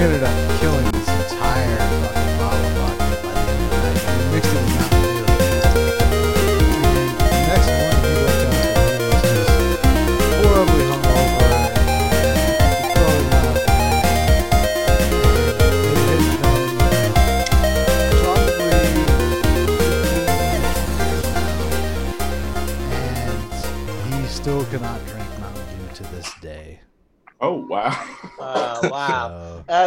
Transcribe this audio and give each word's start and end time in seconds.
ended 0.00 0.47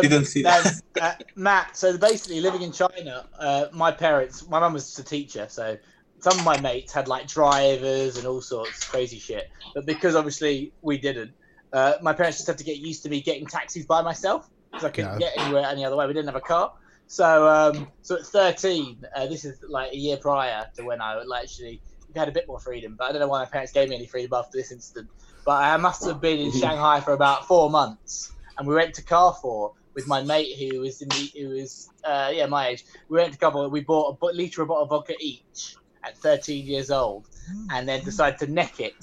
Um, 0.06 0.10
Didn't 0.10 0.26
see 0.26 0.44
that. 0.44 0.82
uh, 1.00 1.14
Matt, 1.36 1.78
so 1.78 1.98
basically 1.98 2.42
living 2.42 2.62
in 2.62 2.72
China, 2.72 3.26
uh, 3.40 3.66
my 3.74 3.92
parents, 3.92 4.48
my 4.48 4.60
mum 4.60 4.74
was 4.74 4.88
just 4.88 5.00
a 5.00 5.04
teacher, 5.04 5.48
so 5.50 5.78
some 6.22 6.38
of 6.38 6.46
my 6.46 6.60
mates 6.60 6.94
had 6.94 7.08
like 7.08 7.28
drivers 7.28 8.18
and 8.18 8.28
all 8.28 8.42
sorts 8.42 8.84
of 8.84 8.90
crazy 8.90 9.20
shit. 9.20 9.44
But 9.74 9.86
because 9.86 10.16
obviously 10.16 10.74
we 10.82 10.98
didn't, 10.98 11.34
uh, 11.74 11.94
my 12.02 12.14
parents 12.14 12.38
just 12.38 12.48
had 12.48 12.58
to 12.60 12.64
get 12.64 12.78
used 12.78 13.04
to 13.04 13.10
me 13.10 13.22
getting 13.22 13.48
taxis 13.48 13.86
by 13.86 14.02
myself 14.02 14.48
because 14.72 14.86
I 14.86 14.90
couldn't 14.90 15.14
Yeah. 15.14 15.20
get 15.20 15.38
anywhere 15.38 15.66
any 15.66 15.86
other 15.86 15.96
way. 15.96 16.08
We 16.08 16.14
didn't 16.14 16.28
have 16.28 16.36
a 16.36 16.42
car. 16.42 16.72
So, 17.08 17.48
um, 17.48 17.92
so 18.02 18.16
at 18.16 18.26
13, 18.26 19.02
uh, 19.16 19.28
this 19.28 19.46
is 19.46 19.60
like 19.68 19.92
a 19.94 19.98
year 19.98 20.18
prior 20.18 20.66
to 20.78 20.84
when 20.86 21.02
I 21.02 21.16
like, 21.24 21.44
actually 21.44 21.82
had 22.16 22.28
a 22.30 22.32
bit 22.32 22.46
more 22.48 22.60
freedom. 22.60 22.96
But 22.98 23.10
I 23.10 23.12
don't 23.12 23.22
know 23.22 23.28
why 23.28 23.40
my 23.44 23.50
parents 23.50 23.72
gave 23.74 23.90
me 23.90 23.96
any 23.96 24.08
freedom 24.08 24.32
after 24.34 24.58
this 24.58 24.72
incident. 24.72 25.10
But 25.46 25.64
I 25.64 25.78
must 25.78 26.06
have 26.06 26.22
been 26.22 26.40
in 26.40 26.52
Shanghai 26.52 27.00
for 27.02 27.14
about 27.14 27.48
four 27.48 27.70
months, 27.70 28.30
and 28.58 28.68
we 28.68 28.76
went 28.76 28.94
to 28.96 29.04
Carrefour 29.04 29.72
with 29.96 30.08
my 30.08 30.22
mate 30.22 30.58
who 30.58 30.80
was 30.80 31.02
in 31.02 31.10
the 31.10 31.32
who 31.40 31.50
was 31.50 31.88
uh, 32.06 32.32
yeah 32.34 32.46
my 32.46 32.70
age. 32.70 32.84
We 33.10 33.18
went 33.18 33.34
to 33.34 33.40
Carrefour. 33.40 33.70
We 33.70 33.82
bought 33.82 34.18
a 34.22 34.26
liter 34.28 34.62
of 34.62 34.68
bottle 34.68 34.84
of 34.84 34.90
vodka 34.90 35.16
each 35.20 35.76
at 36.04 36.18
13 36.18 36.66
years 36.66 36.90
old, 36.92 37.28
and 37.72 37.88
then 37.88 38.04
decided 38.04 38.40
to 38.40 38.48
neck 38.52 38.80
it. 38.80 38.94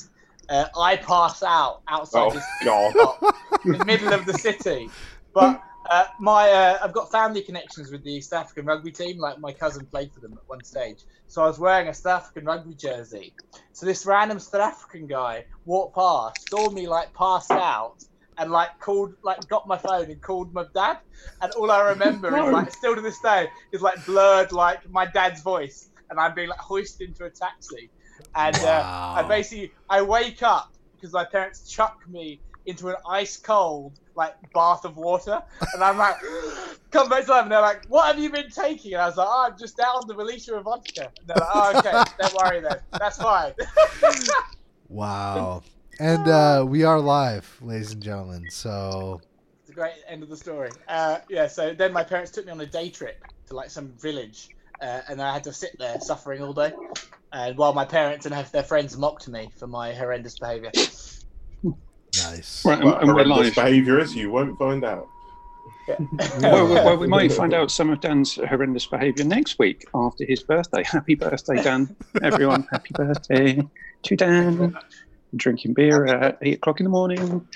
Uh, 0.48 0.64
I 0.78 0.96
pass 0.96 1.42
out 1.42 1.76
outside 1.88 2.32
Oh 2.32 2.40
in 3.64 3.72
the 3.72 3.84
middle 3.84 4.12
of 4.12 4.24
the 4.26 4.34
city. 4.34 4.88
But 5.34 5.60
uh, 5.90 6.04
my 6.20 6.50
uh, 6.50 6.78
I've 6.82 6.92
got 6.92 7.10
family 7.10 7.42
connections 7.42 7.90
with 7.90 8.02
the 8.02 8.20
South 8.20 8.44
African 8.44 8.66
rugby 8.66 8.90
team. 8.90 9.18
Like 9.18 9.38
my 9.38 9.52
cousin 9.52 9.86
played 9.86 10.12
for 10.12 10.20
them 10.20 10.32
at 10.32 10.42
one 10.46 10.64
stage, 10.64 10.98
so 11.26 11.42
I 11.42 11.46
was 11.46 11.58
wearing 11.58 11.88
a 11.88 11.94
South 11.94 12.22
African 12.22 12.44
rugby 12.46 12.74
jersey. 12.74 13.34
So 13.72 13.86
this 13.86 14.06
random 14.06 14.38
South 14.38 14.60
African 14.60 15.06
guy 15.06 15.44
walked 15.64 15.94
past, 15.94 16.48
saw 16.48 16.70
me 16.70 16.88
like 16.88 17.12
passed 17.14 17.50
out, 17.50 17.96
and 18.38 18.50
like 18.50 18.70
called, 18.80 19.12
like 19.24 19.46
got 19.48 19.66
my 19.66 19.76
phone 19.76 20.10
and 20.10 20.20
called 20.22 20.52
my 20.52 20.64
dad. 20.74 20.98
And 21.42 21.52
all 21.52 21.70
I 21.70 21.88
remember 21.90 22.28
is 22.28 22.52
like 22.52 22.72
still 22.72 22.94
to 22.94 23.00
this 23.00 23.18
day 23.20 23.48
is 23.72 23.82
like 23.82 24.04
blurred 24.06 24.52
like 24.52 24.80
my 24.90 25.06
dad's 25.06 25.42
voice, 25.42 25.88
and 26.10 26.18
I'm 26.18 26.34
being 26.34 26.48
like 26.48 26.58
hoisted 26.58 27.08
into 27.08 27.24
a 27.24 27.30
taxi. 27.30 27.90
And 28.34 28.56
uh, 28.56 28.82
I 29.16 29.22
basically 29.28 29.72
I 29.88 30.02
wake 30.02 30.42
up 30.42 30.68
because 30.92 31.12
my 31.12 31.24
parents 31.24 31.68
chuck 31.68 31.96
me 32.08 32.40
into 32.66 32.88
an 32.88 32.96
ice 33.08 33.38
cold 33.38 33.98
like 34.14 34.34
bath 34.52 34.84
of 34.84 34.96
water, 34.96 35.40
and 35.74 35.82
I'm 35.82 35.96
like, 35.96 36.16
come 36.90 37.08
back 37.08 37.24
to 37.26 37.30
life. 37.30 37.42
And 37.44 37.52
they're 37.52 37.60
like, 37.60 37.84
what 37.88 38.06
have 38.06 38.18
you 38.18 38.30
been 38.30 38.50
taking? 38.50 38.94
And 38.94 39.02
I 39.02 39.06
was 39.06 39.16
like, 39.16 39.28
oh, 39.30 39.48
I'm 39.50 39.58
just 39.58 39.76
down 39.76 40.00
the 40.06 40.14
liter 40.14 40.56
of 40.56 40.64
vodka. 40.64 41.12
And 41.20 41.28
they're 41.28 41.36
like, 41.36 41.48
oh, 41.54 41.78
okay, 41.78 42.02
don't 42.20 42.34
worry 42.34 42.60
then, 42.60 42.78
that's 42.98 43.16
fine. 43.18 43.52
Wow. 44.88 45.62
And 46.00 46.28
uh, 46.28 46.64
we 46.66 46.84
are 46.84 47.00
live, 47.00 47.58
ladies 47.60 47.92
and 47.92 48.00
gentlemen. 48.00 48.46
So 48.50 49.20
it's 49.62 49.70
a 49.70 49.72
great 49.72 49.94
end 50.06 50.22
of 50.22 50.28
the 50.28 50.36
story. 50.36 50.70
Uh, 50.86 51.18
yeah, 51.28 51.48
so 51.48 51.74
then 51.74 51.92
my 51.92 52.04
parents 52.04 52.30
took 52.30 52.46
me 52.46 52.52
on 52.52 52.60
a 52.60 52.66
day 52.66 52.88
trip 52.88 53.24
to 53.48 53.56
like 53.56 53.68
some 53.68 53.88
village, 54.00 54.48
uh, 54.80 55.00
and 55.08 55.20
I 55.20 55.32
had 55.32 55.42
to 55.44 55.52
sit 55.52 55.76
there 55.78 55.98
suffering 56.00 56.40
all 56.40 56.52
day. 56.52 56.72
And 57.32 57.58
while 57.58 57.74
my 57.74 57.84
parents 57.84 58.26
and 58.26 58.46
their 58.52 58.62
friends 58.62 58.96
mocked 58.96 59.28
me 59.28 59.50
for 59.56 59.66
my 59.66 59.92
horrendous 59.92 60.38
behaviour. 60.38 60.70
nice. 60.72 62.64
Right, 62.64 62.78
and, 62.78 62.84
What 62.84 63.02
and 63.02 63.08
we're 63.12 63.24
horrendous 63.24 63.56
behaviour 63.56 63.98
is, 63.98 64.14
you 64.14 64.30
won't 64.30 64.56
find 64.58 64.84
out. 64.84 65.08
Well, 66.42 66.68
well, 66.68 66.84
well, 66.84 66.96
we 66.98 67.06
might 67.06 67.32
find 67.32 67.54
out 67.54 67.70
some 67.70 67.88
of 67.88 68.00
Dan's 68.02 68.34
horrendous 68.34 68.84
behaviour 68.84 69.24
next 69.24 69.58
week 69.58 69.86
after 69.94 70.26
his 70.26 70.42
birthday. 70.42 70.82
Happy 70.84 71.14
birthday, 71.14 71.62
Dan! 71.62 71.96
Everyone, 72.22 72.68
happy 72.70 72.90
birthday 72.92 73.66
to 74.02 74.16
Dan. 74.16 74.76
Drinking 75.36 75.74
beer 75.74 76.06
at 76.06 76.38
eight 76.42 76.56
o'clock 76.56 76.80
in 76.80 76.84
the 76.84 76.90
morning. 76.90 77.46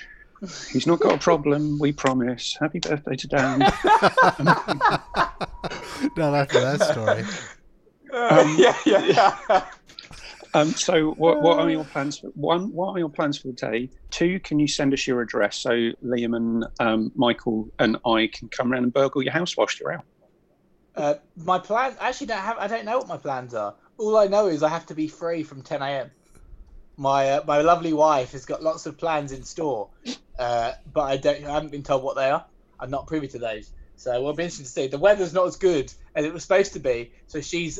He's 0.71 0.85
not 0.85 0.99
got 0.99 1.13
a 1.15 1.17
problem, 1.17 1.79
we 1.79 1.93
promise. 1.93 2.57
Happy 2.59 2.79
birthday 2.79 3.15
to 3.15 3.27
Dan. 3.27 3.59
Not 6.17 6.33
after 6.35 6.59
that 6.59 6.81
story. 6.91 7.23
Um, 8.13 8.55
yeah, 8.59 8.77
yeah, 8.85 9.05
yeah. 9.49 9.65
Um, 10.53 10.71
so, 10.73 11.11
what, 11.11 11.41
what 11.41 11.59
are 11.59 11.69
your 11.69 11.85
plans? 11.85 12.19
For, 12.19 12.27
one, 12.35 12.73
what 12.73 12.89
are 12.89 12.99
your 12.99 13.09
plans 13.09 13.37
for 13.39 13.47
the 13.47 13.53
day? 13.53 13.89
Two, 14.11 14.39
can 14.41 14.59
you 14.59 14.67
send 14.67 14.93
us 14.93 15.07
your 15.07 15.21
address 15.21 15.57
so 15.57 15.69
Liam 16.03 16.35
and 16.35 16.65
um, 16.79 17.11
Michael 17.15 17.69
and 17.79 17.97
I 18.05 18.29
can 18.31 18.49
come 18.49 18.71
around 18.71 18.83
and 18.83 18.93
burgle 18.93 19.23
your 19.23 19.33
house 19.33 19.55
whilst 19.57 19.79
you're 19.79 19.93
out? 19.93 20.05
Uh, 20.95 21.15
my 21.37 21.57
plan 21.57 21.95
actually 21.99 22.27
don't 22.27 22.37
have. 22.37 22.57
I 22.59 22.67
don't 22.67 22.85
know 22.85 22.99
what 22.99 23.07
my 23.07 23.17
plans 23.17 23.53
are. 23.53 23.75
All 23.97 24.17
I 24.17 24.27
know 24.27 24.47
is 24.47 24.61
I 24.61 24.69
have 24.69 24.85
to 24.87 24.95
be 24.95 25.07
free 25.07 25.41
from 25.41 25.63
10 25.63 25.81
a.m. 25.81 26.11
My 26.97 27.31
uh, 27.31 27.43
my 27.47 27.61
lovely 27.61 27.93
wife 27.93 28.31
has 28.33 28.45
got 28.45 28.61
lots 28.63 28.85
of 28.85 28.97
plans 28.97 29.31
in 29.31 29.43
store, 29.43 29.89
uh, 30.37 30.73
but 30.91 31.01
I 31.01 31.17
don't. 31.17 31.45
I 31.45 31.51
haven't 31.53 31.71
been 31.71 31.83
told 31.83 32.03
what 32.03 32.15
they 32.15 32.29
are. 32.29 32.45
I'm 32.79 32.91
not 32.91 33.07
privy 33.07 33.27
to 33.29 33.39
those. 33.39 33.71
So 33.95 34.21
we'll 34.21 34.33
be 34.33 34.43
interested 34.43 34.65
to 34.65 34.69
see. 34.69 34.87
The 34.87 34.97
weather's 34.97 35.33
not 35.33 35.47
as 35.47 35.57
good 35.57 35.91
as 36.15 36.25
it 36.25 36.33
was 36.33 36.43
supposed 36.43 36.73
to 36.73 36.79
be, 36.79 37.13
so 37.27 37.41
she's 37.41 37.79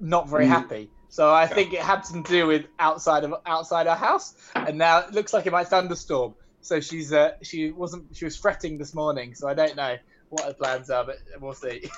not 0.00 0.28
very 0.28 0.46
Mm. 0.46 0.50
happy. 0.50 0.90
So 1.10 1.32
I 1.32 1.46
think 1.46 1.72
it 1.72 1.80
had 1.80 2.04
something 2.04 2.24
to 2.24 2.32
do 2.32 2.46
with 2.46 2.66
outside 2.78 3.24
of 3.24 3.34
outside 3.46 3.86
our 3.86 3.96
house, 3.96 4.34
and 4.54 4.76
now 4.78 4.98
it 5.00 5.12
looks 5.12 5.32
like 5.32 5.46
it 5.46 5.52
might 5.52 5.68
thunderstorm. 5.68 6.34
So 6.60 6.80
she's 6.80 7.12
uh, 7.12 7.30
she 7.42 7.70
wasn't 7.70 8.14
she 8.16 8.24
was 8.24 8.36
fretting 8.36 8.78
this 8.78 8.94
morning. 8.94 9.34
So 9.34 9.48
I 9.48 9.54
don't 9.54 9.76
know 9.76 9.96
what 10.30 10.44
her 10.44 10.54
plans 10.54 10.90
are, 10.90 11.04
but 11.04 11.16
we'll 11.40 11.54
see. 11.54 11.88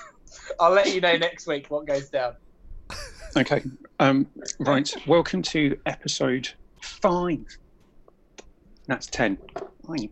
I'll 0.59 0.71
let 0.71 0.93
you 0.93 1.01
know 1.01 1.17
next 1.17 1.47
week 1.47 1.65
what 1.69 1.87
goes 1.87 2.09
down. 2.09 2.33
Okay. 3.37 3.63
Um, 3.99 4.27
right. 4.59 4.93
Welcome 5.07 5.41
to 5.43 5.77
episode 5.85 6.49
five. 6.81 7.45
That's 8.87 9.05
10. 9.07 9.37
Five. 9.87 10.09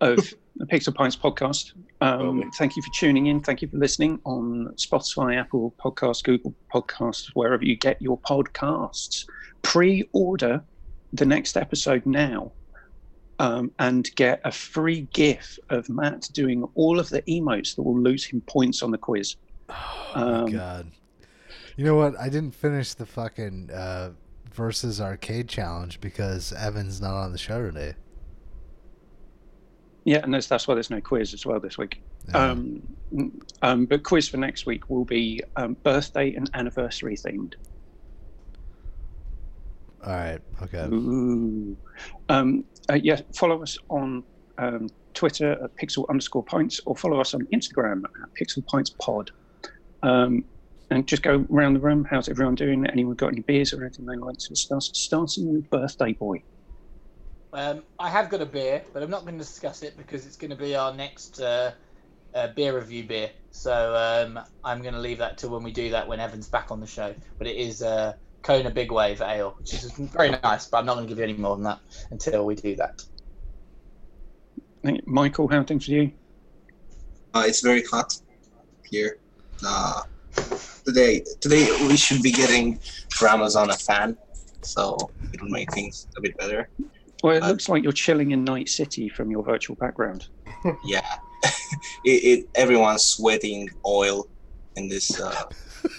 Of 0.00 0.18
the 0.56 0.64
Pixel 0.66 0.94
Pints 0.94 1.16
podcast. 1.16 1.72
Um, 2.00 2.50
thank 2.56 2.76
you 2.76 2.82
for 2.82 2.88
tuning 2.98 3.26
in. 3.26 3.40
Thank 3.40 3.60
you 3.62 3.68
for 3.68 3.76
listening 3.76 4.20
on 4.24 4.72
Spotify, 4.76 5.38
Apple 5.38 5.74
Podcasts, 5.78 6.22
Google 6.22 6.54
Podcasts, 6.72 7.26
wherever 7.34 7.64
you 7.64 7.76
get 7.76 8.00
your 8.00 8.18
podcasts. 8.18 9.26
Pre 9.62 10.08
order 10.12 10.62
the 11.12 11.26
next 11.26 11.56
episode 11.56 12.06
now 12.06 12.52
um, 13.40 13.70
and 13.78 14.08
get 14.14 14.40
a 14.44 14.52
free 14.52 15.02
GIF 15.12 15.58
of 15.70 15.88
Matt 15.88 16.28
doing 16.32 16.64
all 16.74 16.98
of 16.98 17.08
the 17.08 17.22
emotes 17.22 17.74
that 17.76 17.82
will 17.82 17.98
lose 18.00 18.24
him 18.24 18.40
points 18.42 18.82
on 18.82 18.90
the 18.90 18.98
quiz. 18.98 19.36
Oh 19.68 20.12
Um, 20.14 20.46
god. 20.46 20.90
You 21.78 21.84
know 21.84 21.94
what? 21.94 22.18
I 22.18 22.28
didn't 22.28 22.56
finish 22.56 22.94
the 22.94 23.06
fucking 23.06 23.70
uh, 23.72 24.10
versus 24.52 25.00
arcade 25.00 25.48
challenge 25.48 26.00
because 26.00 26.52
Evan's 26.52 27.00
not 27.00 27.14
on 27.14 27.30
the 27.30 27.38
show 27.38 27.62
today. 27.62 27.94
Yeah, 30.02 30.18
and 30.24 30.34
that's, 30.34 30.48
that's 30.48 30.66
why 30.66 30.74
there's 30.74 30.90
no 30.90 31.00
quiz 31.00 31.32
as 31.34 31.46
well 31.46 31.60
this 31.60 31.78
week. 31.78 32.02
Yeah. 32.30 32.50
Um, 32.50 32.82
um, 33.62 33.86
but 33.86 34.02
quiz 34.02 34.28
for 34.28 34.38
next 34.38 34.66
week 34.66 34.90
will 34.90 35.04
be 35.04 35.40
um, 35.54 35.76
birthday 35.84 36.34
and 36.34 36.50
anniversary 36.54 37.16
themed. 37.16 37.54
All 40.04 40.12
right. 40.12 40.40
Okay. 40.60 40.84
Ooh. 40.92 41.76
Um, 42.28 42.64
uh, 42.90 42.94
yeah, 42.94 43.20
follow 43.36 43.62
us 43.62 43.78
on 43.88 44.24
um, 44.58 44.88
Twitter 45.14 45.52
at 45.52 45.76
pixel 45.76 46.08
underscore 46.08 46.42
pints 46.42 46.80
or 46.86 46.96
follow 46.96 47.20
us 47.20 47.34
on 47.34 47.46
Instagram 47.52 48.02
at 48.02 48.34
pixel 48.34 48.66
pints 48.66 48.90
pod. 48.98 49.30
Um, 50.02 50.44
and 50.90 51.06
just 51.06 51.22
go 51.22 51.46
around 51.52 51.74
the 51.74 51.80
room. 51.80 52.06
How's 52.08 52.28
everyone 52.28 52.54
doing? 52.54 52.86
Anyone 52.86 53.14
got 53.14 53.28
any 53.28 53.40
beers 53.40 53.72
or 53.72 53.84
anything 53.84 54.06
they 54.06 54.16
like 54.16 54.38
to 54.38 54.48
discuss? 54.48 54.90
Starting 54.94 55.52
with 55.52 55.68
birthday 55.70 56.12
boy. 56.12 56.42
Um, 57.52 57.82
I 57.98 58.10
have 58.10 58.28
got 58.28 58.40
a 58.40 58.46
beer, 58.46 58.82
but 58.92 59.02
I'm 59.02 59.10
not 59.10 59.22
going 59.22 59.34
to 59.34 59.44
discuss 59.44 59.82
it 59.82 59.96
because 59.96 60.26
it's 60.26 60.36
going 60.36 60.50
to 60.50 60.56
be 60.56 60.74
our 60.74 60.94
next 60.94 61.40
uh, 61.40 61.72
uh, 62.34 62.48
beer 62.48 62.78
review 62.78 63.04
beer. 63.04 63.30
So 63.50 63.94
um, 63.96 64.38
I'm 64.64 64.82
going 64.82 64.94
to 64.94 65.00
leave 65.00 65.18
that 65.18 65.38
till 65.38 65.50
when 65.50 65.62
we 65.62 65.72
do 65.72 65.90
that 65.90 66.06
when 66.06 66.20
Evan's 66.20 66.48
back 66.48 66.70
on 66.70 66.80
the 66.80 66.86
show. 66.86 67.14
But 67.38 67.46
it 67.46 67.56
is 67.56 67.82
uh, 67.82 68.14
Kona 68.42 68.70
Big 68.70 68.92
Wave 68.92 69.20
Ale, 69.20 69.54
which 69.58 69.72
is 69.74 69.90
very 69.92 70.30
nice. 70.30 70.66
But 70.66 70.78
I'm 70.78 70.86
not 70.86 70.94
going 70.94 71.06
to 71.06 71.08
give 71.08 71.18
you 71.18 71.24
any 71.24 71.32
more 71.34 71.56
than 71.56 71.64
that 71.64 71.80
until 72.10 72.44
we 72.44 72.54
do 72.54 72.76
that. 72.76 73.02
Michael, 75.06 75.48
how 75.48 75.58
are 75.58 75.64
things 75.64 75.86
for 75.86 75.92
you? 75.92 76.12
Uh, 77.34 77.44
it's 77.46 77.60
very 77.60 77.82
hot 77.84 78.14
here. 78.84 79.18
Uh, 79.66 80.02
today, 80.88 81.22
today 81.40 81.68
we 81.86 81.96
should 81.96 82.22
be 82.22 82.32
getting 82.32 82.78
for 83.10 83.28
Amazon 83.28 83.68
a 83.70 83.74
fan, 83.76 84.16
so 84.62 84.96
it'll 85.34 85.48
make 85.48 85.70
things 85.72 86.06
a 86.16 86.20
bit 86.22 86.36
better. 86.38 86.68
Well, 87.22 87.36
it 87.36 87.42
Uh, 87.42 87.48
looks 87.48 87.68
like 87.68 87.82
you're 87.82 87.92
chilling 87.92 88.30
in 88.30 88.42
Night 88.44 88.68
City 88.68 89.08
from 89.08 89.30
your 89.30 89.42
virtual 89.44 89.76
background. 89.76 90.28
Yeah, 90.84 91.06
it, 92.04 92.10
it 92.32 92.48
everyone's 92.56 93.04
sweating 93.04 93.68
oil 93.86 94.26
in 94.76 94.88
this. 94.88 95.20
Uh, 95.20 95.44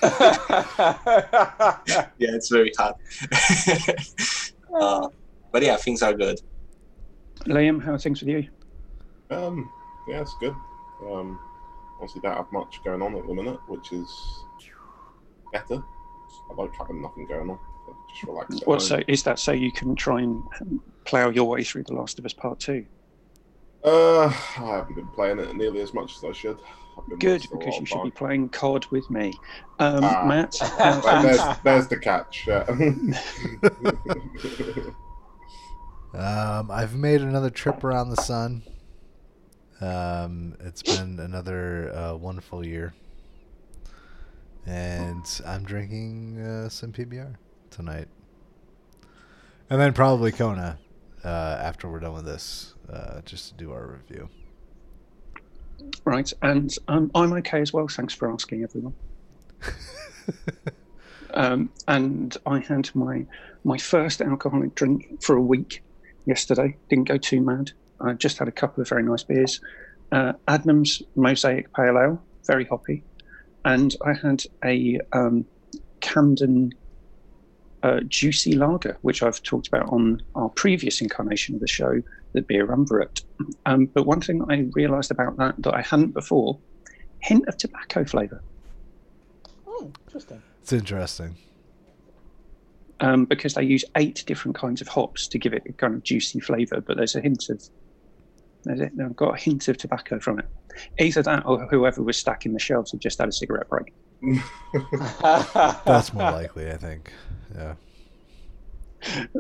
yeah, 2.18 2.36
it's 2.38 2.50
very 2.50 2.71
hot. 2.77 2.95
uh, 4.77 5.07
but 5.53 5.62
yeah, 5.63 5.77
things 5.77 6.01
are 6.01 6.13
good. 6.13 6.38
Liam, 7.45 7.81
how 7.81 7.94
are 7.94 7.97
things 8.00 8.19
with 8.21 8.30
you? 8.30 8.50
Um, 9.30 9.69
yeah, 10.09 10.19
it's 10.21 10.36
good. 10.41 10.56
Um, 11.09 11.39
obviously 12.01 12.19
don't 12.21 12.36
have 12.36 12.51
much 12.51 12.81
going 12.83 13.01
on 13.01 13.15
at 13.15 13.25
the 13.25 13.33
minute, 13.33 13.59
which 13.69 13.94
is 13.94 14.09
better. 15.51 15.81
I 16.50 16.54
like 16.62 16.72
having 16.75 17.01
nothing 17.01 17.25
going 17.28 17.50
on. 17.50 17.60
So 17.86 17.96
just 18.10 18.24
relax. 18.24 18.56
at 18.62 18.68
What 18.68 18.80
home. 18.80 18.88
so 18.88 19.01
is 19.07 19.24
that 19.24 19.40
so 19.40 19.51
you 19.51 19.72
can 19.72 19.96
try 19.96 20.22
and 20.22 20.44
plough 21.06 21.30
your 21.30 21.48
way 21.48 21.63
through 21.63 21.84
The 21.84 21.94
Last 21.94 22.19
of 22.19 22.25
Us 22.25 22.34
Part 22.34 22.60
Two? 22.60 22.86
Uh, 23.84 24.25
I 24.25 24.30
haven't 24.57 24.96
been 24.96 25.07
playing 25.07 25.40
it 25.40 25.56
nearly 25.56 25.81
as 25.81 25.94
much 25.94 26.16
as 26.18 26.24
I 26.24 26.31
should. 26.34 26.57
I've 26.98 27.07
been 27.07 27.18
Good, 27.19 27.42
because 27.51 27.75
you 27.75 27.81
of 27.84 27.88
should 27.88 28.04
be 28.04 28.12
playing 28.12 28.50
COD 28.50 28.86
with 28.92 29.10
me. 29.10 29.31
Um, 29.80 30.04
Ah. 30.04 30.25
Matt, 30.25 30.56
how's 30.60 31.04
Well, 31.06 31.22
things? 31.24 31.38
there's, 31.38 31.57
there's 31.63 31.88
the 31.88 31.98
catch. 31.98 32.46
yeah. 32.48 32.66
Um, 36.12 36.72
I've 36.72 36.96
made 36.96 37.22
another 37.22 37.51
trip 37.51 37.84
around 37.84 38.10
the 38.10 38.16
sun. 38.22 38.63
Um, 39.80 40.56
it's 40.60 40.81
been 40.81 41.19
another 41.19 41.96
uh, 41.96 42.16
wonderful 42.16 42.66
year, 42.66 42.94
and 44.66 45.42
I'm 45.46 45.64
drinking 45.64 46.40
uh, 46.40 46.70
some 46.70 46.92
PBR 46.92 47.36
tonight, 47.70 48.08
and 49.70 49.80
then 49.80 49.94
probably 49.94 50.32
Kona 50.32 50.80
uh, 51.24 51.58
after 51.62 51.90
we're 51.90 52.00
done 52.00 52.14
with 52.14 52.26
this, 52.26 52.76
uh, 52.92 53.22
just 53.22 53.50
to 53.50 53.54
do 53.56 53.72
our 53.72 53.88
review. 53.88 54.30
Right, 56.04 56.32
and 56.42 56.76
um, 56.88 57.12
I'm 57.16 57.34
okay 57.34 57.62
as 57.62 57.72
well. 57.72 57.88
Thanks 57.88 58.14
for 58.14 58.32
asking, 58.32 58.64
everyone. 58.64 58.94
Um, 61.34 61.70
and 61.88 62.36
I 62.46 62.60
had 62.60 62.90
my 62.96 63.26
my 63.64 63.78
first 63.78 64.22
alcoholic 64.22 64.76
drink 64.76 65.22
for 65.22 65.36
a 65.36 65.42
week 65.42 65.84
yesterday. 66.26 66.78
Didn't 66.90 67.08
go 67.08 67.18
too 67.18 67.42
mad. 67.42 67.72
I 68.02 68.14
just 68.14 68.38
had 68.38 68.48
a 68.48 68.52
couple 68.52 68.82
of 68.82 68.90
very 68.90 69.04
nice 69.04 69.24
beers. 69.24 69.62
Uh, 70.12 70.34
Adnams 70.48 71.04
Mosaic 71.16 71.72
Pale 71.74 71.98
Ale, 71.98 72.22
very 72.48 72.66
hoppy, 72.66 73.04
and 73.66 73.96
I 74.06 74.14
had 74.14 74.44
a 74.64 75.00
um, 75.14 75.46
Camden 76.02 76.72
uh, 77.84 78.02
Juicy 78.08 78.54
Lager, 78.54 78.98
which 79.02 79.24
I've 79.24 79.42
talked 79.44 79.68
about 79.68 79.88
on 79.90 80.22
our 80.36 80.50
previous 80.50 81.02
incarnation 81.02 81.56
of 81.56 81.62
the 81.62 81.68
show, 81.68 82.02
the 82.34 82.42
beer 82.42 82.72
Umbrut. 82.72 83.22
Um, 83.66 83.86
but 83.86 84.06
one 84.06 84.22
thing 84.22 84.44
I 84.50 84.70
realised 84.74 85.12
about 85.12 85.38
that 85.38 85.56
that 85.60 85.74
I 85.74 85.82
hadn't 85.82 86.14
before, 86.14 86.58
hint 87.22 87.48
of 87.48 87.58
tobacco 87.58 88.04
flavour. 88.04 88.42
oh, 89.68 89.92
interesting. 90.08 90.42
It's 90.62 90.74
interesting. 90.74 91.38
um, 93.02 93.26
because 93.26 93.54
they 93.54 93.64
use 93.64 93.86
eight 93.96 94.24
different 94.28 94.56
kinds 94.58 94.82
of 94.82 94.88
hops 94.88 95.28
to 95.30 95.38
give 95.40 95.54
it 95.54 95.64
a 95.68 95.74
kind 95.74 95.94
of 95.96 96.04
juicy 96.04 96.40
flavour. 96.40 96.82
But 96.82 96.98
there's 96.98 97.16
a 97.16 97.22
hint 97.22 97.50
of 97.50 97.58
there's 97.58 97.70
a, 97.70 97.72
they've 98.66 99.16
got 99.16 99.36
a 99.36 99.42
hint 99.42 99.68
of 99.68 99.78
tobacco 99.78 100.20
from 100.20 100.40
it. 100.40 100.46
Either 101.00 101.24
that, 101.24 101.46
or 101.46 101.68
whoever 101.68 102.04
was 102.04 102.18
stacking 102.18 102.54
the 102.54 102.60
shelves 102.60 102.92
had 102.92 103.02
just 103.02 103.20
had 103.20 103.30
a 103.30 103.32
cigarette 103.32 103.68
break. 103.70 103.94
That's 105.86 106.14
more 106.14 106.32
likely, 106.32 106.72
I 106.72 106.78
think. 106.78 107.12
Yeah. 107.56 107.76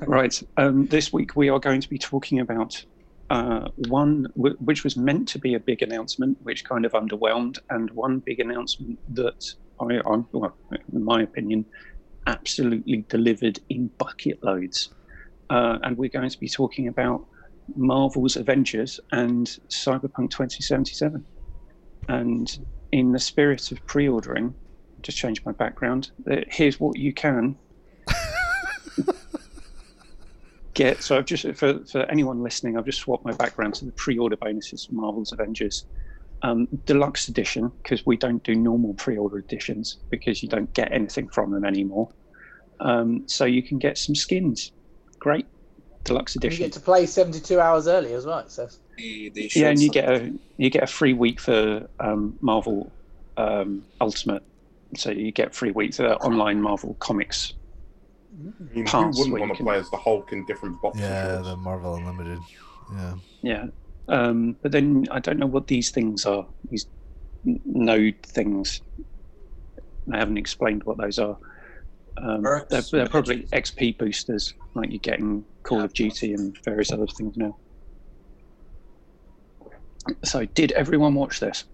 right. 0.07 0.41
Um, 0.57 0.87
this 0.87 1.11
week 1.11 1.35
we 1.35 1.49
are 1.49 1.59
going 1.59 1.81
to 1.81 1.89
be 1.89 1.97
talking 1.97 2.39
about 2.39 2.83
uh, 3.29 3.67
one 3.87 4.27
w- 4.35 4.57
which 4.59 4.83
was 4.83 4.97
meant 4.97 5.27
to 5.29 5.39
be 5.39 5.53
a 5.53 5.59
big 5.59 5.81
announcement, 5.81 6.37
which 6.41 6.65
kind 6.65 6.85
of 6.85 6.93
underwhelmed, 6.93 7.59
and 7.69 7.91
one 7.91 8.19
big 8.19 8.39
announcement 8.39 8.99
that 9.09 9.45
I, 9.79 9.97
I 9.97 10.23
well, 10.31 10.57
in 10.93 11.03
my 11.03 11.21
opinion, 11.21 11.65
absolutely 12.25 13.05
delivered 13.09 13.59
in 13.69 13.91
bucket 13.97 14.43
loads. 14.43 14.89
Uh, 15.49 15.79
and 15.83 15.97
we're 15.97 16.09
going 16.09 16.29
to 16.29 16.39
be 16.39 16.47
talking 16.47 16.87
about 16.87 17.25
Marvel's 17.75 18.35
Avengers 18.35 18.99
and 19.11 19.47
Cyberpunk 19.69 20.31
2077. 20.31 21.25
And 22.07 22.59
in 22.91 23.11
the 23.11 23.19
spirit 23.19 23.71
of 23.71 23.85
pre-ordering, 23.85 24.53
just 25.01 25.17
change 25.17 25.43
my 25.45 25.51
background. 25.51 26.11
uh, 26.29 26.37
Here's 26.47 26.79
what 26.79 26.97
you 26.97 27.13
can 27.13 27.57
get. 30.73 31.03
So 31.03 31.17
I've 31.17 31.25
just 31.25 31.45
for, 31.55 31.85
for 31.85 32.01
anyone 32.11 32.41
listening, 32.41 32.77
I've 32.77 32.85
just 32.85 32.99
swapped 32.99 33.25
my 33.25 33.33
background 33.33 33.75
to 33.75 33.85
the 33.85 33.91
pre-order 33.91 34.37
bonuses 34.37 34.85
for 34.85 34.93
Marvel's 34.93 35.31
Avengers 35.31 35.85
um, 36.41 36.67
Deluxe 36.85 37.27
Edition 37.27 37.71
because 37.83 38.05
we 38.05 38.17
don't 38.17 38.43
do 38.43 38.55
normal 38.55 38.93
pre-order 38.95 39.37
editions 39.37 39.97
because 40.09 40.41
you 40.41 40.49
don't 40.49 40.73
get 40.73 40.91
anything 40.91 41.29
from 41.29 41.51
them 41.51 41.65
anymore. 41.65 42.09
Um, 42.79 43.27
so 43.27 43.45
you 43.45 43.61
can 43.61 43.77
get 43.77 43.97
some 43.97 44.15
skins. 44.15 44.71
Great 45.19 45.45
Deluxe 46.09 46.35
you 46.41 46.49
get 46.49 46.71
to 46.73 46.79
play 46.79 47.05
72 47.05 47.59
hours 47.59 47.87
early 47.87 48.13
as 48.13 48.25
well, 48.25 48.39
it 48.39 48.51
says. 48.51 48.79
They, 48.97 49.31
they 49.33 49.49
yeah, 49.55 49.69
and 49.69 49.79
you 49.79 49.89
get 49.89 50.09
a 50.09 50.33
you 50.57 50.69
get 50.69 50.83
a 50.83 50.87
free 50.87 51.13
week 51.13 51.39
for 51.39 51.87
um, 51.99 52.37
Marvel 52.41 52.91
um, 53.37 53.85
Ultimate. 54.01 54.43
So 54.95 55.11
you 55.11 55.31
get 55.31 55.53
free 55.53 55.71
week 55.71 55.93
for 55.93 56.13
online 56.15 56.61
Marvel 56.61 56.95
comics. 56.95 57.53
I 58.33 58.73
mean, 58.73 58.85
Pass 58.85 58.93
who 58.93 59.07
wouldn't 59.07 59.27
you 59.27 59.33
want 59.39 59.51
to 59.51 59.57
can- 59.57 59.65
play 59.65 59.77
as 59.77 59.89
the 59.89 59.97
Hulk 59.97 60.31
in 60.33 60.45
different 60.45 60.81
box 60.81 60.99
Yeah, 60.99 61.37
the 61.37 61.55
Marvel 61.55 61.95
Unlimited. 61.95 62.39
Yeah. 62.93 63.15
Yeah. 63.41 63.65
Um, 64.07 64.55
but 64.61 64.71
then 64.71 65.05
I 65.11 65.19
don't 65.19 65.37
know 65.37 65.45
what 65.45 65.67
these 65.67 65.91
things 65.91 66.25
are. 66.25 66.47
These 66.69 66.87
node 67.43 68.21
things. 68.23 68.81
They 70.07 70.17
haven't 70.17 70.37
explained 70.37 70.83
what 70.83 70.97
those 70.97 71.19
are. 71.19 71.37
Um, 72.17 72.41
they're, 72.41 72.81
they're 72.91 73.07
probably. 73.07 73.43
XP 73.53 73.97
boosters, 73.97 74.53
like 74.73 74.89
you're 74.91 75.15
in 75.15 75.45
Call 75.69 75.81
of 75.81 75.93
Duty 75.93 76.33
and 76.33 76.57
various 76.63 76.91
other 76.91 77.05
things 77.05 77.37
now. 77.37 77.55
So, 80.23 80.45
did 80.45 80.71
everyone 80.71 81.13
watch 81.13 81.39
this? 81.39 81.65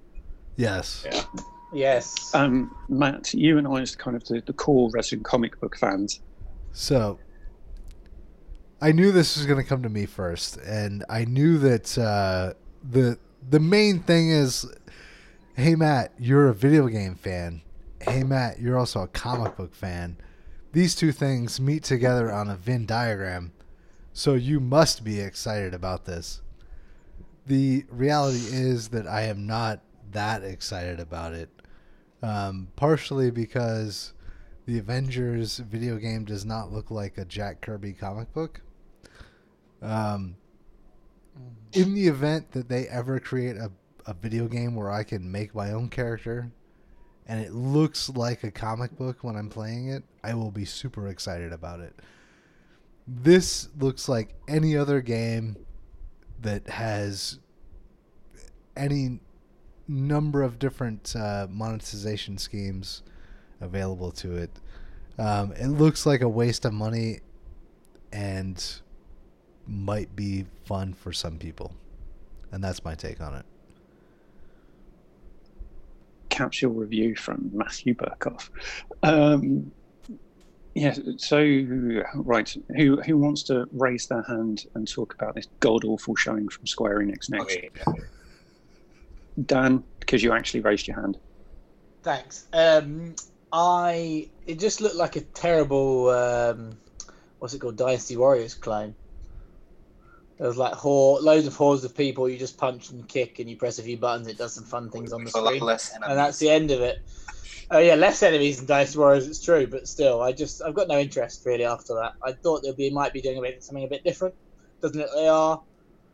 Yes. 0.58 1.08
Yeah. 1.10 1.24
Yes. 1.74 2.36
Um, 2.36 2.76
Matt, 2.90 3.34
you 3.34 3.58
and 3.58 3.66
I, 3.66 3.82
as 3.82 3.96
kind 3.96 4.18
of 4.18 4.26
the, 4.26 4.42
the 4.46 4.52
core 4.52 4.90
resident 4.94 5.26
comic 5.26 5.60
book 5.62 5.78
fans, 5.78 6.20
So 6.74 7.20
I 8.82 8.92
knew 8.92 9.14
this 9.14 9.38
was 9.38 9.46
going 9.46 9.62
to 9.62 9.68
come 9.68 9.82
to 9.84 9.90
me 9.90 10.06
first, 10.06 10.58
and 10.58 11.06
I 11.10 11.24
knew 11.24 11.58
that 11.60 11.98
uh, 11.98 12.54
the 12.84 13.18
the 13.50 13.60
main 13.60 14.00
thing 14.00 14.30
is, 14.30 14.66
hey 15.56 15.76
Matt, 15.76 16.12
you're 16.20 16.50
a 16.50 16.54
video 16.54 16.88
game 16.88 17.16
fan. 17.16 17.62
Hey 18.02 18.24
Matt, 18.24 18.60
you're 18.60 18.78
also 18.78 19.02
a 19.02 19.08
comic 19.08 19.56
book 19.56 19.74
fan. 19.74 20.18
These 20.74 20.96
two 20.96 21.14
things 21.14 21.62
meet 21.62 21.84
together 21.84 22.32
on 22.32 22.50
a 22.50 22.56
Venn 22.56 22.86
diagram, 22.86 23.54
so 24.16 24.34
you 24.36 24.62
must 24.62 25.04
be 25.04 25.20
excited 25.20 25.74
about 25.74 26.06
this. 26.06 26.42
The 27.46 27.86
reality 27.90 28.46
is 28.50 28.88
that 28.90 29.08
I 29.08 29.24
am 29.24 29.46
not 29.46 29.82
that 30.12 30.42
excited 30.42 31.02
about 31.02 31.34
it, 31.34 31.50
um, 32.24 32.70
partially 32.78 33.30
because 33.30 34.14
the 34.66 34.80
Avengers 34.80 35.58
video 35.58 35.98
game 35.98 36.24
does 36.24 36.46
not 36.46 36.72
look 36.72 36.90
like 36.90 37.18
a 37.18 37.26
Jack 37.26 37.60
Kirby 37.60 37.92
comic 37.92 38.34
book. 38.34 38.62
Um, 39.82 40.38
in 41.74 41.94
the 41.94 42.08
event 42.08 42.52
that 42.54 42.70
they 42.70 42.88
ever 42.88 43.20
create 43.20 43.58
a, 43.58 43.70
a 44.06 44.14
video 44.14 44.48
game 44.48 44.76
where 44.76 44.92
I 44.92 45.04
can 45.04 45.30
make 45.30 45.54
my 45.54 45.72
own 45.72 45.90
character 45.90 46.50
and 47.28 47.42
it 47.42 47.52
looks 47.52 48.08
like 48.08 48.46
a 48.46 48.52
comic 48.52 48.96
book 48.96 49.26
when 49.26 49.36
I'm 49.36 49.50
playing 49.50 49.90
it, 49.90 50.06
I 50.24 50.36
will 50.36 50.52
be 50.52 50.64
super 50.64 51.10
excited 51.10 51.52
about 51.52 51.82
it. 51.82 52.00
This 53.08 53.70
looks 53.80 54.10
like 54.10 54.34
any 54.48 54.76
other 54.76 55.02
game 55.02 55.58
that 56.42 56.68
has 56.68 57.40
any 58.76 59.20
number 59.88 60.42
of 60.42 60.58
different 60.58 61.16
uh, 61.16 61.48
monetization 61.50 62.38
schemes 62.38 63.04
available 63.62 64.12
to 64.12 64.36
it. 64.36 64.52
Um, 65.18 65.54
it 65.54 65.68
looks 65.68 66.06
like 66.06 66.22
a 66.22 66.30
waste 66.30 66.66
of 66.66 66.74
money 66.74 67.20
and 68.12 68.64
might 69.68 70.16
be 70.16 70.46
fun 70.66 70.94
for 70.94 71.14
some 71.14 71.38
people. 71.38 71.74
And 72.52 72.64
that's 72.64 72.84
my 72.84 72.96
take 72.96 73.22
on 73.22 73.36
it. 73.36 73.46
capsule 76.36 76.72
review 76.72 77.16
from 77.16 77.50
Matthew 77.54 77.96
Burkoff. 77.96 78.50
Um, 79.04 79.72
yes, 80.76 81.00
so 81.18 81.40
right, 82.16 82.54
who 82.76 83.02
who 83.02 83.18
wants 83.18 83.44
to 83.44 83.66
raise 83.72 84.08
their 84.08 84.24
hand 84.24 84.64
and 84.76 84.88
talk 84.88 85.16
about 85.20 85.36
this 85.36 85.48
god 85.60 85.84
awful 85.84 86.16
showing 86.16 86.48
from 86.50 86.68
Square 86.68 87.00
Enix 87.00 87.30
next? 87.30 87.58
Okay. 87.58 87.70
Dan, 89.46 89.84
because 90.00 90.24
you 90.24 90.32
actually 90.34 90.62
raised 90.62 90.88
your 90.88 91.00
hand. 91.00 91.18
Thanks. 92.04 92.46
Um, 92.54 93.16
I 93.52 94.30
it 94.46 94.60
just 94.60 94.82
looked 94.82 94.96
like 94.96 95.16
a 95.16 95.22
terrible 95.22 96.10
um, 96.10 96.78
what's 97.40 97.54
it 97.54 97.60
called 97.60 97.78
Dynasty 97.78 98.18
Warriors 98.18 98.54
clone. 98.54 98.96
There 100.38 100.48
was 100.48 100.58
like 100.58 100.74
hor- 100.74 101.22
loads 101.22 101.48
of 101.48 101.56
hordes 101.56 101.86
of 101.86 101.96
people. 101.96 102.28
You 102.28 102.38
just 102.38 102.58
punch 102.58 102.90
and 102.90 103.08
kick, 103.08 103.40
and 103.40 103.50
you 103.50 103.56
press 103.56 103.80
a 103.80 103.84
few 103.84 103.98
buttons. 103.98 104.28
It 104.28 104.38
does 104.38 104.54
some 104.54 104.66
fun 104.66 104.90
things 104.90 105.14
on 105.14 105.22
the 105.22 105.26
With 105.26 105.36
a 105.36 105.42
lot 105.42 105.80
screen, 105.80 106.04
and 106.04 106.18
that's 106.18 106.38
the 106.40 106.50
end 106.50 106.72
of 106.72 106.82
it. 106.82 106.98
Oh 107.72 107.80
yeah, 107.80 107.96
less 107.96 108.22
enemies 108.22 108.60
in 108.60 108.68
Dynasty 108.68 109.00
Warriors. 109.00 109.28
It's 109.28 109.44
true, 109.44 109.66
but 109.66 109.88
still, 109.88 110.22
I 110.22 110.32
just 110.32 110.62
I've 110.62 110.76
got 110.76 110.88
no 110.88 111.00
interest 111.00 111.46
really 111.46 111.66
after 111.66 111.96
that. 111.96 112.14
I 112.24 112.34
thought 112.34 112.62
they'd 112.64 112.78
be 112.78 112.90
might 112.92 113.14
be 113.14 113.22
doing 113.22 113.38
a 113.40 113.42
bit 113.42 113.64
something 113.64 113.84
a 113.84 113.88
bit 113.88 114.04
different. 114.04 114.36
Doesn't 114.82 115.00
it? 115.00 115.10
They 115.16 115.28
are. 115.28 115.62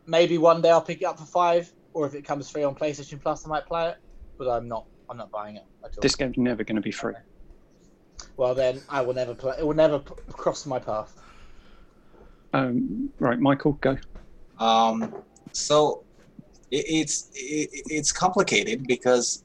Maybe 0.06 0.38
one 0.38 0.62
day 0.62 0.70
I'll 0.70 0.80
pick 0.80 1.02
it 1.02 1.04
up 1.04 1.18
for 1.18 1.26
five, 1.26 1.70
or 1.92 2.06
if 2.06 2.14
it 2.14 2.24
comes 2.24 2.50
free 2.50 2.62
on 2.62 2.74
PlayStation 2.74 3.20
Plus, 3.20 3.46
I 3.46 3.50
might 3.50 3.66
play 3.66 3.90
it. 3.90 3.96
But 4.38 4.48
I'm 4.48 4.66
not. 4.66 4.86
I'm 5.10 5.18
not 5.18 5.30
buying 5.30 5.56
it 5.56 5.64
at 5.84 5.90
all. 5.90 6.00
This 6.00 6.14
game's 6.14 6.38
never 6.38 6.64
going 6.64 6.76
to 6.76 6.82
be 6.82 6.90
free. 6.90 7.14
Well, 8.36 8.54
then 8.54 8.80
I 8.88 9.02
will 9.02 9.14
never 9.14 9.34
play. 9.34 9.54
It 9.58 9.66
will 9.66 9.74
never 9.74 9.98
p- 9.98 10.14
cross 10.30 10.64
my 10.64 10.78
path. 10.78 11.20
Um, 12.54 13.10
right, 13.18 13.38
Michael, 13.38 13.72
go. 13.74 13.98
Um, 14.58 15.14
so 15.52 16.04
it, 16.70 16.84
it's 16.88 17.30
it, 17.34 17.68
it's 17.86 18.10
complicated 18.10 18.86
because 18.86 19.44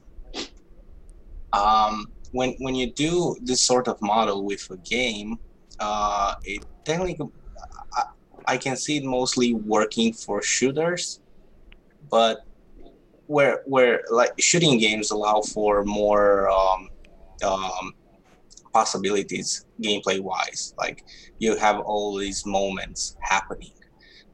um, 1.52 2.10
when 2.32 2.54
when 2.58 2.74
you 2.74 2.90
do 2.90 3.36
this 3.42 3.62
sort 3.62 3.88
of 3.88 4.00
model 4.02 4.44
with 4.44 4.66
a 4.70 4.76
game, 4.78 5.38
uh, 5.80 6.34
it 6.44 6.64
technically 6.84 7.18
I, 8.46 8.56
can 8.56 8.76
see 8.76 8.98
it 8.98 9.04
mostly 9.04 9.54
working 9.54 10.12
for 10.12 10.42
shooters, 10.42 11.20
but 12.10 12.44
where 13.26 13.62
where 13.66 14.02
like 14.10 14.32
shooting 14.38 14.78
games 14.78 15.10
allow 15.10 15.42
for 15.42 15.84
more 15.84 16.48
um, 16.50 16.88
um, 17.44 17.92
possibilities 18.72 19.66
gameplay 19.82 20.20
wise, 20.20 20.74
like 20.78 21.04
you 21.38 21.56
have 21.56 21.80
all 21.80 22.16
these 22.16 22.46
moments 22.46 23.16
happening, 23.20 23.72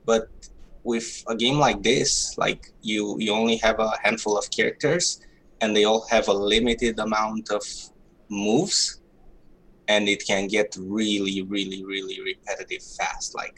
but 0.05 0.29
with 0.85 1.25
a 1.29 1.35
game 1.35 1.59
like 1.59 1.83
this, 1.83 2.37
like 2.39 2.73
you 2.83 3.17
you 3.19 3.33
only 3.33 3.57
have 3.57 3.81
a 3.81 3.93
handful 4.03 4.39
of 4.39 4.49
characters 4.51 5.21
and 5.65 5.77
they 5.77 5.85
all 5.85 6.07
have 6.11 6.29
a 6.29 6.33
limited 6.33 6.99
amount 6.99 7.51
of 7.51 7.63
moves 8.31 9.01
and 9.89 10.09
it 10.09 10.23
can 10.27 10.47
get 10.47 10.77
really 10.79 11.43
really 11.43 11.85
really 11.85 12.19
repetitive 12.21 12.83
fast. 12.99 13.35
Like 13.35 13.57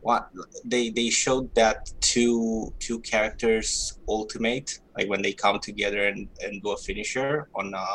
what 0.00 0.28
they 0.64 0.90
they 0.90 1.10
showed 1.10 1.54
that 1.54 1.78
two 2.00 2.72
two 2.80 2.98
characters 3.00 3.98
ultimate 4.08 4.68
like 4.96 5.08
when 5.08 5.22
they 5.22 5.32
come 5.32 5.58
together 5.60 6.08
and, 6.08 6.28
and 6.42 6.62
do 6.62 6.72
a 6.72 6.76
finisher 6.76 7.48
on 7.54 7.72
a 7.74 7.86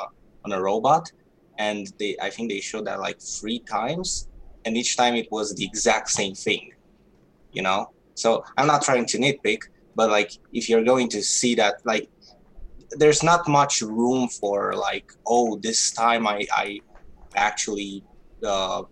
on 0.46 0.52
a 0.54 0.62
robot 0.62 1.12
and 1.60 1.88
they 2.00 2.16
i 2.22 2.30
think 2.30 2.50
they 2.50 2.62
showed 2.62 2.86
that 2.86 3.02
like 3.02 3.20
three 3.20 3.60
times 3.70 4.30
and 4.64 4.78
each 4.78 4.96
time 4.96 5.16
it 5.16 5.28
was 5.32 5.54
the 5.56 5.66
exact 5.66 6.10
same 6.10 6.34
thing 6.34 6.72
you 7.52 7.62
know? 7.62 7.88
So 8.16 8.44
I'm 8.58 8.68
not 8.68 8.82
trying 8.84 9.06
to 9.08 9.18
nitpick, 9.18 9.60
but 9.96 10.10
like 10.10 10.32
if 10.54 10.70
you're 10.70 10.84
going 10.84 11.10
to 11.10 11.22
see 11.22 11.56
that, 11.56 11.76
like 11.86 12.10
there's 12.92 13.24
not 13.24 13.48
much 13.48 13.82
room 13.82 14.28
for 14.40 14.74
like, 14.74 15.06
oh, 15.26 15.60
this 15.62 15.92
time 15.92 16.28
I 16.28 16.46
I 16.52 16.80
actually 17.36 18.04
uh, 18.46 18.84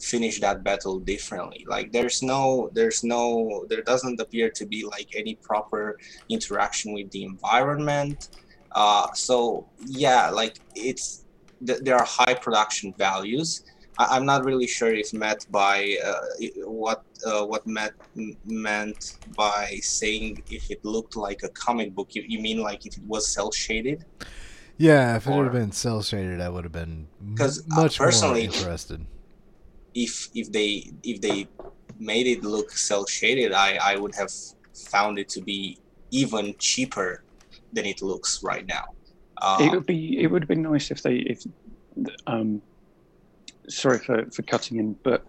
finish 0.00 0.40
that 0.40 0.62
battle 0.62 1.00
differently. 1.00 1.64
Like 1.68 1.92
there's 1.92 2.22
no 2.22 2.70
there's 2.74 3.02
no 3.02 3.66
there 3.68 3.82
doesn't 3.82 4.20
appear 4.20 4.50
to 4.54 4.66
be 4.66 4.84
like 4.84 5.08
any 5.14 5.38
proper 5.42 5.96
interaction 6.28 6.92
with 6.94 7.10
the 7.10 7.24
environment. 7.24 8.28
Uh, 8.74 9.08
so 9.14 9.66
yeah, 9.86 10.30
like 10.30 10.56
it's 10.74 11.24
th- 11.66 11.80
there 11.82 11.96
are 11.96 12.06
high 12.06 12.34
production 12.34 12.94
values. 12.98 13.62
I- 13.98 14.16
I'm 14.16 14.24
not 14.32 14.44
really 14.44 14.66
sure 14.66 14.92
if 14.94 15.12
met 15.12 15.40
by 15.50 15.96
uh, 16.04 16.20
what 16.66 17.02
uh, 17.26 17.44
what 17.44 17.66
Matt 17.66 17.92
m- 18.16 18.36
meant 18.44 19.02
by 19.36 19.64
saying 19.82 20.38
if 20.48 20.70
it 20.70 20.80
looked 20.84 21.16
like 21.16 21.40
a 21.42 21.48
comic 21.66 21.94
book. 21.94 22.08
You, 22.14 22.22
you 22.26 22.40
mean 22.40 22.58
like 22.68 22.86
if 22.86 22.96
it 22.96 23.04
was 23.06 23.32
cel 23.34 23.50
shaded? 23.52 24.04
Yeah, 24.76 25.16
if 25.16 25.26
it 25.26 25.30
would 25.34 25.44
have 25.44 25.52
been 25.52 25.72
cel 25.72 26.02
shaded, 26.02 26.40
I 26.40 26.48
would 26.48 26.64
have 26.64 26.72
been 26.72 27.08
m- 27.20 27.34
'Cause, 27.36 27.58
uh, 27.72 27.80
much 27.82 27.98
personally- 27.98 28.46
more 28.46 28.54
interested. 28.54 29.00
If 29.94 30.28
if 30.34 30.52
they 30.52 30.70
if 31.02 31.20
they 31.20 31.48
made 31.98 32.26
it 32.28 32.44
look 32.44 32.70
cel 32.70 33.04
shaded, 33.06 33.50
I 33.52 33.70
I 33.90 33.96
would 33.96 34.14
have 34.14 34.30
found 34.92 35.18
it 35.18 35.28
to 35.30 35.40
be 35.42 35.78
even 36.12 36.54
cheaper 36.60 37.24
than 37.72 37.84
it 37.84 38.00
looks 38.02 38.38
right 38.42 38.66
now. 38.66 38.84
it 39.60 39.64
Um, 39.64 39.70
would 39.70 39.86
be 39.86 40.18
it 40.22 40.28
would 40.30 40.42
have 40.42 40.48
been 40.48 40.62
nice 40.62 40.90
if 40.90 41.00
they 41.02 41.16
if 41.34 41.40
um 42.26 42.62
sorry 43.68 43.98
for 43.98 44.24
for 44.30 44.42
cutting 44.42 44.78
in 44.78 44.94
but 45.02 45.24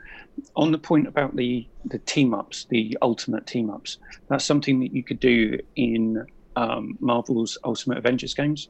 on 0.55 0.72
the 0.72 0.77
point 0.77 1.08
about 1.08 1.36
the 1.36 1.67
the 1.86 2.00
team 2.00 2.34
ups 2.34 2.65
the 2.69 2.98
ultimate 3.01 3.46
team 3.46 3.69
ups 3.69 3.98
that's 4.29 4.46
something 4.46 4.79
that 4.79 4.93
you 4.93 5.03
could 5.03 5.19
do 5.19 5.58
in 5.75 6.25
um, 6.55 6.98
marvel's 7.00 7.58
ultimate 7.63 7.98
avengers 7.98 8.34
games. 8.34 8.69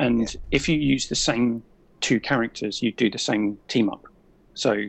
And 0.00 0.34
if 0.52 0.68
you 0.68 0.76
use 0.76 1.08
the 1.08 1.16
same 1.16 1.62
two 2.00 2.20
characters 2.20 2.82
you 2.82 2.92
do 2.92 3.10
the 3.10 3.18
same 3.18 3.58
team 3.68 3.90
up 3.90 4.06
so 4.54 4.84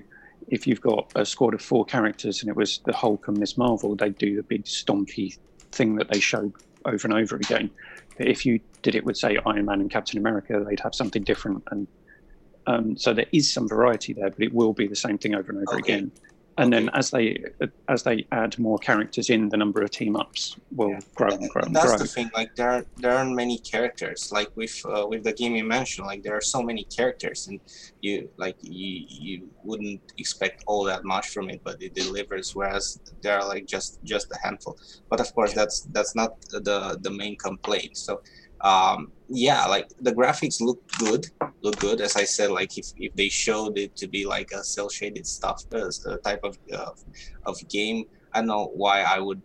if 0.48 0.68
you've 0.68 0.82
got 0.82 1.12
a 1.16 1.26
squad 1.26 1.54
of 1.54 1.62
four 1.62 1.86
characters 1.86 2.42
and 2.42 2.50
it 2.50 2.56
was 2.56 2.80
the 2.86 2.94
hulk 2.94 3.28
and 3.28 3.38
miss 3.38 3.58
marvel 3.58 3.96
they'd 3.96 4.18
do 4.18 4.36
the 4.36 4.44
big 4.44 4.66
stompy 4.66 5.38
thing 5.72 5.96
that 5.96 6.10
they 6.10 6.20
showed 6.20 6.54
over 6.86 7.08
and 7.08 7.14
over 7.14 7.36
again. 7.36 7.70
But 8.18 8.28
if 8.28 8.46
you 8.46 8.60
did 8.82 8.96
it 8.96 9.06
with, 9.06 9.18
say, 9.18 9.38
Iron 9.46 9.66
Man 9.66 9.82
and 9.82 9.90
Captain 9.90 10.18
America, 10.18 10.64
they'd 10.68 10.80
have 10.82 10.96
something 10.96 11.24
different. 11.24 11.64
And 11.72 11.88
um, 12.70 12.96
so 12.96 13.14
there 13.14 13.26
is 13.34 13.52
some 13.52 13.68
variety 13.68 14.14
there, 14.14 14.30
but 14.30 14.44
it 14.44 14.54
will 14.54 14.74
be 14.74 14.88
the 14.88 14.96
same 14.96 15.18
thing 15.18 15.34
over 15.36 15.52
and 15.52 15.68
over 15.68 15.78
Okay. 15.78 15.94
again. 15.96 16.12
And 16.60 16.74
then 16.74 16.90
as 16.90 17.10
they 17.10 17.42
as 17.88 18.04
they 18.04 18.28
add 18.34 18.60
more 18.60 18.78
characters 18.80 19.30
in, 19.30 19.48
the 19.48 19.56
number 19.56 19.82
of 19.82 19.92
team 19.92 20.18
ups 20.18 20.56
will 20.80 20.90
Yeah. 20.90 21.00
grow 21.16 21.30
and 21.30 21.50
grow 21.50 21.64
and 21.64 21.74
that's 21.74 21.86
grow. 21.86 21.98
the 21.98 22.06
thing 22.16 22.30
like 22.36 22.50
there 22.58 22.70
are, 22.76 22.86
there 22.98 23.14
aren't 23.18 23.34
many 23.44 23.60
characters 23.60 24.28
like 24.38 24.50
with 24.58 24.76
uh, 24.94 25.06
with 25.08 25.24
the 25.24 25.32
game 25.32 25.56
you 25.56 25.64
mentioned 25.64 26.06
like 26.12 26.22
there 26.22 26.36
are 26.36 26.48
so 26.56 26.62
many 26.62 26.84
characters 26.98 27.48
and 27.48 27.62
you 28.02 28.30
like 28.38 28.58
you 28.60 29.06
you 29.08 29.36
wouldn't 29.64 30.02
expect 30.18 30.58
all 30.68 30.84
that 30.84 31.06
much 31.06 31.28
from 31.34 31.50
it 31.50 31.62
but 31.64 31.78
it 31.80 31.94
delivers 31.96 32.52
whereas 32.54 32.86
there 33.24 33.36
are 33.40 33.48
like 33.54 33.66
just 33.76 33.92
just 34.04 34.28
a 34.36 34.38
handful 34.46 34.76
but 35.10 35.22
of 35.22 35.34
course 35.36 35.54
that's 35.54 35.78
that's 35.96 36.14
not 36.14 36.32
the 36.52 37.00
the 37.06 37.14
main 37.22 37.38
complaint 37.48 37.96
so 37.96 38.20
um 38.72 39.14
yeah 39.30 39.66
like 39.66 39.88
the 40.00 40.12
graphics 40.14 40.58
look 40.60 40.80
good 41.00 41.26
look 41.62 41.78
good. 41.80 42.02
As 42.02 42.16
i 42.16 42.24
said 42.24 42.52
like 42.52 42.78
if, 42.78 42.88
if 42.98 43.14
they 43.16 43.30
showed 43.30 43.78
it 43.78 43.96
to 43.98 44.08
be 44.08 44.26
like 44.26 44.50
a 44.54 44.64
cel 44.64 44.90
shaded 44.90 45.26
stuff 45.28 45.62
uh, 45.74 45.90
uh, 46.08 46.18
type 46.26 46.40
of 46.44 46.58
uh, 46.74 46.92
of 47.46 47.58
game 47.70 48.04
i 48.34 48.40
don't 48.40 48.48
know 48.48 48.72
why 48.76 49.02
i 49.02 49.20
would 49.20 49.44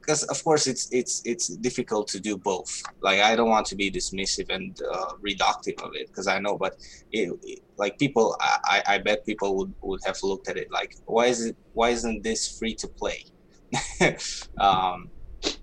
because 0.00 0.22
of 0.24 0.42
course 0.44 0.66
it's 0.66 0.88
it's 0.90 1.20
it's 1.24 1.48
difficult 1.58 2.08
to 2.08 2.20
do 2.20 2.36
both. 2.38 2.70
Like 3.02 3.20
i 3.20 3.36
don't 3.36 3.48
want 3.50 3.66
to 3.66 3.76
be 3.76 3.90
dismissive 3.90 4.48
and 4.50 4.76
uh, 4.92 5.12
reductive 5.26 5.82
of 5.82 5.90
it 5.94 6.06
because 6.08 6.26
i 6.26 6.38
know 6.38 6.56
but 6.58 6.72
it, 7.12 7.32
it- 7.42 7.60
like 7.78 7.98
people 7.98 8.36
I, 8.40 8.58
I 8.66 8.94
I 8.94 8.98
bet 8.98 9.24
people 9.26 9.56
would, 9.56 9.74
would 9.82 10.00
have 10.04 10.18
looked 10.22 10.48
at 10.48 10.56
it 10.58 10.68
like 10.70 10.90
why 11.06 11.26
is 11.26 11.44
it 11.46 11.56
why 11.72 11.90
isn't 11.90 12.22
this 12.24 12.56
free 12.58 12.74
to 12.76 12.88
play? 12.98 13.20
Um 14.60 15.10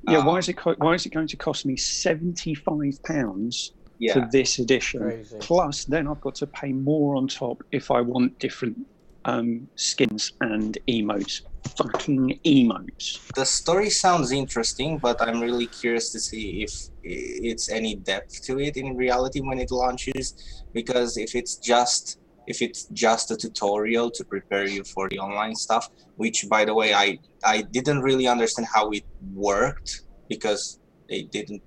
yeah, 0.08 0.20
um, 0.20 0.26
why 0.26 0.38
is 0.38 0.50
it 0.50 0.58
co- 0.58 0.76
why 0.78 0.94
is 0.94 1.06
it 1.06 1.14
going 1.14 1.28
to 1.28 1.38
cost 1.38 1.66
me 1.66 1.76
seventy 1.78 2.54
five 2.56 2.94
pounds 3.06 3.74
yeah 4.00 4.14
for 4.14 4.28
this 4.32 4.60
edition? 4.60 5.02
Crazy. 5.02 5.38
Plus, 5.40 5.86
then 5.86 6.08
I've 6.08 6.22
got 6.22 6.36
to 6.36 6.48
pay 6.48 6.72
more 6.74 7.16
on 7.16 7.28
top 7.28 7.62
if 7.72 7.92
I 7.92 8.02
want 8.02 8.40
different 8.40 8.78
um, 9.26 9.68
skins 9.76 10.32
and 10.42 10.78
emotes. 10.90 11.42
Fucking 11.78 12.40
emotes. 12.46 13.20
the 13.36 13.46
story 13.46 13.90
sounds 13.90 14.32
interesting 14.32 15.00
but 15.00 15.18
i'm 15.22 15.42
really 15.42 15.68
curious 15.68 16.12
to 16.14 16.20
see 16.20 16.64
if 16.64 16.72
it's 17.04 17.70
any 17.70 17.96
depth 17.96 18.42
to 18.46 18.58
it 18.60 18.78
in 18.78 18.96
reality 18.96 19.42
when 19.42 19.60
it 19.60 19.70
launches 19.70 20.34
because 20.74 21.18
if 21.18 21.36
it's 21.36 21.58
just 21.58 22.18
if 22.48 22.62
it's 22.62 22.88
just 22.94 23.30
a 23.32 23.38
tutorial 23.38 24.10
to 24.12 24.24
prepare 24.26 24.66
you 24.68 24.84
for 24.94 25.08
the 25.10 25.20
online 25.20 25.56
stuff 25.56 25.86
which 26.16 26.46
by 26.50 26.64
the 26.66 26.74
way 26.74 26.94
i 26.94 27.18
i 27.46 27.62
didn't 27.72 28.02
really 28.02 28.28
understand 28.28 28.68
how 28.74 28.90
it 28.92 29.04
worked 29.34 29.92
because 30.30 30.80
they 31.10 31.24
didn't 31.32 31.62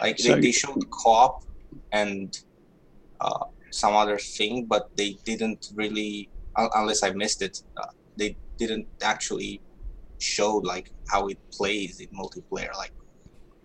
like 0.00 0.18
So- 0.18 0.34
they, 0.34 0.40
they 0.40 0.52
showed 0.52 0.82
co-op 1.02 1.36
and 1.92 2.32
uh, 3.20 3.44
some 3.72 3.94
other 3.94 4.18
thing 4.18 4.66
but 4.68 4.84
they 4.96 5.16
didn't 5.24 5.62
really 5.74 6.30
un- 6.56 6.70
unless 6.74 7.02
i 7.02 7.10
missed 7.10 7.42
it 7.42 7.56
uh, 7.80 7.86
they 8.16 8.36
didn't 8.58 8.86
actually 9.02 9.60
show 10.18 10.56
like 10.72 10.86
how 11.08 11.26
it 11.28 11.38
plays 11.56 12.00
in 12.00 12.08
multiplayer 12.18 12.74
like 12.78 12.92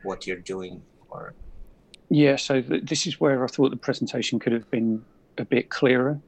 what 0.04 0.25
you're 0.28 0.44
doing 0.56 0.82
or 1.12 1.34
Yeah, 2.10 2.38
so 2.38 2.62
th- 2.62 2.86
this 2.92 3.06
is 3.06 3.20
where 3.22 3.44
I 3.44 3.48
thought 3.48 3.70
the 3.70 3.78
presentation 3.89 4.39
could 4.39 4.54
have 4.54 4.70
been 4.72 5.06
a 5.38 5.46
bit 5.46 5.70
clearer. 5.70 6.20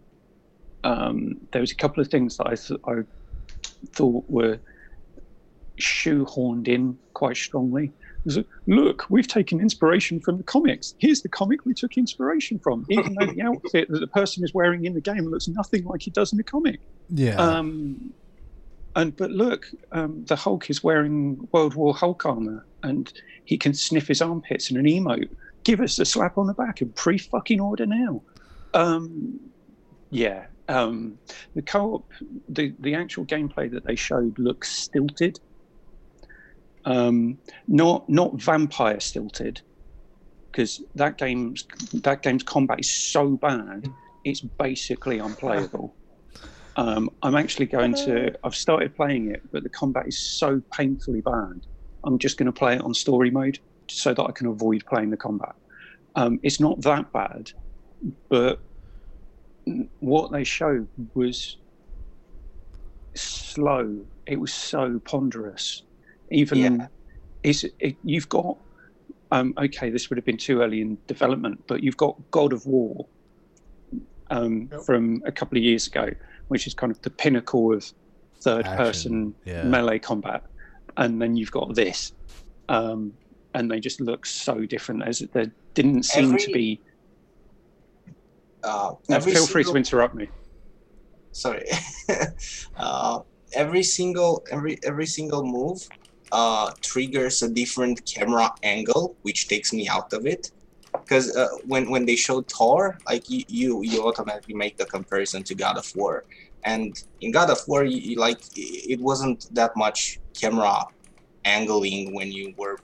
Um, 0.84 1.38
there 1.52 1.62
was 1.62 1.72
a 1.72 1.76
couple 1.76 2.02
of 2.02 2.10
things 2.10 2.38
that 2.38 2.48
I, 2.48 2.56
th- 2.56 2.80
I 2.88 3.04
thought 3.94 4.26
were 4.28 4.60
shoehorned 5.80 6.68
in 6.68 6.98
quite 7.14 7.38
strongly. 7.38 7.86
It 7.86 8.26
was, 8.26 8.40
Look, 8.68 9.06
we've 9.10 9.28
taken 9.28 9.60
inspiration 9.60 10.20
from 10.20 10.38
the 10.38 10.44
comics. 10.44 10.94
Here's 11.00 11.22
the 11.22 11.30
comic 11.30 11.66
we 11.66 11.74
took 11.74 11.98
inspiration 11.98 12.60
from, 12.60 12.86
even 12.90 13.16
though 13.16 13.26
the 13.28 13.42
outfit 13.48 13.90
that 13.90 14.00
the 14.00 14.08
person 14.08 14.44
is 14.44 14.54
wearing 14.54 14.86
in 14.86 14.94
the 14.94 15.02
game 15.02 15.26
looks 15.26 15.48
nothing 15.48 15.84
like 15.86 16.06
it 16.08 16.14
does 16.14 16.32
in 16.32 16.38
the 16.38 16.44
comic. 16.44 16.80
Yeah. 17.10 17.36
Um, 17.36 18.14
And 18.96 19.16
but 19.16 19.32
look, 19.32 19.68
um, 19.92 20.26
the 20.26 20.36
Hulk 20.36 20.70
is 20.70 20.84
wearing 20.84 21.48
World 21.52 21.76
War 21.76 21.96
Hulk 21.96 22.26
armor, 22.26 22.66
and 22.84 23.12
he 23.46 23.58
can 23.58 23.74
sniff 23.74 24.08
his 24.08 24.22
armpits 24.22 24.70
in 24.70 24.78
an 24.78 24.86
emote. 24.86 25.30
Give 25.64 25.80
us 25.80 25.98
a 25.98 26.06
slap 26.06 26.38
on 26.38 26.48
the 26.48 26.54
back 26.54 26.82
and 26.82 26.94
pre 26.94 27.18
fucking 27.18 27.62
order 27.62 27.86
now. 27.86 28.22
Um, 28.74 29.40
yeah, 30.10 30.46
um, 30.72 31.20
the 31.54 31.62
co-op, 31.62 32.10
the 32.50 32.74
the 32.80 32.96
actual 32.96 33.26
gameplay 33.26 33.70
that 33.72 33.86
they 33.86 33.96
showed 33.96 34.40
looks 34.40 34.70
stilted. 34.70 35.40
Um, 36.86 37.38
not 37.68 38.10
not 38.10 38.42
vampire 38.42 39.00
stilted, 39.00 39.62
because 40.52 40.82
that 40.96 41.18
game's 41.18 41.66
that 41.94 42.22
game's 42.24 42.44
combat 42.44 42.80
is 42.80 42.92
so 42.92 43.32
bad, 43.38 43.88
it's 44.24 44.42
basically 44.42 45.20
unplayable. 45.20 45.96
Um, 46.78 47.10
I'm 47.22 47.36
actually 47.36 47.66
going 47.66 47.94
to. 47.96 48.34
I've 48.46 48.56
started 48.56 48.96
playing 48.96 49.30
it, 49.30 49.42
but 49.52 49.64
the 49.64 49.70
combat 49.70 50.08
is 50.08 50.18
so 50.18 50.62
painfully 50.72 51.20
bad. 51.20 51.66
I'm 52.06 52.18
just 52.18 52.38
going 52.38 52.46
to 52.46 52.58
play 52.58 52.76
it 52.76 52.82
on 52.82 52.94
story 52.94 53.30
mode 53.30 53.60
so 53.90 54.14
that 54.14 54.24
I 54.24 54.32
can 54.32 54.48
avoid 54.48 54.86
playing 54.88 55.10
the 55.10 55.18
combat. 55.18 55.54
Um, 56.16 56.40
it's 56.44 56.62
not 56.62 56.82
that 56.84 57.12
bad, 57.12 57.52
but 58.30 58.62
what 60.00 60.32
they 60.32 60.44
showed 60.44 60.88
was 61.14 61.58
slow. 63.16 64.06
It 64.26 64.40
was 64.40 64.54
so 64.54 65.00
ponderous. 65.06 65.84
Even 66.32 66.58
Yeah. 66.58 66.88
it's 67.44 67.66
it, 67.80 67.98
you've 68.04 68.30
got 68.30 68.58
um, 69.32 69.54
okay. 69.58 69.90
This 69.90 70.10
would 70.10 70.18
have 70.18 70.26
been 70.26 70.38
too 70.38 70.62
early 70.62 70.82
in 70.82 70.98
development, 71.08 71.64
but 71.68 71.84
you've 71.84 71.98
got 71.98 72.18
God 72.32 72.52
of 72.52 72.66
War 72.66 73.08
um, 74.30 74.68
Yep. 74.72 74.82
from 74.82 75.22
a 75.26 75.32
couple 75.32 75.58
of 75.58 75.64
years 75.64 75.88
ago, 75.88 76.10
which 76.50 76.68
is 76.68 76.74
kind 76.74 76.92
of 76.92 77.02
the 77.02 77.10
pinnacle 77.10 77.74
of 77.74 77.90
third-person 78.42 79.34
yeah. 79.46 79.64
melee 79.64 80.00
combat, 80.00 80.44
and 80.98 81.22
then 81.22 81.38
you've 81.38 81.52
got 81.52 81.76
this, 81.76 82.12
um, 82.68 83.14
and 83.54 83.72
they 83.72 83.80
just 83.80 84.02
look 84.02 84.26
so 84.26 84.66
different. 84.66 85.04
As 85.04 85.20
there 85.34 85.52
didn't 85.76 86.04
seem 86.04 86.36
to 86.38 86.52
be. 86.52 86.82
Uh, 88.64 88.94
feel 89.20 89.46
free 89.48 89.64
to 89.64 89.76
interrupt 89.76 90.16
me. 90.16 90.30
sorry. 91.32 91.66
Uh, 92.78 93.20
every 93.54 93.84
single 93.84 94.44
every 94.52 94.78
every 94.84 95.06
single 95.06 95.44
move 95.44 95.78
uh, 96.32 96.72
triggers 96.82 97.42
a 97.42 97.50
different 97.50 98.02
camera 98.06 98.50
angle 98.64 99.16
which 99.22 99.48
takes 99.48 99.72
me 99.74 99.88
out 99.88 100.12
of 100.14 100.26
it. 100.26 100.52
Because 100.94 101.36
uh, 101.36 101.48
when 101.66 101.90
when 101.90 102.06
they 102.06 102.16
show 102.16 102.42
thor 102.42 102.98
like 103.08 103.30
you, 103.30 103.44
you 103.48 103.84
you 103.84 104.04
automatically 104.04 104.56
make 104.56 104.78
the 104.78 104.86
comparison 104.86 105.44
to 105.44 105.56
god 105.56 105.78
of 105.78 105.88
war. 105.96 106.26
And 106.64 106.94
in 107.22 107.32
god 107.32 107.50
of 107.50 107.60
war 107.68 107.84
you, 107.84 107.98
you 107.98 108.16
like 108.18 108.40
it 108.56 109.00
wasn't 109.00 109.48
that 109.54 109.72
much 109.76 110.20
camera 110.40 110.76
angling 111.46 112.14
when 112.14 112.32
you 112.32 112.54
were 112.58 112.78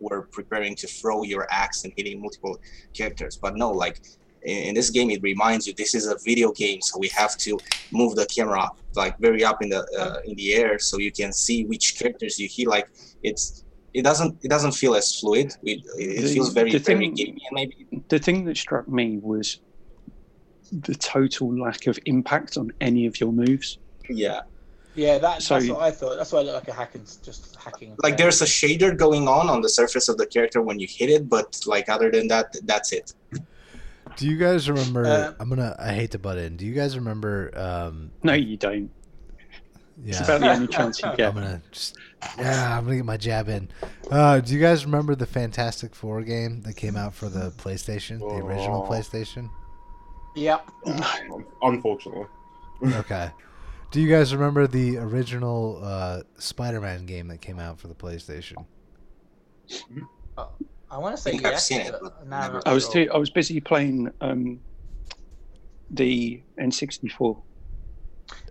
were 0.00 0.22
preparing 0.22 0.74
to 0.76 0.86
throw 0.86 1.22
your 1.22 1.46
axe 1.50 1.84
and 1.84 1.92
hitting 1.96 2.20
multiple 2.20 2.58
characters. 2.94 3.36
But 3.36 3.56
no 3.56 3.70
like 3.70 4.00
in 4.42 4.58
in 4.68 4.74
this 4.74 4.90
game 4.90 5.10
it 5.10 5.22
reminds 5.22 5.66
you 5.66 5.74
this 5.74 5.94
is 5.94 6.06
a 6.06 6.16
video 6.24 6.52
game 6.52 6.80
so 6.80 6.98
we 6.98 7.08
have 7.08 7.36
to 7.36 7.58
move 7.90 8.14
the 8.14 8.26
camera 8.26 8.68
like 8.94 9.18
very 9.18 9.42
up 9.44 9.62
in 9.62 9.68
the 9.68 9.82
uh, 9.98 10.20
in 10.24 10.34
the 10.36 10.54
air 10.54 10.78
so 10.78 10.98
you 10.98 11.12
can 11.12 11.32
see 11.32 11.64
which 11.64 11.98
characters 11.98 12.38
you 12.38 12.48
hit. 12.50 12.68
Like 12.68 12.88
it's 13.22 13.64
it 13.94 14.02
doesn't 14.02 14.38
it 14.44 14.48
doesn't 14.48 14.72
feel 14.72 14.94
as 14.94 15.18
fluid. 15.18 15.54
It, 15.62 15.80
it 15.96 16.28
feels 16.34 16.52
very 16.52 16.70
the 16.72 16.78
very 16.78 17.08
gamey 17.08 17.42
maybe 17.52 17.86
The 18.08 18.18
thing 18.18 18.44
that 18.46 18.56
struck 18.56 18.86
me 18.88 19.18
was 19.18 19.60
the 20.70 20.94
total 20.94 21.58
lack 21.58 21.86
of 21.86 21.98
impact 22.04 22.56
on 22.58 22.70
any 22.80 23.06
of 23.06 23.18
your 23.20 23.32
moves. 23.32 23.78
yeah 24.08 24.40
Yeah, 24.94 25.18
that, 25.18 25.42
So 25.42 25.54
that's 25.54 25.68
what 25.70 25.80
I 25.82 25.90
thought. 25.92 26.16
That's 26.16 26.32
why 26.32 26.40
I 26.40 26.42
look 26.42 26.54
like 26.54 26.68
a 26.68 26.72
hacking, 26.72 27.04
just 27.22 27.54
hacking. 27.56 27.94
like 28.02 28.16
there's 28.16 28.42
a 28.42 28.46
shader 28.46 28.96
going 28.96 29.28
on 29.28 29.48
on 29.48 29.60
the 29.60 29.68
surface 29.68 30.08
of 30.08 30.16
the 30.18 30.26
character 30.26 30.60
when 30.60 30.80
you 30.80 30.88
hit 30.90 31.08
it 31.10 31.28
but 31.28 31.60
like 31.66 31.88
other 31.88 32.10
than 32.10 32.26
that 32.28 32.56
that's 32.64 32.92
it 32.92 33.12
Do 34.16 34.26
you 34.26 34.36
guys 34.36 34.68
remember? 34.68 35.06
Uh, 35.06 35.32
I'm 35.38 35.48
gonna. 35.48 35.76
I 35.78 35.92
hate 35.92 36.10
to 36.12 36.18
butt 36.18 36.38
in. 36.38 36.56
Do 36.56 36.66
you 36.66 36.74
guys 36.74 36.96
remember? 36.98 37.52
Um, 37.56 38.10
No, 38.24 38.32
you 38.32 38.56
don't. 38.56 38.90
Yeah. 40.02 40.08
It's 40.10 40.20
yeah. 40.20 40.24
about 40.26 40.40
the 40.40 40.50
only 40.50 40.66
chance 40.76 41.00
you 41.00 41.14
get. 41.16 41.28
I'm 41.28 41.34
gonna 41.34 41.62
just. 41.70 41.96
Yeah, 42.36 42.76
I'm 42.76 42.82
gonna 42.84 42.96
get 42.96 43.04
my 43.04 43.16
jab 43.16 43.48
in. 43.48 43.68
Uh, 44.10 44.40
do 44.40 44.52
you 44.54 44.58
guys 44.60 44.84
remember 44.84 45.14
the 45.14 45.26
Fantastic 45.26 45.94
Four 45.94 46.22
game 46.22 46.62
that 46.62 46.74
came 46.74 46.96
out 46.96 47.14
for 47.14 47.28
the 47.28 47.52
PlayStation, 47.52 48.18
the 48.18 48.44
original 48.44 48.82
Oh. 48.84 48.90
PlayStation? 48.90 49.48
Yep. 50.34 50.68
Unfortunately. 51.62 52.26
Okay. 52.84 53.30
Do 53.90 54.00
you 54.00 54.08
guys 54.08 54.34
remember 54.34 54.66
the 54.66 54.98
original 54.98 55.80
uh, 55.82 56.22
Spider-Man 56.38 57.06
game 57.06 57.28
that 57.28 57.40
came 57.40 57.58
out 57.58 57.80
for 57.80 57.88
the 57.88 57.94
PlayStation? 57.94 58.66
I 60.90 60.98
want 60.98 61.16
to 61.16 61.22
say 61.22 61.32
think 61.32 61.44
I've 61.44 61.52
yes. 61.52 61.66
seen 61.66 61.80
it, 61.80 61.92
but 61.92 62.02
but 62.02 62.18
I'm 62.22 62.28
never- 62.28 62.54
not 62.54 62.68
I 62.68 62.72
was 62.72 62.88
too, 62.88 63.08
I 63.12 63.16
was 63.16 63.30
busy 63.30 63.60
playing 63.60 64.10
um, 64.20 64.60
the 65.90 66.42
N64. 66.58 67.42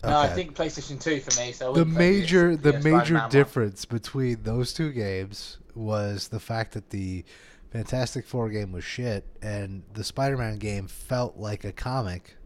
No, 0.03 0.17
I 0.17 0.27
think 0.27 0.55
PlayStation 0.55 0.99
2 0.99 1.19
for 1.19 1.39
me. 1.39 1.51
So 1.51 1.71
the 1.73 1.85
major 1.85 2.55
PS- 2.55 2.63
the 2.63 2.71
PS5 2.73 2.83
major 2.83 3.13
now, 3.13 3.19
Mark. 3.21 3.31
difference 3.31 3.85
between 3.85 4.41
those 4.43 4.73
two 4.73 4.91
games 4.91 5.59
was 5.75 6.29
the 6.29 6.39
fact 6.39 6.73
that 6.73 6.89
the 6.89 7.23
Fantastic 7.71 8.25
Four 8.25 8.49
game 8.49 8.71
was 8.71 8.83
shit 8.83 9.25
and 9.41 9.83
the 9.93 10.03
Spider-Man 10.03 10.57
game 10.57 10.87
felt 10.87 11.37
like 11.37 11.63
a 11.63 11.71
comic 11.71 12.37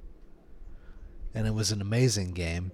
and 1.34 1.48
it 1.48 1.54
was 1.54 1.72
an 1.72 1.82
amazing 1.82 2.32
game. 2.32 2.72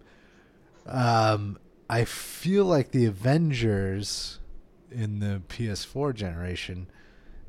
Um, 0.87 1.57
I 1.89 2.05
feel 2.05 2.65
like 2.65 2.91
the 2.91 3.05
Avengers 3.05 4.39
in 4.91 5.19
the 5.19 5.41
PS4 5.49 6.13
generation 6.15 6.87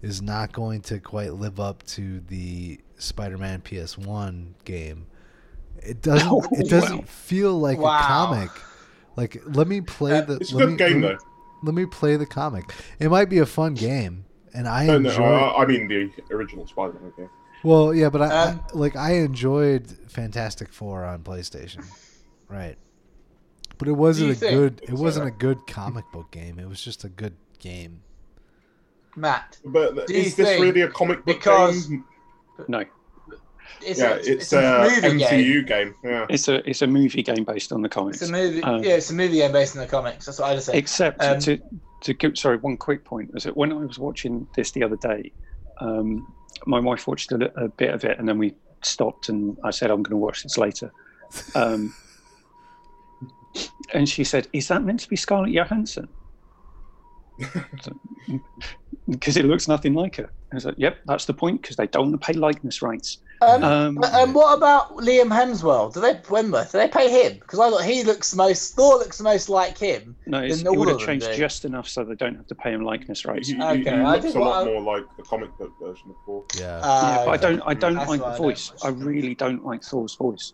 is 0.03 0.21
not 0.23 0.53
going 0.53 0.81
to 0.83 0.99
quite 1.01 1.35
live 1.35 1.59
up 1.59 1.83
to 1.85 2.21
the 2.21 2.81
Spider-Man 2.99 3.63
PS1 3.63 4.55
game. 4.65 5.07
It 5.83 6.03
doesn't. 6.03 6.29
Oh, 6.31 6.43
it 6.53 6.69
doesn't 6.69 6.99
wow. 6.99 7.05
feel 7.07 7.59
like 7.59 7.79
Wow. 7.79 7.99
a 7.99 8.03
comic. 8.03 8.51
Like, 9.17 9.41
let 9.47 9.67
me 9.69 9.81
play 9.81 10.19
Uh, 10.19 10.23
the. 10.23 10.35
It's 10.37 10.53
a 10.53 10.57
good 10.57 10.71
me, 10.71 10.77
game 10.77 10.89
let 10.89 10.97
me- 10.97 11.09
though. 11.19 11.19
Let 11.65 11.75
me 11.75 11.87
play 11.87 12.17
the 12.17 12.27
comic. 12.27 12.73
It 13.01 13.11
might 13.11 13.29
be 13.29 13.39
a 13.39 13.47
fun 13.47 13.75
game, 13.75 14.25
and 14.55 14.69
I 14.69 14.87
No, 14.87 14.99
no, 14.99 15.11
enjoy. 15.11 15.25
uh, 15.25 15.55
I 15.57 15.67
mean 15.67 15.89
the 15.89 16.09
original 16.33 16.65
Spider-Man 16.69 17.13
game. 17.17 17.29
well, 17.65 17.93
yeah, 17.93 18.11
but 18.11 18.23
I, 18.23 18.27
Um, 18.51 18.61
I 18.73 18.77
like 18.79 18.95
I 18.95 19.15
enjoyed 19.15 19.91
Fantastic 20.07 20.69
Four 20.73 21.05
on 21.05 21.25
PlayStation, 21.25 21.85
right? 22.49 22.79
But 23.79 23.89
it 23.89 23.93
wasn't 23.93 24.33
a 24.33 24.35
think- 24.35 24.53
good. 24.53 24.81
It 24.83 24.91
It's 24.91 25.01
wasn't 25.01 25.29
a 25.29 25.31
good 25.31 25.67
comic 25.67 26.05
book 26.13 26.31
game. 26.31 26.59
It 26.59 26.69
was 26.69 26.83
just 26.83 27.05
a 27.05 27.09
good 27.09 27.35
game. 27.59 28.01
Matt, 29.17 29.59
But 29.65 30.07
Do 30.07 30.15
you 30.15 30.21
is 30.21 30.37
this 30.37 30.47
think- 30.49 30.63
really 30.63 30.81
a 30.83 30.89
comic 30.89 31.25
book 31.25 31.37
because- 31.39 31.87
game? 31.87 32.05
No, 32.69 32.85
it's, 33.83 34.01
Yeah, 34.01 34.15
a, 34.15 34.17
it's, 34.17 34.29
it's, 34.29 34.53
a 34.53 34.59
a 34.59 34.91
movie 35.11 35.19
game. 35.19 35.65
Game. 35.65 35.95
Yeah. 36.05 36.27
it's 36.29 36.49
a 36.49 36.69
it's 36.69 36.83
a 36.83 36.87
movie 36.89 37.23
game 37.23 37.45
based 37.45 37.73
on 37.73 37.83
the 37.83 37.89
comics. 37.89 38.21
It's 38.21 38.29
a 38.31 38.33
movie. 38.33 38.63
Um, 38.63 38.83
yeah, 38.83 38.95
it's 38.97 39.11
a 39.11 39.15
movie 39.15 39.37
game 39.37 39.53
based 39.53 39.77
on 39.77 39.83
the 39.83 39.89
comics. 39.89 40.27
That's 40.27 40.39
what 40.41 40.51
I 40.51 40.55
just 40.55 40.67
said. 40.67 40.75
Except 40.75 41.23
Um, 41.23 41.39
to 41.41 41.59
to 42.03 42.15
go, 42.15 42.35
sorry, 42.35 42.57
one 42.59 42.77
quick 42.77 43.05
point 43.05 43.33
was 43.35 43.45
that 43.45 43.57
when 43.57 43.73
I 43.73 43.77
was 43.77 43.99
watching 43.99 44.47
this 44.57 44.71
the 44.73 44.83
other 44.85 44.97
day, 44.97 45.33
um, 45.81 46.33
my 46.67 46.79
wife 46.81 47.07
watched 47.07 47.31
a, 47.33 47.53
a 47.61 47.69
bit 47.69 47.93
of 47.95 48.05
it 48.05 48.19
and 48.19 48.29
then 48.29 48.39
we 48.39 48.55
stopped 48.83 49.29
and 49.29 49.57
I 49.65 49.71
said 49.71 49.91
I'm 49.91 50.03
going 50.03 50.11
to 50.11 50.17
watch 50.17 50.43
this 50.45 50.59
later. 50.59 50.93
And 53.95 54.09
she 54.09 54.25
said, 54.25 54.49
"Is 54.53 54.69
that 54.69 54.83
meant 54.83 55.01
to 55.01 55.09
be 55.09 55.17
Scarlett 55.17 55.53
Johansson?" 55.53 56.09
Because 59.11 59.39
it 59.39 59.47
looks 59.47 59.69
nothing 59.69 59.95
like 59.95 60.17
her. 60.17 60.31
I 60.53 60.57
was 60.57 60.67
like, 60.67 60.75
"Yep, 60.77 60.99
that's 61.07 61.25
the 61.25 61.33
point." 61.33 61.63
Because 61.63 61.77
they 61.77 61.87
don't 61.87 62.11
want 62.11 62.21
to 62.21 62.27
pay 62.27 62.35
likeness 62.35 62.83
rights. 62.83 63.17
Um, 63.41 63.65
Um, 63.65 63.95
but, 63.95 64.13
um, 64.13 64.35
what 64.35 64.55
about 64.59 64.97
Liam 64.99 65.29
Hemsworth? 65.29 65.95
Do 65.95 66.01
they 66.03 66.21
Wentworth? 66.29 66.73
Do 66.73 66.79
they 66.79 66.89
pay 66.89 67.09
him? 67.11 67.39
Because 67.39 67.59
I 67.59 67.71
thought 67.71 67.85
he 67.85 68.03
looks 68.03 68.33
the 68.33 68.37
most. 68.37 68.75
Thor 68.75 68.97
looks 68.99 69.17
the 69.17 69.25
most 69.25 69.49
like 69.49 69.79
him. 69.79 70.15
no, 70.27 70.41
it's, 70.41 70.61
it 70.61 70.67
all 70.67 70.77
would 70.77 70.89
have 70.91 70.99
changed 70.99 71.27
do. 71.31 71.37
just 71.39 71.65
enough 71.65 71.89
so 71.89 72.05
they 72.05 72.17
don't 72.17 72.35
have 72.37 72.49
to 72.49 72.55
pay 72.55 72.71
him 72.73 72.83
likeness 72.85 73.25
rights. 73.25 73.49
he, 73.49 73.57
Okay, 73.63 73.81
he 73.83 73.89
I 73.89 74.13
looks 74.17 74.27
did 74.27 74.35
a 74.37 74.41
lot 74.41 74.67
what 74.67 74.69
I- 74.77 74.81
more 74.81 74.83
like 74.83 75.05
the 75.17 75.23
comic 75.23 75.57
book 75.57 75.73
version 75.81 76.11
of 76.11 76.17
Thor. 76.27 76.45
Yeah. 76.59 76.81
Uh, 76.83 77.15
yeah, 77.17 77.25
but 77.25 77.31
I 77.31 77.37
don't. 77.39 77.63
I 77.65 77.73
don't 77.75 77.95
That's 77.95 78.11
like 78.11 78.21
why 78.21 78.29
I 78.29 78.33
the 78.33 78.39
voice. 78.39 78.73
watch 78.73 78.81
I 78.85 78.89
really 78.89 79.35
don't 79.35 79.65
like 79.65 79.83
Thor's 79.83 80.17
voice. 80.17 80.53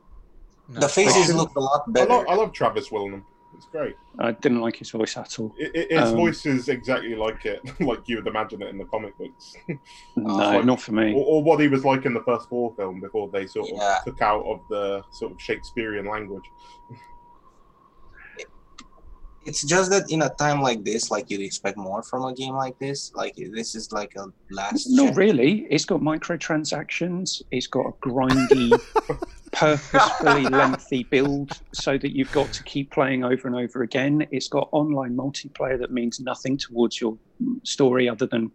No. 0.69 0.81
the 0.81 0.89
faces 0.89 1.35
look 1.35 1.55
a 1.57 1.61
lot 1.61 1.85
I 1.87 1.91
better 1.91 2.11
love, 2.11 2.25
I 2.29 2.35
love 2.35 2.53
Travis 2.53 2.91
Willingham. 2.91 3.25
It's 3.57 3.67
great. 3.67 3.95
I 4.19 4.33
didn't 4.33 4.63
like 4.63 4.75
his 4.77 4.91
voice 4.91 5.17
at 5.17 5.39
all. 5.39 5.55
It, 5.59 5.71
it, 5.77 5.93
his 5.93 6.11
Um, 6.11 6.17
voice 6.17 6.45
is 6.45 6.69
exactly 6.69 7.15
like 7.15 7.45
it, 7.47 7.61
like 7.81 8.01
you 8.09 8.17
would 8.17 8.27
imagine 8.27 8.63
it 8.63 8.69
in 8.69 8.79
the 8.79 8.85
comic 8.87 9.17
books, 9.19 9.55
No, 10.17 10.35
like- 10.35 10.65
not 10.65 10.81
for 10.81 10.91
me. 10.93 11.13
or, 11.15 11.25
or 11.25 11.43
what 11.43 11.61
he 11.61 11.69
was 11.69 11.85
like 11.85 12.05
in 12.05 12.15
the 12.15 12.23
first 12.23 12.49
Thor 12.49 12.75
film 12.77 13.01
before 13.01 13.29
they 13.33 13.47
sort 13.47 13.71
of 13.71 13.77
Yeah. 13.77 13.99
took 14.05 14.21
out 14.23 14.45
of 14.47 14.61
the 14.71 15.03
sort 15.13 15.33
of 15.33 15.41
Shakespearean 15.41 16.07
language. 16.07 16.43
it's 19.47 19.63
just 19.63 19.91
that 19.91 20.11
in 20.11 20.23
a 20.23 20.31
time 20.31 20.63
like 20.63 20.83
this 20.85 21.11
like 21.11 21.29
you'd 21.31 21.43
expect 21.43 21.77
more 21.77 22.03
from 22.03 22.25
a 22.25 22.33
game 22.35 22.55
like 22.55 22.79
this 22.79 23.13
like 23.15 23.35
this 23.53 23.75
is 23.75 23.93
like 23.93 24.15
a 24.17 24.25
last 24.51 24.87
Not 24.89 25.09
gen- 25.09 25.15
really. 25.17 25.67
It's 25.71 25.85
got 25.85 26.01
microtransactions. 26.01 27.43
It's 27.51 27.67
got 27.67 27.87
a 27.87 27.93
grindy 28.05 28.73
purposefully 29.55 30.43
lengthy 30.45 31.05
build 31.05 31.53
so 31.73 31.97
that 31.99 32.15
you've 32.15 32.33
got 32.33 32.53
to 32.53 32.63
keep 32.65 32.91
playing 32.91 33.25
over 33.25 33.47
and 33.49 33.57
over 33.57 33.83
again. 33.83 34.27
It's 34.31 34.49
got 34.49 34.69
online 34.73 35.17
multiplayer 35.17 35.79
that 35.79 35.91
means 35.91 36.21
nothing 36.21 36.59
towards 36.59 37.01
your 37.01 37.17
story 37.65 38.09
other 38.09 38.27
than 38.27 38.51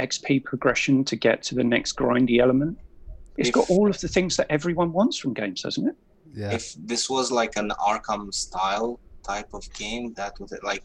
XP 0.00 0.44
progression 0.44 1.04
to 1.04 1.16
get 1.16 1.42
to 1.44 1.54
the 1.54 1.64
next 1.64 1.96
grindy 1.96 2.40
element. 2.40 2.78
It's 3.36 3.48
If- 3.48 3.54
got 3.54 3.70
all 3.70 3.88
of 3.88 4.00
the 4.00 4.08
things 4.08 4.36
that 4.36 4.46
everyone 4.50 4.92
wants 4.92 5.18
from 5.18 5.34
games, 5.34 5.62
doesn't 5.62 5.88
it? 5.88 5.96
Yeah. 6.34 6.52
If 6.52 6.74
this 6.78 7.10
was 7.10 7.30
like 7.30 7.56
an 7.56 7.70
Arkham 7.78 8.32
style 8.32 9.00
type 9.22 9.48
of 9.52 9.64
game, 9.74 10.14
that 10.14 10.32
was 10.40 10.52
like 10.62 10.84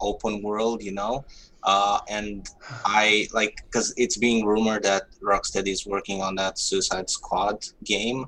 open 0.00 0.42
world, 0.42 0.82
you 0.82 0.92
know, 0.92 1.24
uh, 1.62 1.98
and 2.08 2.46
I 2.84 3.28
like 3.32 3.56
because 3.64 3.92
it's 3.96 4.18
being 4.18 4.44
rumored 4.44 4.82
that 4.82 5.04
Rocksteady 5.22 5.68
is 5.68 5.86
working 5.86 6.20
on 6.22 6.34
that 6.36 6.58
Suicide 6.58 7.08
Squad 7.10 7.64
game, 7.84 8.26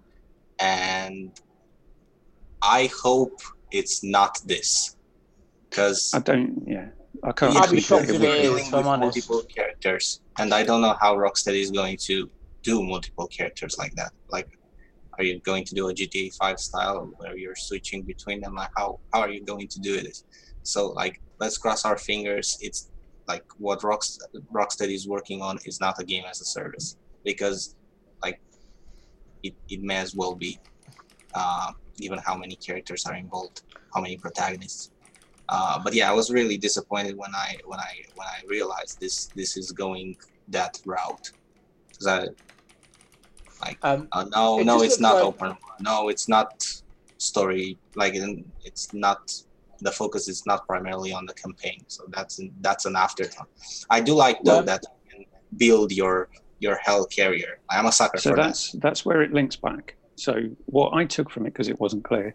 and 0.58 1.30
I 2.62 2.90
hope 3.02 3.40
it's 3.70 4.02
not 4.02 4.38
this, 4.44 4.96
because 5.68 6.12
I 6.14 6.20
don't. 6.20 6.64
Yeah, 6.66 6.88
I 7.22 7.32
can't. 7.32 7.56
I'd 7.56 7.70
be 7.70 7.80
shocked 7.80 8.10
if 8.10 8.20
would 8.20 8.22
it 8.22 8.42
be. 8.42 8.60
is, 8.60 8.68
if 8.68 8.74
I'm 8.74 8.86
honest. 8.86 9.28
multiple 9.28 9.42
characters, 9.54 10.20
and 10.38 10.52
I 10.52 10.64
don't 10.64 10.80
know 10.80 10.96
how 11.00 11.16
Rocksteady 11.16 11.60
is 11.60 11.70
going 11.70 11.96
to 12.02 12.30
do 12.62 12.82
multiple 12.82 13.26
characters 13.28 13.76
like 13.78 13.94
that. 13.94 14.12
Like, 14.30 14.48
are 15.18 15.24
you 15.24 15.40
going 15.40 15.64
to 15.64 15.74
do 15.74 15.88
a 15.88 15.94
GTA 15.94 16.34
5 16.36 16.60
style 16.60 17.10
where 17.16 17.36
you're 17.36 17.56
switching 17.56 18.02
between 18.02 18.40
them? 18.40 18.54
Like, 18.54 18.70
how 18.76 19.00
how 19.12 19.20
are 19.20 19.30
you 19.30 19.44
going 19.44 19.68
to 19.68 19.80
do 19.80 20.00
this? 20.00 20.24
So, 20.62 20.88
like, 20.88 21.20
let's 21.40 21.58
cross 21.58 21.84
our 21.84 21.96
fingers. 21.96 22.58
It's 22.60 22.90
like 23.26 23.44
what 23.58 23.82
Rocks 23.84 24.18
Rocksteady 24.52 24.94
is 24.94 25.06
working 25.06 25.42
on 25.42 25.58
is 25.64 25.80
not 25.80 26.00
a 26.00 26.04
game 26.04 26.24
as 26.28 26.40
a 26.40 26.44
service 26.44 26.96
because, 27.24 27.60
like, 27.68 27.77
it, 29.42 29.54
it 29.68 29.80
may 29.82 29.96
as 29.96 30.14
well 30.14 30.34
be, 30.34 30.58
uh, 31.34 31.72
given 31.96 32.18
how 32.24 32.36
many 32.36 32.56
characters 32.56 33.04
are 33.06 33.14
involved, 33.14 33.62
how 33.94 34.00
many 34.00 34.16
protagonists. 34.16 34.90
Uh, 35.48 35.78
but 35.82 35.94
yeah, 35.94 36.10
I 36.10 36.14
was 36.14 36.30
really 36.30 36.58
disappointed 36.58 37.16
when 37.16 37.34
I 37.34 37.56
when 37.64 37.80
I 37.80 37.92
when 38.14 38.26
I 38.26 38.38
realized 38.48 38.98
this 39.00 39.30
this 39.34 39.56
is 39.56 39.72
going 39.72 40.16
that 40.48 40.76
route. 40.84 41.26
Because 41.90 42.06
I 42.06 42.18
like 43.64 43.78
Um, 43.82 44.08
uh, 44.12 44.24
no 44.30 44.60
It 44.60 44.64
no 44.64 44.82
it's 44.82 45.00
not 45.00 45.14
like- 45.16 45.24
open 45.24 45.56
no 45.80 46.08
it's 46.10 46.28
not 46.28 46.50
story 47.18 47.78
like 47.96 48.14
it's 48.64 48.92
not 48.92 49.20
the 49.80 49.90
focus 49.90 50.28
is 50.28 50.42
not 50.46 50.66
primarily 50.66 51.12
on 51.12 51.24
the 51.26 51.34
campaign 51.34 51.80
so 51.88 52.04
that's 52.10 52.38
an, 52.40 52.52
that's 52.60 52.84
an 52.84 52.94
afterthought. 52.96 53.48
I 53.90 54.00
do 54.00 54.14
like 54.14 54.38
though 54.44 54.56
Well- 54.58 54.64
that 54.70 54.82
you 55.10 55.10
can 55.10 55.24
build 55.56 55.90
your 55.92 56.28
your 56.60 56.78
helicarrier. 56.86 57.54
I'm 57.70 57.86
a 57.86 57.92
sucker 57.92 58.18
So 58.18 58.30
for 58.30 58.36
that. 58.36 58.42
that's 58.42 58.72
that's 58.72 59.04
where 59.04 59.22
it 59.22 59.32
links 59.32 59.56
back. 59.56 59.96
So 60.16 60.34
what 60.66 60.94
I 60.94 61.04
took 61.04 61.30
from 61.30 61.46
it 61.46 61.52
because 61.52 61.68
it 61.68 61.80
wasn't 61.80 62.04
clear 62.04 62.34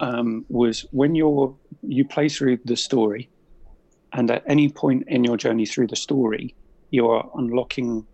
um, 0.00 0.44
was 0.48 0.86
when 0.90 1.14
you're 1.14 1.56
you 1.82 2.04
play 2.04 2.28
through 2.28 2.58
the 2.64 2.76
story, 2.76 3.30
and 4.12 4.30
at 4.30 4.42
any 4.46 4.68
point 4.68 5.04
in 5.08 5.24
your 5.24 5.36
journey 5.36 5.66
through 5.66 5.88
the 5.88 5.96
story, 5.96 6.54
you 6.90 7.08
are 7.08 7.28
unlocking 7.36 8.06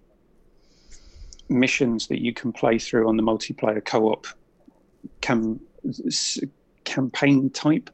missions 1.48 2.08
that 2.08 2.20
you 2.20 2.32
can 2.32 2.52
play 2.52 2.78
through 2.78 3.08
on 3.08 3.16
the 3.16 3.22
multiplayer 3.22 3.84
co-op 3.84 4.26
cam- 5.20 5.60
campaign 6.84 7.50
type, 7.50 7.88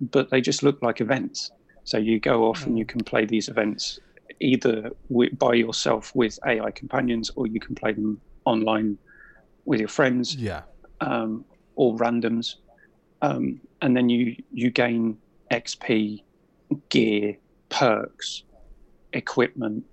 but 0.00 0.30
they 0.30 0.40
just 0.40 0.62
look 0.62 0.82
like 0.82 1.00
events. 1.00 1.50
So 1.84 1.98
you 1.98 2.18
go 2.18 2.46
off 2.48 2.66
and 2.66 2.76
you 2.76 2.84
can 2.84 3.04
play 3.04 3.24
these 3.24 3.48
events 3.48 4.00
either 4.40 4.90
by 5.38 5.54
yourself 5.54 6.12
with 6.14 6.38
AI 6.46 6.70
companions, 6.70 7.30
or 7.36 7.46
you 7.46 7.60
can 7.60 7.74
play 7.74 7.92
them 7.92 8.20
online 8.44 8.98
with 9.64 9.80
your 9.80 9.88
friends 9.88 10.34
Yeah. 10.36 10.62
um, 11.00 11.44
or 11.74 11.96
randoms, 11.96 12.54
um, 13.22 13.60
and 13.82 13.96
then 13.96 14.08
you 14.08 14.36
you 14.52 14.70
gain 14.70 15.18
XP, 15.52 16.22
gear, 16.88 17.36
perks, 17.68 18.44
equipment 19.12 19.84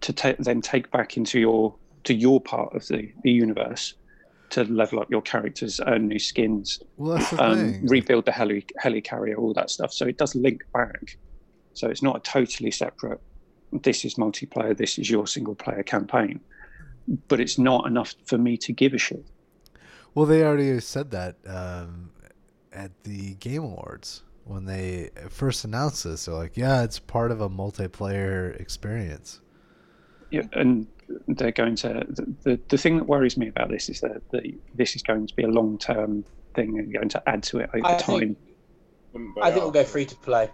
to 0.00 0.12
ta- 0.12 0.34
then 0.38 0.60
take 0.60 0.90
back 0.90 1.16
into 1.16 1.38
your 1.38 1.76
to 2.04 2.14
your 2.14 2.40
part 2.40 2.74
of 2.74 2.86
the, 2.86 3.10
the 3.22 3.30
universe 3.30 3.94
to 4.48 4.62
level 4.64 5.00
up 5.00 5.10
your 5.10 5.22
characters, 5.22 5.80
earn 5.88 6.06
new 6.06 6.20
skins, 6.20 6.78
Well, 6.96 7.18
that's 7.18 7.30
the 7.30 7.42
um, 7.44 7.80
rebuild 7.82 8.26
the 8.26 8.32
heli 8.32 8.64
helicarrier, 8.82 9.36
all 9.36 9.52
that 9.54 9.70
stuff. 9.70 9.92
So 9.92 10.06
it 10.06 10.18
does 10.18 10.36
link 10.36 10.62
back. 10.72 11.00
So 11.72 11.88
it's 11.88 12.02
not 12.02 12.16
a 12.16 12.20
totally 12.20 12.70
separate. 12.70 13.18
This 13.72 14.04
is 14.04 14.14
multiplayer. 14.14 14.76
This 14.76 14.98
is 14.98 15.10
your 15.10 15.26
single 15.26 15.54
player 15.54 15.82
campaign, 15.82 16.40
but 17.28 17.40
it's 17.40 17.58
not 17.58 17.86
enough 17.86 18.14
for 18.24 18.38
me 18.38 18.56
to 18.58 18.72
give 18.72 18.94
a 18.94 18.98
shit. 18.98 19.24
Well, 20.14 20.26
they 20.26 20.42
already 20.44 20.78
said 20.80 21.10
that 21.10 21.36
um, 21.46 22.10
at 22.72 22.90
the 23.04 23.34
Game 23.34 23.64
Awards 23.64 24.22
when 24.44 24.64
they 24.64 25.10
first 25.28 25.64
announced 25.64 26.04
this. 26.04 26.24
They're 26.26 26.34
like, 26.34 26.56
"Yeah, 26.56 26.82
it's 26.84 26.98
part 26.98 27.30
of 27.32 27.40
a 27.40 27.50
multiplayer 27.50 28.58
experience." 28.60 29.40
Yeah, 30.30 30.42
and 30.52 30.86
they're 31.28 31.52
going 31.52 31.76
to 31.76 32.04
the, 32.08 32.34
the, 32.44 32.60
the 32.68 32.78
thing 32.78 32.96
that 32.96 33.04
worries 33.04 33.36
me 33.36 33.48
about 33.48 33.68
this 33.70 33.88
is 33.88 34.00
that 34.00 34.22
the, 34.30 34.54
this 34.74 34.96
is 34.96 35.02
going 35.02 35.26
to 35.26 35.34
be 35.36 35.42
a 35.44 35.48
long 35.48 35.78
term 35.78 36.24
thing 36.54 36.78
and 36.78 36.92
going 36.92 37.08
to 37.10 37.22
add 37.28 37.42
to 37.44 37.58
it 37.58 37.70
over 37.74 37.86
I 37.86 37.98
time. 37.98 38.18
think- 38.20 38.38
I 39.42 39.50
think 39.50 39.62
we'll 39.62 39.70
go 39.70 39.84
free 39.84 40.04
to 40.04 40.16
play. 40.16 40.50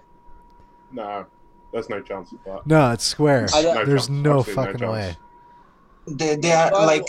No, 0.92 1.26
there's 1.72 1.88
no 1.88 2.00
chance 2.00 2.32
of 2.32 2.38
that. 2.44 2.66
No, 2.66 2.90
it's 2.92 3.04
Square. 3.04 3.48
No 3.52 3.84
There's 3.84 4.06
chance, 4.06 4.08
no 4.08 4.38
absolutely 4.40 4.54
fucking 4.54 4.78
chance. 4.80 4.92
way. 4.92 5.16
They, 6.08 6.34
they 6.36 6.52
are 6.52 6.70
Well, 6.72 6.86
like 6.86 7.04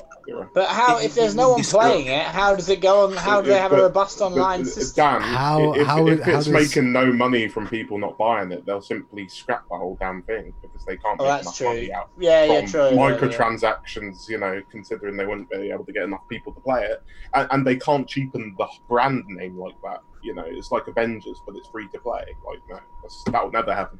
But 0.54 0.68
how 0.70 1.00
if 1.00 1.16
there's 1.16 1.34
no 1.36 1.50
one 1.54 1.64
playing 1.64 2.06
it? 2.08 2.22
How 2.28 2.56
does 2.56 2.70
it 2.70 2.80
go 2.80 3.06
on? 3.08 3.14
How 3.18 3.42
do 3.42 3.50
they 3.50 3.58
have 3.58 3.72
a 3.74 3.78
robust 3.82 4.22
online 4.22 4.62
uh, 4.62 4.66
system? 4.66 5.04
Dan, 5.04 5.22
How- 5.22 5.74
if, 5.74 5.88
how- 5.88 6.08
if 6.08 6.22
how 6.22 6.32
it's 6.38 6.46
does- 6.46 6.50
making 6.54 6.92
no 6.94 7.12
money 7.12 7.48
from 7.48 7.68
people 7.68 7.98
not 7.98 8.20
buying 8.20 8.52
it, 8.52 8.66
they'll 8.68 8.82
simply 8.84 9.28
scrap 9.28 9.68
the 9.68 9.76
whole 9.76 9.98
damn 10.00 10.22
thing 10.24 10.54
because 10.62 10.86
they 10.86 10.96
can't 10.98 11.20
Oh, 11.20 11.24
make 11.24 11.44
that's 11.44 11.46
enough 11.48 11.58
true. 11.58 11.68
money 11.70 11.92
out 11.94 12.10
Yeah, 12.20 12.44
yeah, 12.46 12.62
from 12.62 12.70
true. 12.70 12.82
yeah, 12.84 12.90
yeah. 12.92 13.18
microtransactions, 13.18 14.30
you 14.30 14.38
know, 14.38 14.62
considering 14.70 15.18
they 15.18 15.26
wouldn't 15.26 15.50
be 15.50 15.72
able 15.72 15.86
to 15.86 15.92
get 15.92 16.04
enough 16.04 16.28
people 16.30 16.54
to 16.54 16.60
play 16.62 16.84
it, 16.84 17.02
and, 17.34 17.48
and 17.52 17.66
they 17.68 17.76
can't 17.78 18.08
cheapen 18.08 18.54
the 18.60 18.68
brand 18.88 19.26
name 19.26 19.58
like 19.58 19.76
that. 19.84 20.02
You 20.22 20.36
know, 20.36 20.46
it's 20.48 20.72
like 20.72 20.88
Avengers, 20.88 21.38
but 21.48 21.56
it's 21.56 21.68
free 21.68 21.88
to 21.90 22.00
play. 22.00 22.24
Like, 22.48 22.60
no, 22.70 22.80
that's, 23.02 23.24
that 23.26 23.44
would 23.44 23.54
never 23.54 23.74
happen. 23.74 24.00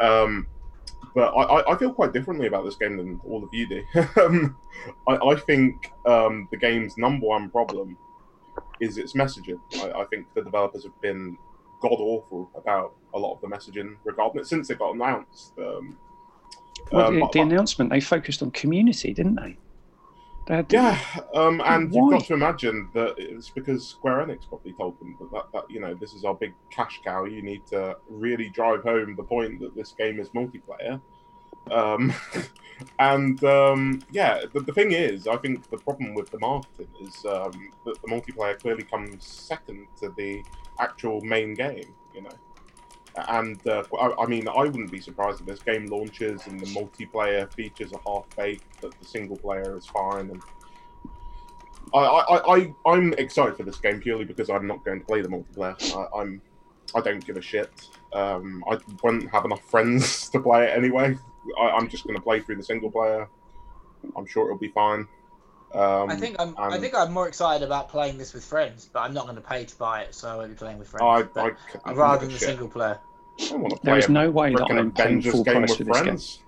Um, 0.00 0.46
but 1.14 1.28
I, 1.28 1.72
I, 1.72 1.78
feel 1.78 1.92
quite 1.92 2.12
differently 2.12 2.48
about 2.48 2.64
this 2.64 2.74
game 2.74 2.96
than 2.96 3.20
all 3.24 3.44
of 3.44 3.50
you 3.52 3.68
do. 3.68 3.84
um, 4.20 4.56
I, 5.06 5.16
I 5.16 5.36
think 5.36 5.92
um, 6.06 6.48
the 6.50 6.56
game's 6.56 6.98
number 6.98 7.26
one 7.26 7.50
problem 7.50 7.96
is 8.80 8.98
its 8.98 9.12
messaging. 9.12 9.60
I, 9.76 10.00
I 10.00 10.04
think 10.06 10.26
the 10.34 10.42
developers 10.42 10.82
have 10.82 11.00
been 11.00 11.38
god 11.80 12.00
awful 12.00 12.50
about 12.56 12.94
a 13.12 13.18
lot 13.18 13.34
of 13.34 13.40
the 13.40 13.46
messaging 13.46 13.96
regarding 14.04 14.42
since 14.44 14.70
it 14.70 14.78
got 14.78 14.94
announced. 14.94 15.52
Um, 15.58 15.96
Well, 16.90 17.06
um, 17.06 17.20
the, 17.20 17.28
the 17.32 17.40
announcement 17.40 17.90
they 17.90 18.00
focused 18.00 18.42
on 18.42 18.50
community, 18.50 19.14
didn't 19.14 19.36
they? 19.36 19.56
Yeah, 20.70 21.00
um, 21.34 21.62
and 21.64 21.94
you've 21.94 22.10
got 22.10 22.24
to 22.26 22.34
imagine 22.34 22.90
that 22.92 23.14
it's 23.16 23.48
because 23.48 23.86
Square 23.86 24.26
Enix 24.26 24.46
probably 24.48 24.72
told 24.74 24.98
them 24.98 25.16
that, 25.18 25.32
that, 25.32 25.44
that 25.52 25.70
you 25.70 25.80
know 25.80 25.94
this 25.94 26.12
is 26.12 26.24
our 26.24 26.34
big 26.34 26.52
cash 26.70 27.00
cow. 27.02 27.24
You 27.24 27.42
need 27.42 27.66
to 27.68 27.96
really 28.10 28.50
drive 28.50 28.82
home 28.82 29.16
the 29.16 29.22
point 29.22 29.60
that 29.60 29.74
this 29.74 29.92
game 29.92 30.20
is 30.20 30.28
multiplayer. 30.30 31.00
Um, 31.70 32.12
and 32.98 33.42
um, 33.44 34.02
yeah, 34.10 34.42
the, 34.52 34.60
the 34.60 34.72
thing 34.72 34.92
is, 34.92 35.26
I 35.26 35.36
think 35.38 35.70
the 35.70 35.78
problem 35.78 36.14
with 36.14 36.30
the 36.30 36.38
marketing 36.38 36.88
is 37.00 37.24
um, 37.24 37.72
that 37.86 38.00
the 38.02 38.08
multiplayer 38.08 38.58
clearly 38.58 38.84
comes 38.84 39.24
second 39.24 39.86
to 40.00 40.10
the 40.10 40.42
actual 40.78 41.22
main 41.22 41.54
game. 41.54 41.94
You 42.14 42.22
know. 42.22 42.30
And 43.16 43.64
uh, 43.66 43.84
I, 44.00 44.22
I 44.22 44.26
mean, 44.26 44.48
I 44.48 44.62
wouldn't 44.62 44.90
be 44.90 45.00
surprised 45.00 45.40
if 45.40 45.46
this 45.46 45.60
game 45.60 45.86
launches 45.86 46.46
and 46.46 46.58
the 46.58 46.66
multiplayer 46.66 47.52
features 47.52 47.92
are 47.92 48.00
half 48.06 48.24
baked, 48.36 48.64
but 48.80 48.92
the 48.98 49.06
single 49.06 49.36
player 49.36 49.76
is 49.76 49.86
fine. 49.86 50.30
And 50.30 50.42
I, 51.92 51.98
I, 51.98 52.56
I, 52.56 52.74
I'm 52.86 53.12
excited 53.14 53.56
for 53.56 53.62
this 53.62 53.76
game 53.76 54.00
purely 54.00 54.24
because 54.24 54.50
I'm 54.50 54.66
not 54.66 54.84
going 54.84 55.00
to 55.00 55.06
play 55.06 55.22
the 55.22 55.28
multiplayer. 55.28 55.96
I, 55.96 56.20
I'm, 56.20 56.42
I 56.94 57.00
don't 57.00 57.24
give 57.24 57.36
a 57.36 57.42
shit. 57.42 57.88
Um, 58.12 58.64
I 58.68 58.78
won't 59.02 59.30
have 59.30 59.44
enough 59.44 59.62
friends 59.62 60.28
to 60.30 60.40
play 60.40 60.64
it 60.64 60.76
anyway. 60.76 61.16
I, 61.60 61.70
I'm 61.70 61.88
just 61.88 62.04
going 62.04 62.16
to 62.16 62.22
play 62.22 62.40
through 62.40 62.56
the 62.56 62.64
single 62.64 62.90
player. 62.90 63.28
I'm 64.16 64.26
sure 64.26 64.46
it'll 64.46 64.58
be 64.58 64.68
fine. 64.68 65.06
Um, 65.74 66.08
I 66.10 66.16
think 66.16 66.36
I'm. 66.38 66.54
I 66.56 66.78
think 66.78 66.94
I'm 66.94 67.12
more 67.12 67.26
excited 67.26 67.64
about 67.64 67.88
playing 67.88 68.16
this 68.16 68.32
with 68.32 68.44
friends, 68.44 68.88
but 68.92 69.00
I'm 69.00 69.12
not 69.12 69.24
going 69.24 69.34
to 69.36 69.42
pay 69.42 69.64
to 69.64 69.76
buy 69.76 70.02
it, 70.02 70.14
so 70.14 70.28
I 70.28 70.36
won't 70.36 70.50
be 70.50 70.54
playing 70.54 70.78
with 70.78 70.88
friends. 70.88 71.02
I, 71.04 71.22
but 71.22 71.56
I, 71.84 71.90
I'd 71.90 71.96
rather 71.96 72.20
than 72.24 72.32
the 72.32 72.38
shit. 72.38 72.48
single 72.50 72.68
player. 72.68 73.00
I 73.40 73.46
don't 73.48 73.60
want 73.62 73.74
to 73.74 73.80
play 73.80 73.90
There 73.90 73.98
is 73.98 74.08
no 74.08 74.30
way 74.30 74.52
that 74.54 74.60
frickin' 74.68 74.78
I'm 74.78 74.92
paying 74.92 75.20
full 75.22 75.42
game 75.42 75.54
price 75.56 75.70
with 75.70 75.78
for 75.78 75.84
this 75.84 75.96
game. 75.96 76.04
friends. 76.04 76.38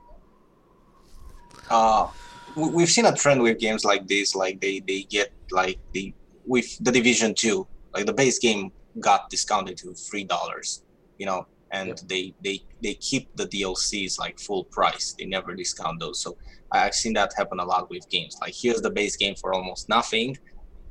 uh 1.70 2.08
we- 2.54 2.70
we've 2.70 2.88
seen 2.88 3.04
a 3.06 3.14
trend 3.14 3.42
with 3.42 3.58
games 3.58 3.84
like 3.84 4.06
this 4.06 4.34
like 4.34 4.60
they 4.60 4.80
they 4.86 5.02
get 5.02 5.32
like 5.50 5.78
the 5.92 6.14
with 6.46 6.66
the 6.84 6.92
division 6.92 7.34
2 7.34 7.66
like 7.94 8.06
the 8.06 8.12
base 8.12 8.38
game 8.38 8.70
got 9.00 9.28
discounted 9.30 9.76
to 9.78 9.92
three 10.08 10.22
dollars 10.24 10.82
you 11.18 11.26
know 11.26 11.44
and 11.72 11.88
Yep. 11.88 11.98
they 12.08 12.34
they 12.44 12.60
they 12.82 12.94
keep 12.94 13.28
the 13.36 13.46
dlcs 13.46 14.18
like 14.18 14.38
full 14.38 14.64
price 14.64 15.14
they 15.18 15.26
never 15.26 15.54
discount 15.54 15.98
those 16.00 16.20
so 16.22 16.36
I- 16.72 16.86
i've 16.86 16.94
seen 16.94 17.12
that 17.14 17.32
happen 17.36 17.58
a 17.60 17.64
lot 17.64 17.90
with 17.90 18.08
games 18.08 18.36
like 18.40 18.54
here's 18.62 18.80
the 18.80 18.90
base 18.90 19.16
game 19.16 19.34
for 19.40 19.52
almost 19.54 19.88
nothing 19.88 20.36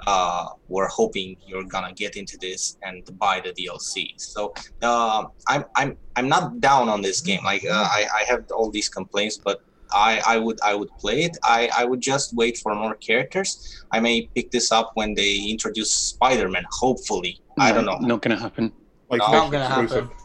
uh, 0.07 0.47
were 0.67 0.87
hoping 0.87 1.35
you're 1.47 1.63
gonna 1.63 1.93
get 1.93 2.15
into 2.17 2.37
this 2.39 2.77
and 2.83 3.01
buy 3.17 3.39
the 3.39 3.51
DLC. 3.53 4.09
So 4.17 4.53
uh, 4.83 5.23
I'm 5.47 5.63
I'm 5.77 5.97
I'm 6.17 6.27
not 6.27 6.59
down 6.59 6.89
on 6.89 7.01
this 7.01 7.21
game. 7.21 7.39
Like 7.43 7.63
uh, 7.65 7.87
I 7.97 8.05
I 8.19 8.23
have 8.29 8.43
all 8.51 8.69
these 8.69 8.89
complaints, 8.89 9.37
but 9.43 9.61
I, 9.93 10.21
I 10.27 10.37
would 10.37 10.59
I 10.61 10.75
would 10.75 10.89
play 10.99 11.23
it. 11.23 11.37
I, 11.43 11.69
I 11.75 11.85
would 11.85 12.01
just 12.01 12.35
wait 12.35 12.57
for 12.57 12.75
more 12.75 12.95
characters. 12.95 13.83
I 13.93 13.99
may 14.01 14.29
pick 14.35 14.51
this 14.51 14.71
up 14.71 14.91
when 14.95 15.13
they 15.15 15.37
introduce 15.49 15.91
Spider-Man. 15.91 16.65
Hopefully, 16.71 17.39
I 17.57 17.71
don't 17.71 17.85
know. 17.85 17.97
Not 17.97 18.21
going 18.21 18.35
to 18.35 18.41
happen. 18.43 18.73
Like 19.09 19.19
Not 19.19 19.31
Not 19.31 19.51
gonna 19.53 19.65
exclusive. 19.65 20.09
happen. 20.09 20.24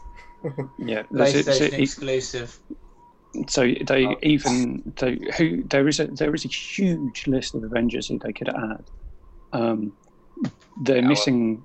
Yeah, 0.79 1.03
there's 1.11 1.35
a- 1.35 1.43
PlayStation 1.43 1.69
so- 1.71 1.77
exclusive. 1.77 2.59
So 3.47 3.61
they 3.85 4.05
Oh. 4.07 4.15
even 4.23 4.91
they, 4.97 5.17
who 5.37 5.63
there 5.63 5.87
is 5.87 6.01
a 6.01 6.07
there 6.07 6.33
is 6.35 6.43
a 6.43 6.49
huge 6.49 7.27
list 7.27 7.55
of 7.55 7.63
Avengers 7.63 8.07
who 8.09 8.19
they 8.19 8.33
could 8.33 8.49
add. 8.49 8.83
Um, 9.53 9.93
they're 10.81 10.97
Yeah, 10.97 11.01
well- 11.03 11.09
missing 11.09 11.63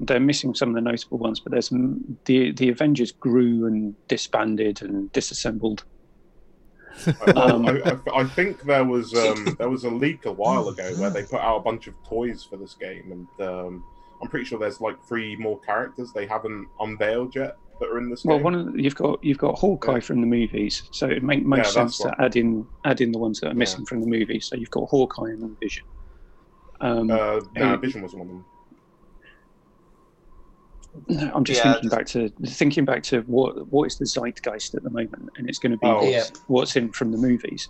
they're 0.00 0.20
missing 0.20 0.54
some 0.54 0.70
of 0.70 0.74
the 0.74 0.80
notable 0.80 1.18
ones, 1.18 1.40
but 1.40 1.52
there's 1.52 1.70
the 2.26 2.52
the 2.52 2.68
Avengers 2.68 3.12
grew 3.12 3.66
and 3.66 3.94
disbanded 4.08 4.82
and 4.82 5.10
disassembled. 5.12 5.84
Um, 7.36 7.66
I, 7.66 7.80
I, 7.84 8.20
I 8.20 8.24
think 8.24 8.62
there 8.64 8.84
was 8.84 9.14
um, 9.14 9.54
there 9.58 9.68
was 9.70 9.84
a 9.84 9.90
leak 9.90 10.24
a 10.26 10.32
while 10.32 10.68
ago 10.68 10.92
where 10.96 11.10
they 11.10 11.22
put 11.22 11.40
out 11.40 11.58
a 11.58 11.60
bunch 11.60 11.86
of 11.86 11.94
toys 12.04 12.42
for 12.44 12.56
this 12.56 12.74
game, 12.74 13.12
and 13.38 13.48
um, 13.48 13.84
I'm 14.20 14.28
pretty 14.28 14.46
sure 14.46 14.58
there's 14.58 14.80
like 14.80 14.96
three 15.06 15.36
more 15.36 15.60
characters 15.60 16.12
they 16.12 16.26
haven't 16.26 16.66
unveiled 16.80 17.34
yet 17.36 17.56
that 17.80 17.88
are 17.88 17.98
in 17.98 18.10
this 18.10 18.24
Well, 18.24 18.38
game. 18.38 18.44
one 18.44 18.54
of 18.54 18.72
the, 18.72 18.82
you've 18.82 18.94
got 18.94 19.22
you've 19.22 19.38
got 19.38 19.58
Hawkeye 19.58 19.94
Yeah. 19.94 20.00
from 20.00 20.20
the 20.20 20.26
movies, 20.26 20.82
so 20.92 21.06
it 21.08 21.22
makes 21.22 21.44
most 21.46 21.58
Yeah, 21.58 21.82
sense 21.82 21.98
to 21.98 22.14
add 22.20 22.36
in 22.36 22.66
add 22.84 23.00
in 23.00 23.12
the 23.12 23.18
ones 23.18 23.40
that 23.40 23.48
are 23.48 23.50
Yeah. 23.50 23.54
missing 23.54 23.84
from 23.86 24.00
the 24.00 24.06
movies. 24.06 24.46
So 24.48 24.56
you've 24.56 24.70
got 24.70 24.84
Hawkeye 24.88 25.30
and 25.30 25.56
Vision. 25.60 25.84
Um, 26.80 27.10
uh, 27.10 27.40
no, 27.56 27.70
who- 27.74 27.76
Vision 27.78 28.02
was 28.02 28.14
one 28.14 28.22
of 28.22 28.28
them. 28.28 28.44
I'm 31.34 31.44
just 31.44 31.64
Yeah, 31.64 31.72
thinking 31.74 31.90
back 31.90 32.06
to 32.06 32.28
thinking 32.46 32.84
back 32.84 33.02
to 33.04 33.20
what 33.22 33.70
what 33.70 33.84
is 33.86 33.98
the 33.98 34.06
zeitgeist 34.06 34.74
at 34.74 34.82
the 34.82 34.90
moment, 34.90 35.28
and 35.36 35.48
it's 35.48 35.58
going 35.58 35.72
to 35.72 35.78
be 35.78 35.86
Oh. 35.86 36.04
what's, 36.04 36.32
what's 36.48 36.76
in 36.76 36.92
from 36.92 37.12
the 37.12 37.18
movies. 37.18 37.68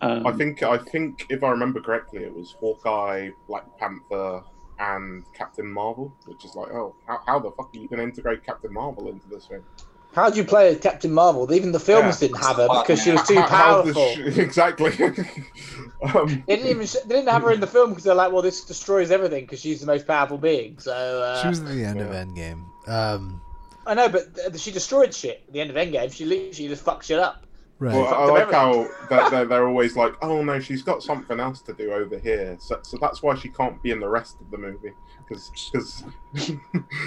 Um, 0.00 0.26
I 0.26 0.32
think 0.32 0.62
I 0.62 0.78
think 0.78 1.26
if 1.30 1.42
I 1.42 1.50
remember 1.50 1.80
correctly, 1.80 2.22
it 2.24 2.34
was 2.34 2.54
Hawkeye, 2.60 3.30
Black 3.48 3.64
Panther, 3.78 4.42
and 4.78 5.24
Captain 5.36 5.70
Marvel, 5.70 6.12
which 6.26 6.44
is 6.44 6.54
like, 6.54 6.70
oh, 6.70 6.94
how, 7.06 7.20
how 7.26 7.38
the 7.38 7.50
fuck 7.52 7.74
are 7.74 7.78
you 7.78 7.88
going 7.88 7.98
to 7.98 8.04
integrate 8.04 8.44
Captain 8.44 8.72
Marvel 8.72 9.08
into 9.08 9.28
this 9.28 9.46
thing? 9.46 9.62
How 10.14 10.28
do 10.28 10.36
you 10.36 10.44
play 10.44 10.68
as 10.68 10.78
Captain 10.80 11.10
Marvel? 11.12 11.50
Even 11.54 11.72
the 11.72 11.80
films 11.80 12.20
Yeah. 12.20 12.28
didn't 12.28 12.42
have 12.42 12.56
her 12.56 12.68
because 12.82 13.02
she 13.02 13.12
was 13.12 13.26
too 13.26 13.36
How- 13.36 13.46
how 13.46 13.82
does 13.82 13.94
powerful. 13.94 14.14
she- 14.32 14.40
exactly. 14.40 14.92
um, 16.14 16.44
They 16.46 16.56
didn't 16.56 16.70
even 16.70 16.86
they 17.06 17.14
didn't 17.16 17.28
have 17.28 17.42
her 17.42 17.50
in 17.52 17.60
the 17.60 17.66
film 17.66 17.90
because 17.90 18.04
they're 18.04 18.14
like, 18.14 18.30
well, 18.32 18.42
this 18.42 18.64
destroys 18.64 19.10
everything 19.10 19.44
because 19.44 19.60
she's 19.60 19.80
the 19.80 19.86
most 19.86 20.06
powerful 20.06 20.36
being. 20.38 20.78
So 20.78 20.92
uh, 20.92 21.40
she 21.42 21.48
was 21.48 21.60
at 21.60 21.68
the 21.68 21.84
end 21.84 22.00
of 22.00 22.12
yeah. 22.12 22.24
Endgame. 22.24 22.64
Um, 22.88 23.40
I 23.86 23.94
know, 23.94 24.08
but 24.08 24.34
th- 24.34 24.60
she 24.60 24.70
destroyed 24.70 25.14
shit 25.14 25.44
at 25.46 25.52
the 25.54 25.60
end 25.60 25.70
of 25.70 25.76
Endgame. 25.76 26.12
She 26.12 26.24
literally 26.26 26.68
just 26.68 26.84
fucked 26.84 27.06
shit 27.06 27.18
up. 27.18 27.46
Right. 27.82 27.94
Well, 27.94 28.14
I 28.14 28.24
like 28.26 28.50
how 28.52 28.88
they're, 29.10 29.30
they're, 29.30 29.44
they're 29.44 29.68
always 29.68 29.96
like, 29.96 30.14
oh 30.22 30.42
no, 30.42 30.60
she's 30.60 30.82
got 30.82 31.02
something 31.02 31.40
else 31.40 31.60
to 31.62 31.72
do 31.72 31.92
over 31.92 32.18
here. 32.18 32.56
So, 32.60 32.78
so 32.82 32.96
that's 33.00 33.22
why 33.22 33.34
she 33.34 33.48
can't 33.48 33.82
be 33.82 33.90
in 33.90 34.00
the 34.00 34.08
rest 34.08 34.40
of 34.40 34.50
the 34.50 34.58
movie. 34.58 34.92
Because 35.18 35.50
it 36.34 36.60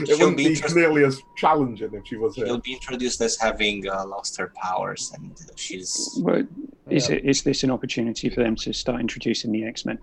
She'll 0.08 0.20
wouldn't 0.20 0.38
be 0.38 0.56
be 0.56 0.62
nearly 0.74 1.04
as 1.06 1.22
challenging 1.36 1.94
if 1.94 2.08
she 2.08 2.18
was 2.18 2.36
She'll 2.36 2.46
here. 2.46 2.58
be 2.60 2.74
introduced 2.74 3.22
as 3.22 3.38
having 3.40 3.88
uh, 3.88 4.06
lost 4.06 4.38
her 4.38 4.52
powers, 4.62 5.12
and 5.16 5.32
uh, 5.32 5.54
she's 5.56 6.20
well, 6.22 6.44
is 6.90 7.10
Yeah. 7.10 7.16
it 7.18 7.26
is 7.26 7.44
this 7.44 7.64
an 7.64 7.72
opportunity 7.72 8.30
for 8.30 8.42
them 8.44 8.56
to 8.58 8.74
start 8.74 9.00
introducing 9.02 9.52
the 9.52 9.64
X 9.66 9.86
Men? 9.86 9.98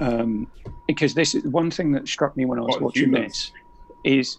Um, 0.00 0.46
because 0.86 1.14
this 1.14 1.34
is 1.34 1.44
one 1.44 1.70
thing 1.70 1.92
that 1.92 2.08
struck 2.08 2.36
me 2.36 2.46
when 2.46 2.58
I 2.58 2.62
was 2.62 2.74
What, 2.76 2.82
watching 2.82 3.04
humans? 3.10 3.52
this 4.04 4.12
is 4.24 4.38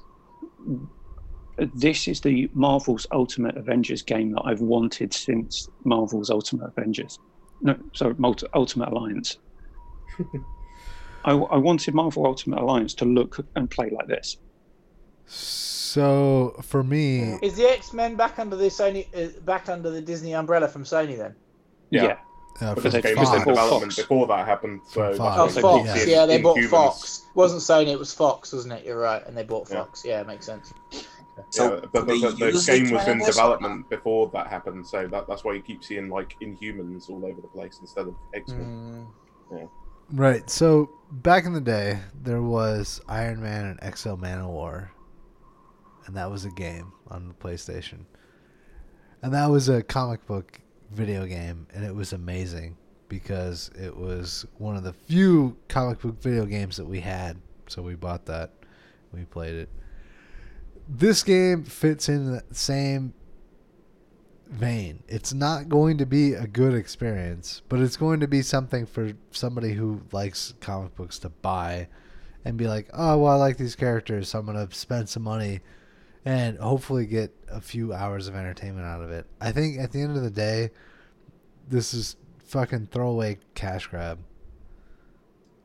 this 1.76 2.08
is 2.08 2.22
the 2.22 2.50
Marvel's 2.54 3.06
Ultimate 3.12 3.58
Avengers 3.58 4.02
game 4.02 4.32
that 4.34 4.42
I've 4.46 4.62
wanted 4.62 5.14
since 5.14 5.70
Marvel's 5.84 6.30
Ultimate 6.30 6.68
Avengers. 6.68 7.20
No, 7.62 7.76
sorry, 7.94 8.16
Multi- 8.18 8.48
Ultimate 8.54 8.90
Alliance. 8.90 9.38
I, 11.26 11.32
I 11.34 11.58
wanted 11.58 11.94
Marvel 11.94 12.26
Ultimate 12.26 12.60
Alliance 12.60 12.94
to 12.96 13.06
look 13.06 13.46
and 13.56 13.70
play 13.70 13.90
like 13.92 14.08
this. 14.08 14.38
So 15.28 16.56
for 16.64 16.84
me, 16.84 17.38
Is 17.42 17.56
the 17.56 17.70
X 17.70 17.94
Men 17.94 18.16
back 18.16 18.40
under 18.40 18.56
the 18.56 18.66
Sony, 18.66 19.06
uh, 19.16 19.40
back 19.42 19.70
under 19.70 19.90
the 19.90 20.02
Disney 20.02 20.34
umbrella 20.34 20.68
from 20.68 20.84
Sony 20.84 21.18
then? 21.18 21.36
Yeah. 21.90 22.18
uh, 22.62 22.74
Because 22.76 22.94
they- 22.94 23.02
Game 23.02 23.18
was 23.18 23.30
in 23.30 23.36
Fox. 23.42 23.46
development 23.48 23.96
before 23.96 24.28
that 24.28 24.48
happened. 24.48 24.82
So 24.90 25.14
From 25.14 25.18
Fox. 25.18 25.58
Oh, 25.58 25.62
Fox. 25.84 26.00
keep 26.00 26.08
Yeah, 26.10 26.26
they 26.26 26.42
bought 26.42 26.60
Fox. 26.70 27.26
It 27.30 27.36
wasn't 27.36 27.62
Sony, 27.62 27.92
it 27.92 28.00
was 28.00 28.14
Fox, 28.14 28.52
wasn't 28.54 28.74
it? 28.74 28.86
You're 28.86 29.00
right, 29.00 29.26
and 29.26 29.36
they 29.38 29.44
bought 29.44 29.68
Yeah. 29.70 29.78
Fox. 29.84 30.04
Yeah, 30.06 30.22
it 30.22 30.28
makes 30.28 30.46
sense. 30.46 30.74
So. 31.50 31.76
yeah, 31.76 31.80
the, 31.94 32.00
do 32.00 32.06
they 32.06 32.20
the, 32.20 32.30
the, 32.30 32.52
the 32.52 32.64
game 32.66 32.92
was 32.92 33.08
in 33.08 33.18
trailers 33.18 33.22
or 33.22 33.32
development 33.32 33.90
before 33.90 34.30
that 34.34 34.48
happened, 34.48 34.86
so 34.86 35.08
that, 35.08 35.28
that's 35.28 35.44
why 35.44 35.54
you 35.54 35.62
keep 35.62 35.84
seeing 35.84 36.10
like 36.10 36.36
Inhumans 36.42 37.10
all 37.10 37.26
over 37.26 37.42
the 37.42 37.48
place 37.48 37.78
instead 37.82 38.08
of 38.08 38.16
X 38.34 38.52
Men. 38.52 39.08
Mm. 39.52 39.70
right. 40.12 40.50
So 40.50 40.90
back 41.12 41.46
in 41.46 41.54
the 41.54 41.62
day, 41.62 42.00
there 42.22 42.42
was 42.42 43.02
Iron 43.08 43.42
Man 43.42 43.66
and 43.66 43.80
X-O 43.82 44.18
Manowar, 44.18 44.90
and 46.06 46.16
that 46.16 46.30
was 46.30 46.46
a 46.46 46.52
game 46.52 46.94
on 47.10 47.28
the 47.28 47.34
PlayStation, 47.34 48.06
and 49.22 49.34
that 49.34 49.50
was 49.50 49.70
a 49.70 49.84
comic 49.84 50.26
book 50.26 50.60
video 50.92 51.26
game, 51.26 51.68
and 51.74 51.84
it 51.84 51.94
was 51.94 52.14
amazing 52.14 52.78
because 53.08 53.70
it 53.78 53.96
was 53.96 54.46
one 54.58 54.78
of 54.78 54.84
the 54.84 54.94
few 54.94 55.58
comic 55.68 56.00
book 56.00 56.22
video 56.22 56.46
games 56.46 56.78
that 56.78 56.86
we 56.86 57.00
had. 57.00 57.38
So 57.68 57.82
we 57.82 57.96
bought 57.96 58.26
that, 58.28 58.52
we 59.12 59.26
played 59.26 59.56
it. 59.56 59.70
This 60.94 61.24
game 61.24 61.64
fits 61.64 62.10
in 62.10 62.26
the 62.34 62.44
same 62.52 63.14
vein. 64.50 65.04
It's 65.08 65.34
not 65.34 65.70
going 65.70 65.98
to 66.00 66.06
be 66.06 66.34
a 66.34 66.46
good 66.46 66.74
experience, 66.74 67.62
but 67.70 67.80
it's 67.80 67.96
going 67.96 68.20
to 68.20 68.28
be 68.28 68.42
something 68.42 68.86
for 68.86 69.14
somebody 69.32 69.72
who 69.72 70.02
likes 70.12 70.54
comic 70.60 70.94
books 70.96 71.18
to 71.20 71.30
buy 71.30 71.88
and 72.44 72.58
be 72.58 72.68
like, 72.68 72.90
oh, 72.94 73.20
well, 73.20 73.32
I 73.32 73.36
like 73.36 73.56
these 73.56 73.74
characters, 73.78 74.28
so 74.28 74.40
I'm 74.40 74.46
going 74.46 74.68
to 74.68 74.76
spend 74.76 75.08
some 75.08 75.24
money 75.24 75.62
and 76.26 76.58
hopefully 76.60 77.06
get 77.06 77.34
a 77.50 77.62
few 77.62 77.94
hours 77.94 78.28
of 78.28 78.36
entertainment 78.36 78.86
out 78.86 79.02
of 79.02 79.12
it. 79.12 79.26
I 79.40 79.54
think 79.54 79.80
at 79.80 79.94
the 79.94 80.02
end 80.02 80.18
of 80.18 80.24
the 80.24 80.30
day, 80.30 80.72
this 81.70 81.94
is 81.94 82.18
fucking 82.44 82.88
throwaway 82.88 83.38
cash 83.56 83.88
grab. 83.88 84.20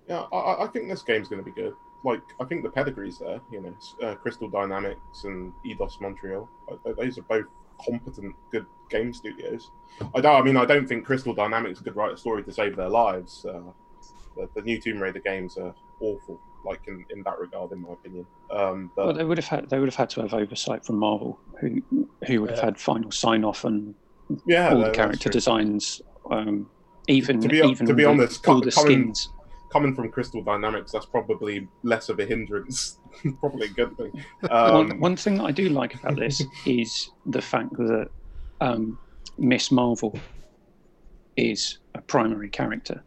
Yeah, 0.09 0.21
I- 0.33 0.63
I, 0.63 0.67
think 0.69 0.89
this 0.89 1.03
game's 1.03 1.27
going 1.27 1.45
to 1.45 1.51
be 1.51 1.61
good. 1.61 1.73
Like, 2.05 2.23
I 2.41 2.45
think 2.45 2.63
the 2.63 2.71
pedigree's 2.71 3.19
there. 3.19 3.41
You 3.51 3.61
know, 3.63 4.07
uh, 4.07 4.15
Crystal 4.17 4.49
Dynamics 4.49 5.25
and 5.25 5.53
Eidos 5.65 6.01
Montreal. 6.01 6.49
Uh, 6.71 6.77
th- 6.85 6.97
Those 6.97 7.19
are 7.19 7.23
both 7.23 7.47
competent, 7.85 8.35
good 8.53 8.67
game 8.91 9.13
studios. 9.13 9.71
I 10.15 10.21
don't. 10.21 10.41
I 10.41 10.43
mean, 10.43 10.57
I 10.57 10.65
don't 10.65 10.87
think 10.89 11.05
Crystal 11.05 11.35
Dynamics 11.35 11.81
could 11.81 11.97
write 11.97 12.13
a 12.13 12.17
story 12.17 12.43
to 12.45 12.53
save 12.53 12.77
their 12.77 12.89
lives. 12.89 13.45
Uh, 13.49 13.61
the, 14.37 14.49
the 14.55 14.63
new 14.63 14.81
Tomb 14.81 14.99
Raider 14.99 15.21
games 15.21 15.57
are 15.59 15.75
awful. 16.01 16.39
Like 16.65 16.81
in, 16.89 17.05
in 17.11 17.23
that 17.23 17.39
regard, 17.39 17.71
in 17.73 17.81
my 17.83 17.93
opinion. 17.93 18.27
Um, 18.51 18.91
but 18.97 19.07
Well, 19.07 19.15
they 19.15 19.25
would 19.25 19.39
have 19.39 19.47
had 19.47 19.71
they 19.71 19.79
would 19.79 19.89
have 19.89 19.95
had 19.95 20.11
to 20.11 20.21
have 20.23 20.35
oversight 20.35 20.85
from 20.85 20.97
Marvel, 20.97 21.39
who 21.61 21.81
who 22.27 22.41
would 22.41 22.51
have 22.51 22.59
had 22.61 22.79
final 22.79 23.11
sign 23.13 23.45
off 23.45 23.65
and 23.65 23.95
yeah, 24.47 24.71
all 24.71 24.79
no, 24.79 24.87
the 24.87 24.91
character 24.91 25.29
designs, 25.31 26.03
um, 26.31 26.69
even 27.07 27.41
To 27.41 27.49
be- 27.49 27.59
even 27.59 27.87
to 27.87 27.95
be 27.95 28.05
all 28.05 28.15
honest, 28.15 28.43
the, 28.43 28.51
all 28.51 28.61
the 28.61 28.73
coming- 28.73 29.15
skins. 29.15 29.29
Coming 29.77 29.95
from 29.95 30.11
Crystal 30.11 30.43
Dynamics, 30.43 30.93
that's 30.93 31.05
probably 31.05 31.69
less 31.83 32.09
of 32.09 32.19
a 32.19 32.25
hindrance. 32.25 32.99
probably 33.41 33.67
a 33.67 33.71
good 33.71 33.95
thing. 33.99 34.11
one, 34.41 34.93
Um, 34.93 35.01
one 35.01 35.17
thing 35.17 35.39
I 35.39 35.51
do 35.51 35.69
like 35.69 35.95
about 35.95 36.17
this 36.17 36.43
is 36.67 37.11
the 37.27 37.43
fact 37.43 37.73
that 37.77 38.09
um, 38.63 38.99
Miss 39.37 39.71
Marvel 39.71 40.19
is 41.37 41.79
a 41.95 42.01
primary 42.01 42.49
character. 42.49 43.03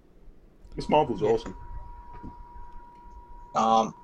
Miss 0.75 0.87
Marvel's 0.89 1.23
awesome. 1.23 1.55
Um, 3.55 3.95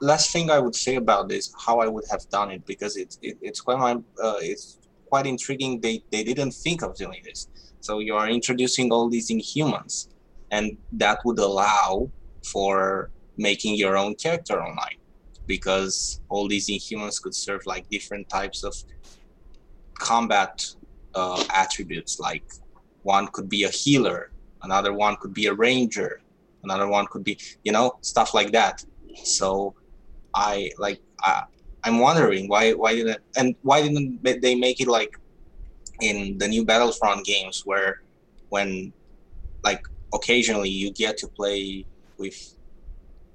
last 0.00 0.32
thing 0.32 0.50
I 0.50 0.58
would 0.58 0.74
say 0.74 0.94
about 0.96 1.28
this, 1.28 1.52
how 1.66 1.80
I 1.80 1.88
would 1.88 2.04
have 2.10 2.26
done 2.30 2.50
it, 2.50 2.64
because 2.64 2.96
it's 2.96 3.18
it, 3.20 3.36
it's 3.42 3.60
quite 3.60 3.78
my, 3.78 3.92
uh, 4.22 4.38
it's 4.40 4.78
quite 5.10 5.26
intriguing. 5.26 5.78
They 5.82 6.02
they 6.10 6.24
didn't 6.24 6.52
think 6.52 6.82
of 6.82 6.96
doing 6.96 7.20
this. 7.22 7.48
So 7.80 7.98
you 7.98 8.16
are 8.16 8.28
introducing 8.30 8.90
all 8.90 9.10
these 9.10 9.28
Inhumans, 9.30 10.08
and 10.50 10.76
that 10.92 11.18
would 11.24 11.38
allow 11.38 12.10
for 12.44 13.10
making 13.36 13.76
your 13.76 13.96
own 13.96 14.14
character 14.14 14.62
online, 14.62 14.98
because 15.46 16.20
all 16.28 16.48
these 16.48 16.68
Inhumans 16.68 17.20
could 17.22 17.34
serve 17.34 17.62
like 17.66 17.88
different 17.90 18.28
types 18.28 18.64
of 18.64 18.74
combat 19.98 20.64
uh, 21.14 21.44
attributes. 21.54 22.18
Like 22.18 22.44
one 23.02 23.28
could 23.28 23.48
be 23.48 23.64
a 23.64 23.68
healer, 23.68 24.30
another 24.62 24.92
one 24.92 25.16
could 25.16 25.34
be 25.34 25.46
a 25.46 25.54
ranger, 25.54 26.20
another 26.62 26.88
one 26.88 27.06
could 27.06 27.24
be 27.24 27.38
you 27.64 27.72
know 27.72 27.92
stuff 28.00 28.34
like 28.34 28.52
that 28.52 28.84
so 29.24 29.74
i 30.34 30.70
like 30.78 31.00
I, 31.22 31.44
i'm 31.84 31.98
wondering 31.98 32.48
why 32.48 32.72
why 32.72 32.94
didn't 32.94 33.20
and 33.36 33.54
why 33.62 33.82
didn't 33.82 34.22
they 34.22 34.54
make 34.54 34.80
it 34.80 34.88
like 34.88 35.12
in 36.00 36.38
the 36.38 36.48
new 36.48 36.64
battlefront 36.64 37.24
games 37.24 37.62
where 37.64 38.02
when 38.50 38.92
like 39.64 39.82
occasionally 40.14 40.70
you 40.70 40.92
get 40.92 41.16
to 41.18 41.28
play 41.28 41.86
with 42.18 42.54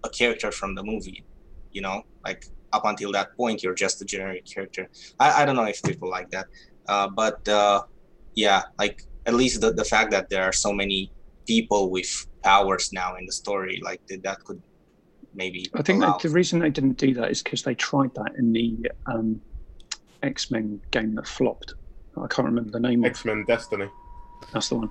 a 0.04 0.10
character 0.10 0.52
from 0.52 0.76
the 0.76 0.84
movie. 0.84 1.24
You 1.72 1.82
know, 1.82 2.04
like 2.26 2.46
up 2.72 2.86
until 2.86 3.12
that 3.14 3.36
point, 3.36 3.64
you're 3.64 3.74
just 3.74 4.02
a 4.02 4.06
generic 4.06 4.46
character. 4.46 4.90
I, 5.20 5.42
I 5.42 5.46
don't 5.46 5.56
know 5.56 5.64
if 5.66 5.82
people 5.84 6.10
like 6.10 6.30
that, 6.32 6.48
uh, 6.88 7.10
but 7.10 7.48
uh, 7.48 7.84
yeah, 8.36 8.64
like 8.78 9.02
at 9.26 9.34
least 9.34 9.62
the, 9.62 9.72
the 9.72 9.86
fact 9.86 10.12
that 10.12 10.30
there 10.30 10.44
are 10.44 10.52
so 10.52 10.74
many 10.74 11.12
people 11.48 11.90
with 11.90 12.28
powers 12.44 12.92
now 12.94 13.16
in 13.16 13.26
the 13.26 13.32
story, 13.32 13.80
like 13.84 14.02
that, 14.08 14.24
that 14.24 14.44
could 14.44 14.62
maybe. 15.34 15.68
I 15.74 15.82
think 15.82 16.04
allow- 16.04 16.14
that 16.14 16.22
the 16.22 16.30
reason 16.30 16.60
they 16.60 16.70
didn't 16.70 16.98
do 16.98 17.14
that 17.16 17.32
is 17.32 17.42
because 17.42 17.64
they 17.64 17.76
tried 17.76 18.14
that 18.16 18.34
in 18.38 18.54
the 18.54 18.78
um, 19.08 19.42
X 20.22 20.52
Men 20.52 20.80
game 20.92 21.16
that 21.16 21.28
flopped. 21.28 21.74
I 22.18 22.28
can't 22.28 22.46
remember 22.48 22.72
the 22.72 22.80
name. 22.80 23.04
of 23.04 23.10
X 23.10 23.26
Men 23.26 23.44
Destiny. 23.48 23.88
That's 24.52 24.70
the 24.70 24.76
one. 24.76 24.90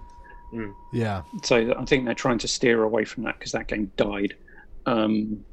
Yeah, 0.92 1.22
So 1.44 1.74
I 1.78 1.84
think 1.84 2.04
they're 2.04 2.14
trying 2.14 2.38
to 2.38 2.48
steer 2.48 2.82
away 2.82 3.04
from 3.04 3.22
that 3.24 3.38
because 3.38 3.52
that 3.52 3.68
game 3.68 3.90
died. 3.96 4.36
Um, 4.86 5.44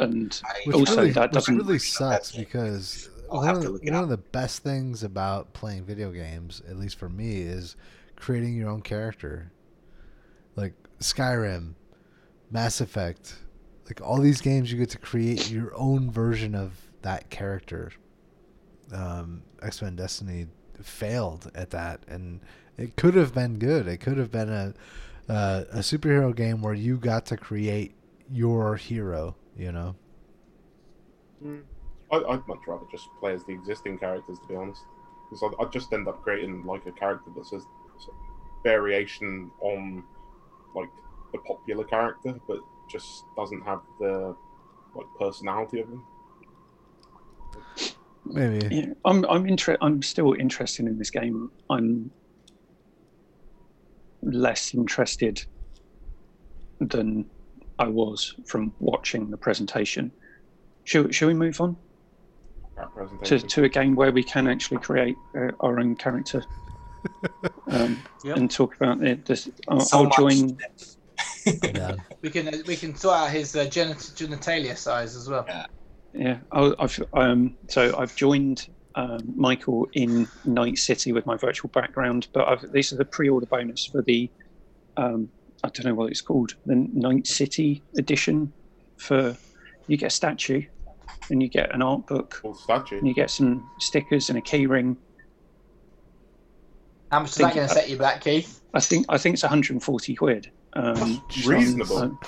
and 0.00 0.40
I- 0.44 0.60
which 0.66 0.76
Also, 0.76 0.96
really, 0.96 1.10
that 1.12 1.32
doesn't- 1.32 1.56
really 1.56 1.78
sucks 1.78 2.32
because 2.34 3.10
I'll 3.30 3.38
one, 3.38 3.46
have 3.46 3.56
of, 3.56 3.62
to 3.62 3.68
the- 3.68 3.72
look 3.74 3.84
it 3.84 3.92
one 3.92 4.02
of 4.04 4.08
the 4.08 4.16
best 4.16 4.62
things 4.62 5.02
about 5.02 5.52
playing 5.54 5.84
video 5.84 6.12
games, 6.12 6.62
at 6.68 6.76
least 6.76 6.96
for 6.98 7.08
me, 7.08 7.40
is 7.40 7.76
creating 8.16 8.54
your 8.56 8.68
own 8.70 8.80
character. 8.82 9.50
Like 10.56 10.74
Skyrim, 11.00 11.74
Mass 12.50 12.80
Effect, 12.80 13.36
like 13.86 14.00
all 14.00 14.18
these 14.20 14.40
games, 14.40 14.70
you 14.72 14.78
get 14.78 14.90
to 14.90 14.98
create 14.98 15.50
your 15.50 15.74
own 15.76 16.10
version 16.10 16.54
of 16.54 16.72
that 17.02 17.30
character. 17.30 17.90
Um, 18.92 19.42
X 19.62 19.82
Men 19.82 19.96
Destiny 19.96 20.46
failed 20.82 21.50
at 21.54 21.70
that, 21.70 22.00
and 22.08 22.40
it 22.76 22.96
could 22.96 23.14
have 23.14 23.34
been 23.34 23.58
good. 23.58 23.86
It 23.88 23.98
could 23.98 24.18
have 24.18 24.30
been 24.30 24.48
a 24.48 24.74
uh, 25.28 25.64
a 25.72 25.78
superhero 25.78 26.34
game 26.34 26.62
where 26.62 26.74
you 26.74 26.96
got 26.96 27.26
to 27.26 27.36
create 27.36 27.94
your 28.30 28.76
hero. 28.76 29.36
You 29.56 29.72
know. 29.72 29.96
Mm. 31.44 31.62
I, 32.10 32.16
I'd 32.16 32.48
much 32.48 32.60
rather 32.66 32.86
just 32.90 33.08
play 33.20 33.34
as 33.34 33.44
the 33.44 33.52
existing 33.52 33.98
characters, 33.98 34.38
to 34.38 34.46
be 34.48 34.56
honest, 34.56 34.82
because 35.28 35.42
I'd, 35.42 35.64
I'd 35.64 35.72
just 35.72 35.92
end 35.92 36.08
up 36.08 36.22
creating 36.22 36.64
like 36.64 36.86
a 36.86 36.92
character 36.92 37.30
that's 37.36 37.52
a 37.52 37.60
variation 38.62 39.50
on 39.60 40.02
like 40.74 40.88
the 41.32 41.38
popular 41.38 41.84
character, 41.84 42.38
but 42.46 42.60
just 42.88 43.24
doesn't 43.36 43.62
have 43.62 43.82
the 44.00 44.34
like 44.94 45.06
personality 45.18 45.80
of 45.80 45.90
them. 45.90 46.04
Maybe. 48.30 48.74
yeah, 48.74 48.86
I'm 49.04 49.24
I'm 49.26 49.46
inter- 49.46 49.78
I'm 49.80 50.02
still 50.02 50.34
interested 50.34 50.86
in 50.86 50.98
this 50.98 51.10
game. 51.10 51.50
I'm 51.70 52.10
less 54.22 54.74
interested 54.74 55.44
than 56.80 57.24
I 57.78 57.86
was 57.86 58.34
from 58.46 58.72
watching 58.80 59.30
the 59.30 59.36
presentation. 59.36 60.12
Should 60.84 61.14
shall 61.14 61.28
we 61.28 61.34
move 61.34 61.60
on 61.60 61.76
to, 63.24 63.38
to 63.40 63.64
a 63.64 63.68
game 63.68 63.94
where 63.96 64.12
we 64.12 64.22
can 64.22 64.46
actually 64.48 64.78
create 64.78 65.16
uh, 65.36 65.50
our 65.60 65.80
own 65.80 65.96
character 65.96 66.42
um, 67.70 68.02
Yep. 68.24 68.36
and 68.36 68.50
talk 68.50 68.76
about 68.76 69.02
it? 69.04 69.24
This, 69.26 69.48
I'll, 69.68 69.80
so 69.80 70.04
I'll 70.04 70.10
join. 70.10 70.56
Yeah. 71.46 71.96
We 72.22 72.30
can 72.30 72.62
we 72.66 72.76
can 72.76 72.94
sort 72.94 73.16
out 73.16 73.30
his 73.30 73.56
uh, 73.56 73.64
genit- 73.66 74.12
genitalia 74.14 74.76
size 74.76 75.16
as 75.16 75.28
well. 75.28 75.44
Yeah. 75.48 75.66
Yeah, 76.14 76.38
I- 76.52 76.74
I've 76.78 77.02
um, 77.12 77.56
so 77.68 77.96
I've 77.98 78.14
joined 78.16 78.68
um, 78.94 79.20
Michael 79.36 79.88
in 79.92 80.26
Night 80.44 80.78
City 80.78 81.12
with 81.12 81.26
my 81.26 81.36
virtual 81.36 81.70
background, 81.70 82.28
but 82.32 82.48
I've, 82.48 82.72
this 82.72 82.92
is 82.92 82.98
a 82.98 83.04
pre-order 83.04 83.46
bonus 83.46 83.84
for 83.86 84.02
the 84.02 84.28
um, 84.96 85.28
I 85.62 85.68
don't 85.68 85.84
know 85.86 85.94
what 85.94 86.10
it's 86.10 86.20
called, 86.20 86.54
the 86.66 86.74
Night 86.76 87.26
City 87.26 87.82
edition. 87.96 88.52
For 88.96 89.36
you 89.86 89.96
get 89.96 90.06
a 90.06 90.10
statue, 90.10 90.62
and 91.30 91.40
you 91.42 91.48
get 91.48 91.72
an 91.74 91.82
art 91.82 92.06
book, 92.06 92.34
Full 92.42 92.54
statue. 92.54 92.98
and 92.98 93.06
you 93.06 93.14
get 93.14 93.30
some 93.30 93.68
stickers 93.78 94.28
and 94.28 94.36
a 94.38 94.40
key 94.42 94.66
ring. 94.66 94.96
How 97.12 97.20
much 97.20 97.30
is 97.30 97.36
Think- 97.36 97.50
that 97.50 97.54
going 97.56 97.68
to 97.68 97.74
set 97.74 97.88
you 97.88 97.96
back, 97.96 98.22
Keith? 98.22 98.60
I 98.74 98.80
think 98.80 99.06
I 99.08 99.18
think 99.18 99.34
it's 99.34 99.42
140 99.42 100.14
quid. 100.16 100.50
Um, 100.74 101.22
That's 101.28 101.46
reasonable. 101.46 101.98
um, 101.98 102.18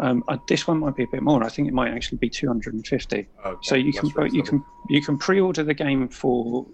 um, 0.00 0.24
uh, 0.28 0.38
this 0.48 0.66
one 0.66 0.78
might 0.78 0.96
be 0.96 1.04
a 1.04 1.08
bit 1.12 1.22
more. 1.22 1.44
I 1.44 1.48
think 1.48 1.68
it 1.68 1.74
might 1.74 1.92
actually 1.92 2.18
be 2.18 2.30
250. 2.30 3.16
Okay, 3.16 3.58
So 3.62 3.74
you 3.74 3.92
can 3.92 4.08
that's 4.08 4.14
bu- 4.32 4.36
you 4.36 4.42
can 4.42 4.64
you 4.88 5.02
can 5.02 5.18
pre-order 5.18 5.62
the 5.62 5.74
game 5.74 6.08
for 6.08 6.66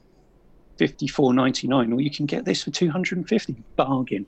fifty 0.78 1.08
four 1.08 1.34
ninety 1.34 1.66
nine, 1.66 1.92
or 1.92 2.00
you 2.00 2.10
can 2.10 2.26
get 2.26 2.44
this 2.44 2.62
for 2.62 2.70
two 2.70 2.90
hundred 2.90 3.18
and 3.18 3.28
fifty. 3.28 3.56
Bargain. 3.76 4.26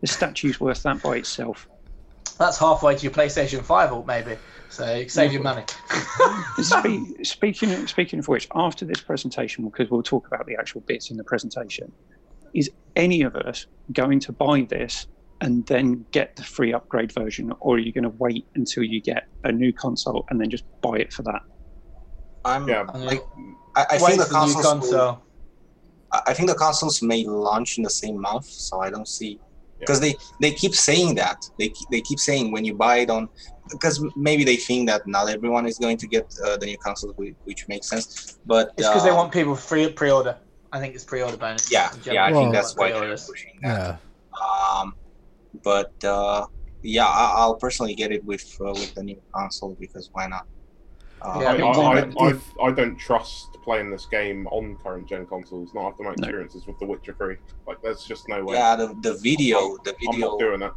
The 0.00 0.08
statue's 0.08 0.60
worth 0.60 0.82
that 0.82 1.02
by 1.02 1.16
itself. 1.16 1.66
That's 2.38 2.58
halfway 2.58 2.96
to 2.96 3.02
your 3.02 3.12
PlayStation 3.12 3.64
5, 3.64 3.92
or 3.92 4.04
maybe. 4.04 4.36
So 4.68 5.06
save 5.06 5.32
your 5.32 5.42
money. 5.42 5.64
Spe- 6.58 7.22
speaking 7.22 7.86
speaking 7.86 8.18
of 8.18 8.28
which, 8.28 8.48
after 8.54 8.84
this 8.84 9.00
presentation, 9.00 9.64
because 9.64 9.88
we'll 9.90 10.02
talk 10.02 10.26
about 10.26 10.46
the 10.46 10.56
actual 10.56 10.82
bits 10.82 11.10
in 11.10 11.16
the 11.16 11.24
presentation, 11.24 11.92
is 12.54 12.70
any 12.96 13.22
of 13.22 13.36
us 13.36 13.66
going 13.92 14.20
to 14.20 14.32
buy 14.32 14.62
this 14.68 15.06
and 15.44 15.66
then 15.66 16.06
get 16.10 16.34
the 16.36 16.42
free 16.42 16.72
upgrade 16.72 17.12
version, 17.12 17.52
or 17.60 17.76
are 17.76 17.78
you 17.78 17.92
going 17.92 18.08
to 18.10 18.14
wait 18.26 18.44
until 18.54 18.82
you 18.82 19.00
get 19.02 19.24
a 19.44 19.52
new 19.52 19.72
console 19.72 20.24
and 20.30 20.40
then 20.40 20.48
just 20.50 20.64
buy 20.82 20.96
it 21.04 21.12
for 21.12 21.22
that? 21.24 21.42
I'm 22.44 22.66
Yeah. 22.68 22.82
like 23.10 23.22
I, 23.76 23.82
I 23.94 23.98
think 23.98 24.18
the 24.18 24.24
for 24.26 24.32
the 24.32 24.46
new 24.46 24.54
consoles. 24.54 24.64
Will, 24.64 24.70
console. 24.72 25.22
I 26.12 26.20
I 26.30 26.32
think 26.34 26.48
the 26.48 26.54
consoles 26.66 26.96
may 27.02 27.20
launch 27.48 27.70
in 27.78 27.82
the 27.88 27.90
same 28.02 28.16
month, 28.28 28.46
so 28.46 28.80
I 28.80 28.88
don't 28.94 29.08
see 29.18 29.32
because 29.80 30.00
they 30.04 30.14
they 30.42 30.52
keep 30.62 30.74
saying 30.88 31.10
that 31.22 31.36
they 31.58 31.68
keep, 31.76 31.88
they 31.94 32.00
keep 32.08 32.20
saying 32.28 32.44
when 32.54 32.64
you 32.68 32.74
buy 32.86 32.96
it 33.04 33.10
on 33.16 33.22
because 33.74 33.96
maybe 34.28 34.42
they 34.50 34.56
think 34.68 34.80
that 34.90 35.00
not 35.06 35.24
everyone 35.36 35.64
is 35.72 35.78
going 35.84 35.98
to 36.02 36.06
get 36.06 36.26
uh, 36.44 36.56
the 36.60 36.66
new 36.66 36.78
console, 36.86 37.12
which, 37.16 37.34
which 37.48 37.62
makes 37.72 37.86
sense. 37.92 38.04
But 38.52 38.64
It's 38.78 38.88
because 38.88 39.04
they 39.04 39.10
uh, 39.10 39.20
want 39.20 39.30
people 39.32 39.54
free 39.56 39.86
pre-order. 40.00 40.34
I 40.74 40.78
think 40.80 40.94
it's 40.94 41.04
pre-order 41.12 41.36
bonus. 41.36 41.64
yeah, 41.76 41.88
yeah, 42.04 42.24
I. 42.24 42.30
Well- 42.30 42.40
think 42.42 42.52
that's 42.56 42.72
why 42.76 42.88
they're 42.88 42.98
Pre-orders. 42.98 43.26
pushing 43.30 43.54
that. 43.62 43.78
Yeah. 43.78 43.96
Um, 44.80 44.94
but 45.62 45.92
uh, 46.04 46.46
yeah, 46.82 47.06
I, 47.06 47.34
I'll 47.36 47.56
personally 47.56 47.94
get 47.94 48.12
it 48.12 48.24
with 48.24 48.44
uh, 48.60 48.72
with 48.72 48.94
the 48.94 49.02
new 49.02 49.20
console 49.34 49.76
because 49.78 50.10
why 50.12 50.26
not? 50.26 50.46
Uh, 51.22 51.38
Yeah, 51.40 51.52
I, 51.52 51.54
I 51.54 51.56
I, 51.56 52.04
one- 52.04 52.16
I, 52.18 52.64
I, 52.64 52.68
I 52.68 52.70
don't 52.72 52.98
trust 52.98 53.48
playing 53.64 53.90
this 53.90 54.06
game 54.06 54.46
on 54.48 54.76
current 54.82 55.08
gen 55.08 55.26
consoles, 55.26 55.70
not 55.74 55.88
after 55.92 56.02
my 56.02 56.10
No. 56.10 56.24
experiences 56.24 56.66
with 56.66 56.78
The 56.78 56.86
Witcher 56.86 57.14
3. 57.16 57.36
Like, 57.66 57.80
there's 57.82 58.04
just 58.04 58.28
no 58.28 58.44
way. 58.44 58.56
yeah, 58.56 58.76
the, 58.76 58.88
the 59.02 59.14
video 59.22 59.76
the 59.84 59.92
I'm 60.08 60.12
video 60.12 60.30
not 60.30 60.38
doing 60.38 60.62
it. 60.62 60.72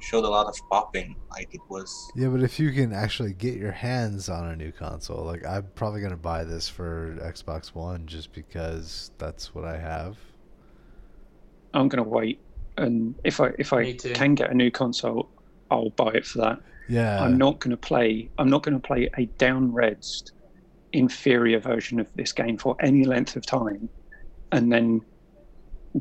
showed 0.00 0.24
a 0.24 0.28
lot 0.28 0.46
of 0.46 0.56
popping, 0.70 1.14
like 1.30 1.48
it 1.52 1.60
was. 1.68 1.88
Yeah, 2.16 2.28
but 2.28 2.42
if 2.42 2.58
you 2.58 2.72
can 2.72 2.92
actually 2.92 3.32
get 3.32 3.54
your 3.56 3.70
hands 3.72 4.28
on 4.28 4.46
a 4.48 4.56
new 4.56 4.72
console, 4.72 5.24
like 5.24 5.46
I'm 5.46 5.66
probably 5.76 6.00
gonna 6.00 6.16
buy 6.16 6.42
this 6.42 6.68
for 6.68 7.16
Xbox 7.22 7.74
One 7.74 8.06
just 8.06 8.32
because 8.32 9.12
that's 9.18 9.54
what 9.54 9.64
I 9.64 9.78
have. 9.78 10.16
I'm 11.74 11.88
going 11.88 12.02
to 12.02 12.08
wait, 12.08 12.40
and 12.76 13.14
if 13.24 13.40
I 13.40 13.50
if 13.58 13.72
I 13.72 13.92
can 13.94 14.34
get 14.34 14.50
a 14.50 14.54
new 14.54 14.70
console, 14.70 15.28
I'll 15.70 15.90
buy 15.90 16.10
it 16.12 16.26
for 16.26 16.38
that. 16.38 16.60
Yeah. 16.88 17.20
I'm 17.22 17.36
not 17.36 17.58
going 17.60 17.72
to 17.72 17.76
play. 17.76 18.28
I'm 18.38 18.48
not 18.48 18.62
going 18.62 18.80
to 18.80 18.86
play 18.86 19.08
a 19.18 19.26
down-resed, 19.38 20.30
inferior 20.92 21.58
version 21.58 21.98
of 21.98 22.08
this 22.14 22.32
game 22.32 22.56
for 22.58 22.76
any 22.80 23.04
length 23.04 23.34
of 23.36 23.44
time, 23.44 23.88
and 24.52 24.70
then 24.72 25.00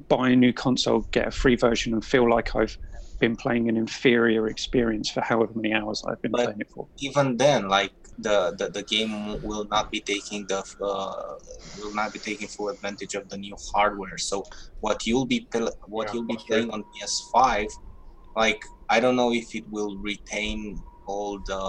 buy 0.10 0.30
a 0.30 0.36
new 0.36 0.54
console, 0.54 1.02
get 1.12 1.28
a 1.28 1.32
free 1.32 1.56
version, 1.56 1.94
and 1.94 2.06
feel 2.06 2.30
like 2.30 2.56
I've 2.56 2.78
been 3.20 3.36
playing 3.36 3.70
an 3.70 3.78
inferior 3.78 4.48
experience 4.48 5.10
for 5.10 5.22
however 5.22 5.54
many 5.56 5.74
hours 5.74 6.04
I've 6.08 6.22
been 6.22 6.32
But- 6.32 6.44
playing 6.46 6.60
it 6.62 6.70
for. 6.70 6.88
even 7.00 7.38
then, 7.38 7.68
like 7.68 7.92
the, 8.17 8.56
the, 8.58 8.69
the 8.69 8.84
game 8.84 9.38
will 9.41 9.67
not 9.71 9.91
be 9.91 10.01
taking 10.01 10.45
the 10.47 10.63
uh, 10.82 11.36
will 11.75 11.93
not 11.93 12.13
be 12.13 12.19
taking 12.19 12.47
full 12.47 12.69
advantage 12.69 13.13
of 13.15 13.28
the 13.30 13.38
new 13.38 13.56
hardware. 13.73 14.17
So 14.17 14.43
what 14.80 15.06
you'll 15.06 15.25
be 15.25 15.47
what 15.88 16.08
Yeah, 16.08 16.13
you'll 16.13 16.25
be 16.28 16.39
playing 16.47 16.71
on 16.71 16.84
PS5, 16.95 17.67
like 18.36 18.60
I 18.89 18.99
don't 18.99 19.16
know 19.16 19.34
if 19.34 19.53
it 19.53 19.66
will 19.70 19.97
retain 19.97 20.78
all 21.07 21.39
the 21.45 21.61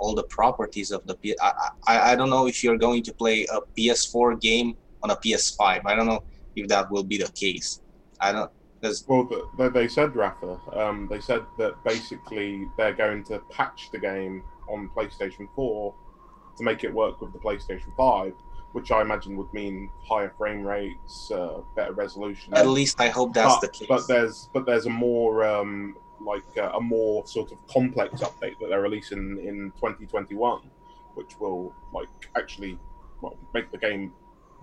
all 0.00 0.14
the 0.14 0.24
properties 0.30 0.90
of 0.90 1.02
the 1.06 1.16
P- 1.16 1.36
I, 1.40 1.52
I 1.88 2.12
I 2.12 2.16
don't 2.16 2.30
know 2.30 2.46
if 2.46 2.62
you're 2.62 2.78
going 2.78 3.02
to 3.04 3.14
play 3.14 3.46
a 3.52 3.60
PS4 3.78 4.40
game 4.40 4.74
on 5.02 5.10
a 5.10 5.16
PS5. 5.24 5.82
I 5.86 5.94
don't 5.94 6.06
know 6.06 6.20
if 6.56 6.68
that 6.68 6.90
will 6.90 7.04
be 7.04 7.18
the 7.18 7.30
case. 7.38 7.80
I 8.20 8.32
don't 8.32 8.50
because 8.80 9.04
Well, 9.06 9.28
they, 9.58 9.68
they 9.68 9.88
said, 9.88 10.14
Rafa, 10.16 10.58
um, 10.72 11.08
they 11.10 11.20
said 11.20 11.46
that 11.58 11.82
basically 11.84 12.66
they're 12.76 12.92
going 12.94 13.24
to 13.24 13.40
patch 13.50 13.88
the 13.92 13.98
game 13.98 14.42
on 14.68 14.90
PlayStation 14.96 15.48
4 15.54 15.94
to 16.58 16.62
make 16.64 16.84
it 16.84 16.92
work 16.92 17.20
with 17.20 17.32
the 17.32 17.38
PlayStation 17.38 17.94
5, 17.96 18.32
which 18.72 18.90
I 18.90 19.00
imagine 19.02 19.36
would 19.36 19.52
mean 19.52 19.90
higher 20.08 20.32
frame 20.36 20.62
rates, 20.62 21.30
uh, 21.30 21.60
better 21.74 21.92
resolution. 21.92 22.54
at 22.54 22.66
least 22.66 23.00
I 23.00 23.08
hope 23.08 23.34
that's 23.34 23.54
but, 23.54 23.60
the 23.60 23.68
case. 23.68 23.88
But 23.88 24.08
there's 24.08 24.48
but 24.52 24.66
there's 24.66 24.86
a 24.86 24.90
more 24.90 25.44
um, 25.44 25.96
like 26.20 26.44
uh, 26.56 26.70
a 26.74 26.80
more 26.80 27.26
sort 27.26 27.52
of 27.52 27.58
complex 27.68 28.20
update 28.20 28.58
that 28.60 28.68
they're 28.68 28.80
releasing 28.80 29.38
in 29.38 29.72
2021, 29.76 30.60
which 31.14 31.38
will 31.38 31.74
like 31.92 32.08
actually 32.36 32.78
well, 33.22 33.36
make 33.54 33.70
the 33.70 33.78
game 33.78 34.12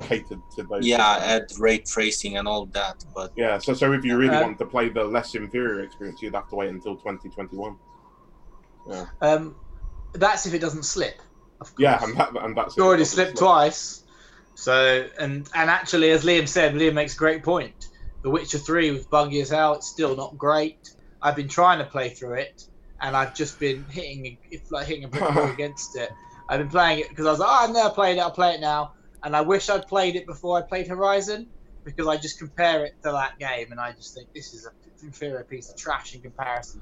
catered 0.02 0.42
to 0.56 0.64
those. 0.64 0.86
yeah, 0.86 1.18
add 1.22 1.46
ray 1.60 1.78
tracing 1.80 2.38
and 2.38 2.48
all 2.48 2.66
that, 2.68 3.04
but. 3.16 3.32
Yeah, 3.36 3.58
so 3.60 3.74
so 3.74 3.94
if 3.94 4.04
you 4.04 4.18
really 4.18 4.36
Uh, 4.36 4.42
want 4.42 4.58
to 4.60 4.66
play 4.66 4.90
the 4.90 5.04
less 5.04 5.36
inferior 5.36 5.82
experience, 5.84 6.22
you'd 6.22 6.36
have 6.36 6.50
to 6.50 6.56
wait 6.56 6.70
until 6.70 6.96
2021. 6.96 7.78
Yeah. 8.88 9.06
Um, 9.22 9.56
that's 10.14 10.46
if 10.46 10.54
it 10.54 10.60
doesn't 10.60 10.84
slip. 10.84 11.16
Of 11.60 11.68
course. 11.68 11.80
Yeah, 11.80 12.04
and, 12.04 12.18
that, 12.18 12.32
and 12.42 12.58
that's 12.58 12.74
It's 12.74 12.82
already 12.82 13.06
slipped 13.06 13.38
twice. 13.38 14.04
So 14.56 15.08
and 15.20 15.50
and 15.56 15.70
actually, 15.70 16.12
as 16.12 16.24
Liam 16.24 16.48
said, 16.48 16.76
Liam 16.76 16.94
makes 16.94 17.16
a 17.16 17.18
great 17.18 17.44
point. 17.44 17.88
The 18.22 18.30
Witcher 18.30 18.60
Three 18.60 18.92
was 18.92 19.06
buggy 19.06 19.42
as 19.42 19.50
hell. 19.50 19.74
It's 19.74 19.88
still 19.88 20.16
not 20.16 20.38
great. 20.38 20.92
I've 21.22 21.36
been 21.36 21.48
trying 21.48 21.80
to 21.80 21.86
play 21.86 22.10
through 22.10 22.36
it, 22.36 22.68
and 23.02 23.16
I've 23.16 23.34
just 23.34 23.60
been 23.60 23.86
hitting 23.90 24.38
it's 24.52 24.72
like 24.72 24.88
hitting 24.88 25.06
a 25.06 25.08
brick 25.08 25.36
wall 25.36 25.52
against 25.54 25.96
it. 25.96 26.12
I've 26.50 26.60
been 26.60 26.70
playing 26.70 27.00
it 27.00 27.10
because 27.10 27.26
I 27.26 27.32
was 27.32 27.40
like, 27.40 27.50
oh, 27.50 27.64
I've 27.64 27.74
never 27.74 27.90
played 27.90 28.18
it. 28.18 28.20
I'll 28.20 28.32
play 28.32 28.54
it 28.54 28.62
now. 28.62 28.94
And 29.24 29.36
I 29.36 29.42
wish 29.42 29.70
I'd 29.70 29.88
played 29.88 30.16
it 30.16 30.28
before 30.28 30.58
I 30.58 30.62
played 30.62 30.88
Horizon 30.88 31.48
because 31.86 32.08
I 32.08 32.18
just 32.18 32.38
compare 32.38 32.86
it 32.86 32.94
to 33.04 33.12
that 33.12 33.40
game, 33.40 33.72
and 33.72 33.80
I 33.80 33.94
just 33.94 34.14
think 34.14 34.32
this 34.34 34.54
is 34.54 34.66
a 34.66 34.72
inferior 35.04 35.44
piece 35.44 35.70
of 35.70 35.76
trash 35.76 36.16
in 36.16 36.22
comparison 36.22 36.82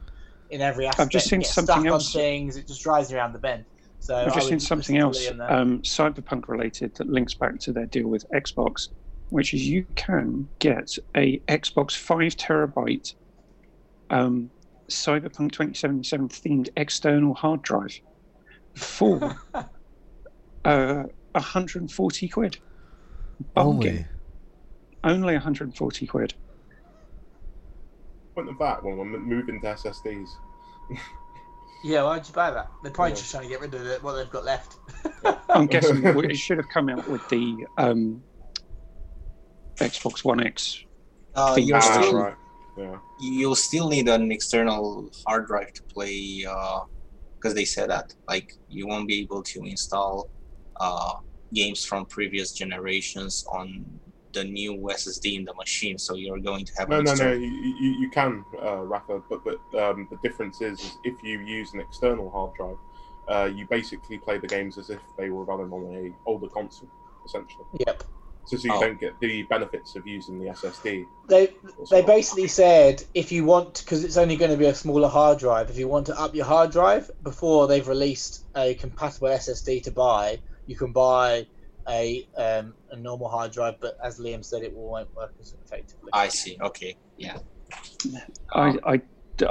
in 0.52 0.62
every 0.62 0.86
aspect. 0.88 1.12
just 1.12 1.28
seen 1.28 1.40
It 1.40 1.44
gets 1.44 1.54
something 1.56 1.76
stuck 1.82 1.86
else. 1.86 2.16
on 2.16 2.22
things. 2.22 2.58
It 2.58 2.68
just 2.68 2.82
drives 2.84 3.10
me 3.12 3.18
around 3.18 3.34
the 3.34 3.40
bend. 3.40 3.66
So 4.00 4.16
I've 4.16 4.34
just 4.34 4.48
seen 4.48 4.60
something 4.60 4.98
else, 4.98 5.26
to 5.28 5.34
Liam 5.34 5.38
there. 5.38 5.52
um, 5.52 5.80
cyberpunk 5.84 6.48
related, 6.48 6.96
that 6.96 7.08
links 7.10 7.34
back 7.34 7.60
to 7.60 7.72
their 7.72 7.86
deal 7.86 8.08
with 8.08 8.26
Xbox, 8.32 8.90
which 9.30 9.54
is 9.54 9.68
you 9.68 9.86
can 9.96 10.48
get 10.60 10.98
a 11.16 11.38
Xbox 11.48 11.96
five 11.96 12.36
terabyte 12.36 13.14
um, 14.10 14.50
Cyberpunk 14.90 15.52
2077 15.52 16.30
themed 16.30 16.70
external 16.76 17.34
hard 17.34 17.62
drive 17.62 18.00
for 18.76 19.38
uh, 20.66 21.04
140 21.34 22.28
quid. 22.28 22.58
Bargain. 23.54 23.74
Only. 23.76 24.06
Only 25.04 25.34
140 25.34 26.08
quid. 26.08 26.34
Point 28.36 28.50
of 28.50 28.58
that 28.60 28.84
when 28.84 28.98
we're 28.98 29.06
moving 29.20 29.60
to 29.62 29.68
SSDs. 29.68 30.30
Yeah, 31.84 32.04
why'd 32.04 32.28
you 32.28 32.34
buy 32.34 32.52
that? 32.52 32.70
They're 32.84 32.92
probably 32.92 33.12
Yeah. 33.12 33.16
just 33.18 33.32
trying 33.32 33.44
to 33.44 33.50
get 33.50 33.60
rid 33.60 33.74
of 33.74 33.86
it, 33.86 34.02
what 34.04 34.14
they've 34.14 34.30
got 34.30 34.46
left. 34.46 34.78
I'm 35.50 35.68
guessing 35.68 36.02
it 36.06 36.38
should 36.38 36.58
have 36.58 36.70
come 36.70 36.90
out 36.90 37.08
with 37.10 37.28
the 37.30 37.66
um, 37.78 38.24
Xbox 39.80 40.24
One 40.24 40.46
X. 40.46 40.84
Uh, 41.36 41.58
you'll 41.60 41.78
Ah, 41.78 41.80
still 42.02 42.16
right. 42.18 42.36
Yeah. 42.78 42.98
you'll 43.20 43.56
still 43.56 43.90
need 43.90 44.08
an 44.08 44.32
external 44.32 45.10
hard 45.28 45.48
drive 45.48 45.74
to 45.74 45.84
play 45.94 46.46
because 47.36 47.54
they 47.54 47.66
said 47.66 47.90
that 47.90 48.14
like 48.30 48.50
you 48.70 48.88
won't 48.88 49.08
be 49.08 49.20
able 49.22 49.44
to 49.44 49.60
install 49.66 50.30
uh, 50.80 51.14
games 51.54 51.84
from 51.84 52.06
previous 52.06 52.54
generations 52.54 53.44
on 53.52 53.86
the 54.34 54.44
new 54.44 54.74
SSD 54.76 55.36
in 55.38 55.46
the 55.46 55.54
machine. 55.54 55.98
So 55.98 56.16
you're 56.16 56.40
going 56.40 56.66
to 56.66 56.74
have 56.78 56.90
No, 56.90 57.00
an 57.00 57.06
no, 57.06 57.14
no. 57.16 57.32
You, 57.34 57.48
you, 57.48 57.92
you 57.92 58.10
can, 58.10 58.46
uh, 58.62 58.78
Rafa, 58.84 59.22
but 59.30 59.44
but 59.44 59.60
um, 59.80 60.08
the 60.10 60.18
difference 60.18 60.62
is, 60.62 60.80
is 60.82 60.98
if 61.04 61.24
you 61.24 61.40
use 61.40 61.74
an 61.74 61.80
external 61.82 62.30
hard 62.30 62.52
drive, 62.56 62.78
uh, 63.28 63.46
you 63.46 63.66
basically 63.68 64.18
play 64.18 64.38
the 64.38 64.48
games 64.48 64.78
as 64.78 64.90
if 64.90 65.02
they 65.18 65.30
were 65.30 65.44
running 65.46 65.72
on 65.72 65.96
a 65.96 66.12
older 66.30 66.48
console, 66.48 66.90
essentially. 67.26 67.66
Yep. 67.88 68.04
So, 68.46 68.58
so 68.58 68.68
you 68.68 68.74
Oh. 68.74 68.80
don't 68.82 69.00
get 69.00 69.20
the 69.20 69.44
benefits 69.44 69.96
of 69.96 70.08
using 70.08 70.40
the 70.40 70.50
SSD. 70.50 71.06
They 71.30 71.48
they 71.92 72.02
so. 72.02 72.04
basically 72.04 72.48
said 72.48 73.04
if 73.14 73.32
you 73.32 73.46
want, 73.46 73.80
because 73.84 74.04
it's 74.04 74.18
only 74.18 74.36
going 74.36 74.52
to 74.52 74.58
be 74.58 74.66
a 74.66 74.76
smaller 74.76 75.08
hard 75.08 75.38
drive, 75.40 75.70
if 75.70 75.78
you 75.78 75.88
want 75.88 76.08
to 76.08 76.20
up 76.20 76.36
your 76.36 76.46
hard 76.46 76.72
drive 76.72 77.10
before 77.24 77.68
they've 77.68 77.88
released 77.88 78.44
a 78.56 78.74
compatible 78.74 79.30
SSD 79.30 79.84
to 79.84 79.92
buy, 79.92 80.42
you 80.66 80.76
can 80.76 80.92
buy 80.92 81.46
a 81.90 82.28
um, 82.38 82.74
a 82.92 82.96
normal 82.96 83.30
hard 83.30 83.52
drive, 83.52 83.76
but 83.80 83.98
as 84.04 84.20
Liam 84.20 84.44
said, 84.44 84.64
it 84.64 84.74
won't 84.74 85.14
work 85.16 85.34
as 85.40 85.56
effectively. 85.64 86.10
I 86.14 86.28
see. 86.28 86.58
Okay. 86.62 86.96
Yeah. 87.18 87.38
I, 88.54 88.78
I, 88.86 89.02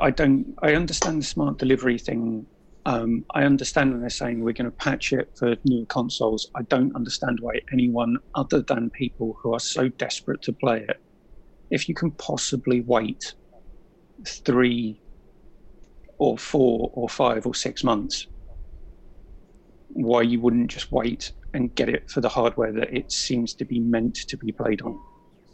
I 0.01 0.11
don't. 0.11 0.55
I 0.63 0.75
understand 0.75 1.21
the 1.21 1.27
smart 1.27 1.59
delivery 1.59 1.99
thing. 1.99 2.47
Um, 2.87 3.25
I 3.35 3.45
understand 3.45 3.93
when 3.93 4.01
they're 4.01 4.11
saying 4.11 4.41
we're 4.41 4.55
going 4.55 4.71
to 4.71 4.77
patch 4.77 5.13
it 5.13 5.31
for 5.39 5.55
new 5.65 5.85
consoles. 5.87 6.49
I 6.57 6.63
don't 6.63 6.95
understand 6.97 7.39
why 7.41 7.61
anyone 7.73 8.17
other 8.35 8.63
than 8.63 8.91
people 8.91 9.37
who 9.43 9.55
are 9.55 9.61
so 9.61 9.89
desperate 9.89 10.43
to 10.43 10.53
play 10.53 10.87
it, 10.89 10.97
if 11.71 11.89
you 11.89 11.95
can 11.95 12.11
possibly 12.13 12.81
wait 12.81 13.35
three 14.27 15.03
or 16.19 16.39
four 16.39 16.91
or 16.95 17.09
five 17.09 17.47
or 17.47 17.55
six 17.55 17.85
months, 17.85 18.27
why 19.89 20.23
you 20.23 20.41
wouldn't 20.41 20.71
just 20.71 20.91
wait 20.93 21.33
and 21.55 21.75
get 21.75 21.89
it 21.89 22.09
for 22.11 22.21
the 22.21 22.29
hardware 22.29 22.73
that 22.73 22.93
it 22.95 23.11
seems 23.11 23.55
to 23.55 23.65
be 23.65 23.81
meant 23.81 24.15
to 24.29 24.37
be 24.37 24.53
played 24.53 24.83
on. 24.83 24.99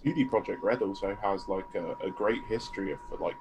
CD 0.03 0.25
Projekt 0.25 0.63
Red 0.63 0.83
also 0.83 1.17
has 1.23 1.49
like 1.49 1.67
a, 1.75 1.93
a 2.07 2.11
great 2.11 2.43
history 2.49 2.93
of 2.93 2.99
like 3.21 3.35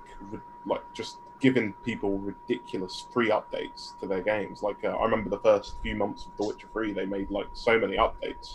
like 0.65 0.81
just 0.95 1.15
giving 1.41 1.73
people 1.83 2.17
ridiculous 2.17 3.05
free 3.13 3.29
updates 3.29 3.99
to 4.01 4.07
their 4.07 4.21
games. 4.23 4.61
Like 4.63 4.77
uh, 4.83 4.87
I 4.97 5.03
remember 5.05 5.29
the 5.29 5.39
first 5.39 5.73
few 5.83 5.95
months 5.95 6.25
of 6.25 6.31
The 6.37 6.43
Witcher 6.45 6.67
Three, 6.73 6.93
they 6.93 7.05
made 7.05 7.29
like 7.29 7.45
so 7.53 7.77
many 7.77 7.97
updates, 7.97 8.47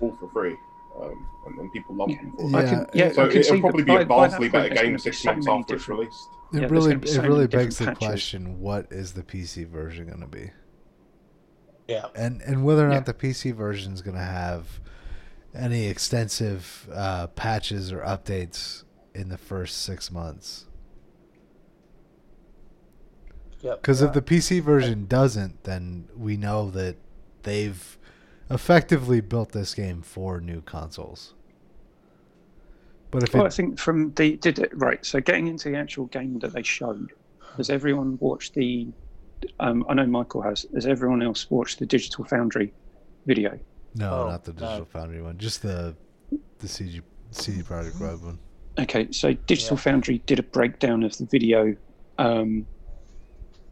all 0.00 0.14
for 0.20 0.28
free, 0.32 0.56
um, 1.00 1.26
and, 1.46 1.58
and 1.60 1.72
people 1.72 1.94
loved 1.94 2.12
Yeah. 2.12 2.22
them 2.22 2.32
for 2.36 2.50
Yeah. 2.50 2.58
it. 2.60 2.68
Can, 2.68 2.86
yeah, 2.94 3.12
So 3.12 3.24
I 3.24 3.28
can 3.28 3.40
it'll 3.40 3.60
probably 3.60 3.82
that 3.84 3.86
be 3.86 3.94
a 3.94 3.98
by- 4.00 4.04
by 4.04 4.22
that 4.22 4.30
vastly 4.32 4.48
better 4.48 4.68
game 4.74 4.84
gonna 4.84 4.92
be 4.96 4.98
six 4.98 5.22
so 5.22 5.30
months 5.32 5.46
after 5.48 5.74
it's 5.76 5.88
released. 5.88 6.28
It 6.52 6.60
Yeah, 6.60 6.66
really, 6.68 7.06
so 7.06 7.22
it 7.22 7.26
really 7.26 7.46
begs 7.46 7.78
the 7.78 7.94
question: 7.94 8.60
What 8.60 8.86
is 8.90 9.14
the 9.14 9.22
PC 9.22 9.66
version 9.66 10.08
going 10.08 10.20
to 10.20 10.26
be? 10.26 10.50
Yeah. 11.88 12.06
And 12.14 12.40
and 12.42 12.64
whether 12.64 12.86
or 12.86 12.90
Yeah. 12.90 12.96
not 12.96 13.06
the 13.06 13.14
PC 13.14 13.52
version 13.54 13.92
is 13.92 14.02
going 14.02 14.16
to 14.16 14.22
have 14.22 14.80
any 15.54 15.86
extensive 15.86 16.88
uh, 16.92 17.28
patches 17.28 17.92
or 17.92 18.00
updates 18.00 18.84
in 19.14 19.28
the 19.28 19.38
first 19.38 19.82
six 19.82 20.10
months. 20.10 20.66
Yep. 23.60 23.80
Because 23.80 24.02
if 24.02 24.12
the 24.12 24.20
PC 24.22 24.60
version 24.60 25.06
doesn't, 25.06 25.64
then 25.64 26.08
we 26.16 26.36
know 26.36 26.70
that 26.70 26.96
they've 27.44 27.98
effectively 28.50 29.20
built 29.20 29.52
this 29.52 29.74
game 29.74 30.02
for 30.02 30.40
new 30.40 30.60
consoles. 30.60 31.32
But 33.10 33.22
if 33.22 33.32
Well, 33.32 33.46
I 33.46 33.48
think 33.50 33.78
from 33.78 34.12
the 34.14 34.36
did 34.36 34.58
it 34.58 34.70
right. 34.74 35.04
So 35.06 35.20
getting 35.20 35.46
into 35.46 35.70
the 35.70 35.76
actual 35.76 36.06
game 36.06 36.38
that 36.40 36.52
they 36.52 36.62
showed, 36.62 37.12
has 37.56 37.70
everyone 37.70 38.18
watched 38.20 38.54
the? 38.54 38.88
Um, 39.60 39.84
I 39.88 39.94
know 39.94 40.06
Michael 40.06 40.42
has. 40.42 40.66
Has 40.74 40.86
everyone 40.86 41.22
else 41.22 41.50
watched 41.50 41.78
the 41.78 41.86
Digital 41.86 42.24
Foundry 42.26 42.72
video? 43.26 43.58
no, 43.94 44.12
Oh, 44.24 44.30
not 44.30 44.44
the 44.44 44.52
no. 44.52 44.58
Digital 44.60 44.84
Foundry 44.86 45.22
one, 45.22 45.38
just 45.38 45.62
the 45.62 45.94
the 46.58 46.66
CG 46.66 47.02
CD 47.30 47.62
Projekt 47.62 48.00
Red 48.00 48.20
one. 48.22 48.38
Okay, 48.78 49.10
so 49.12 49.32
Digital 49.46 49.76
Yeah. 49.76 49.82
Foundry 49.82 50.18
did 50.26 50.38
a 50.38 50.42
breakdown 50.42 51.02
of 51.04 51.16
the 51.16 51.26
video, 51.26 51.76
um, 52.18 52.66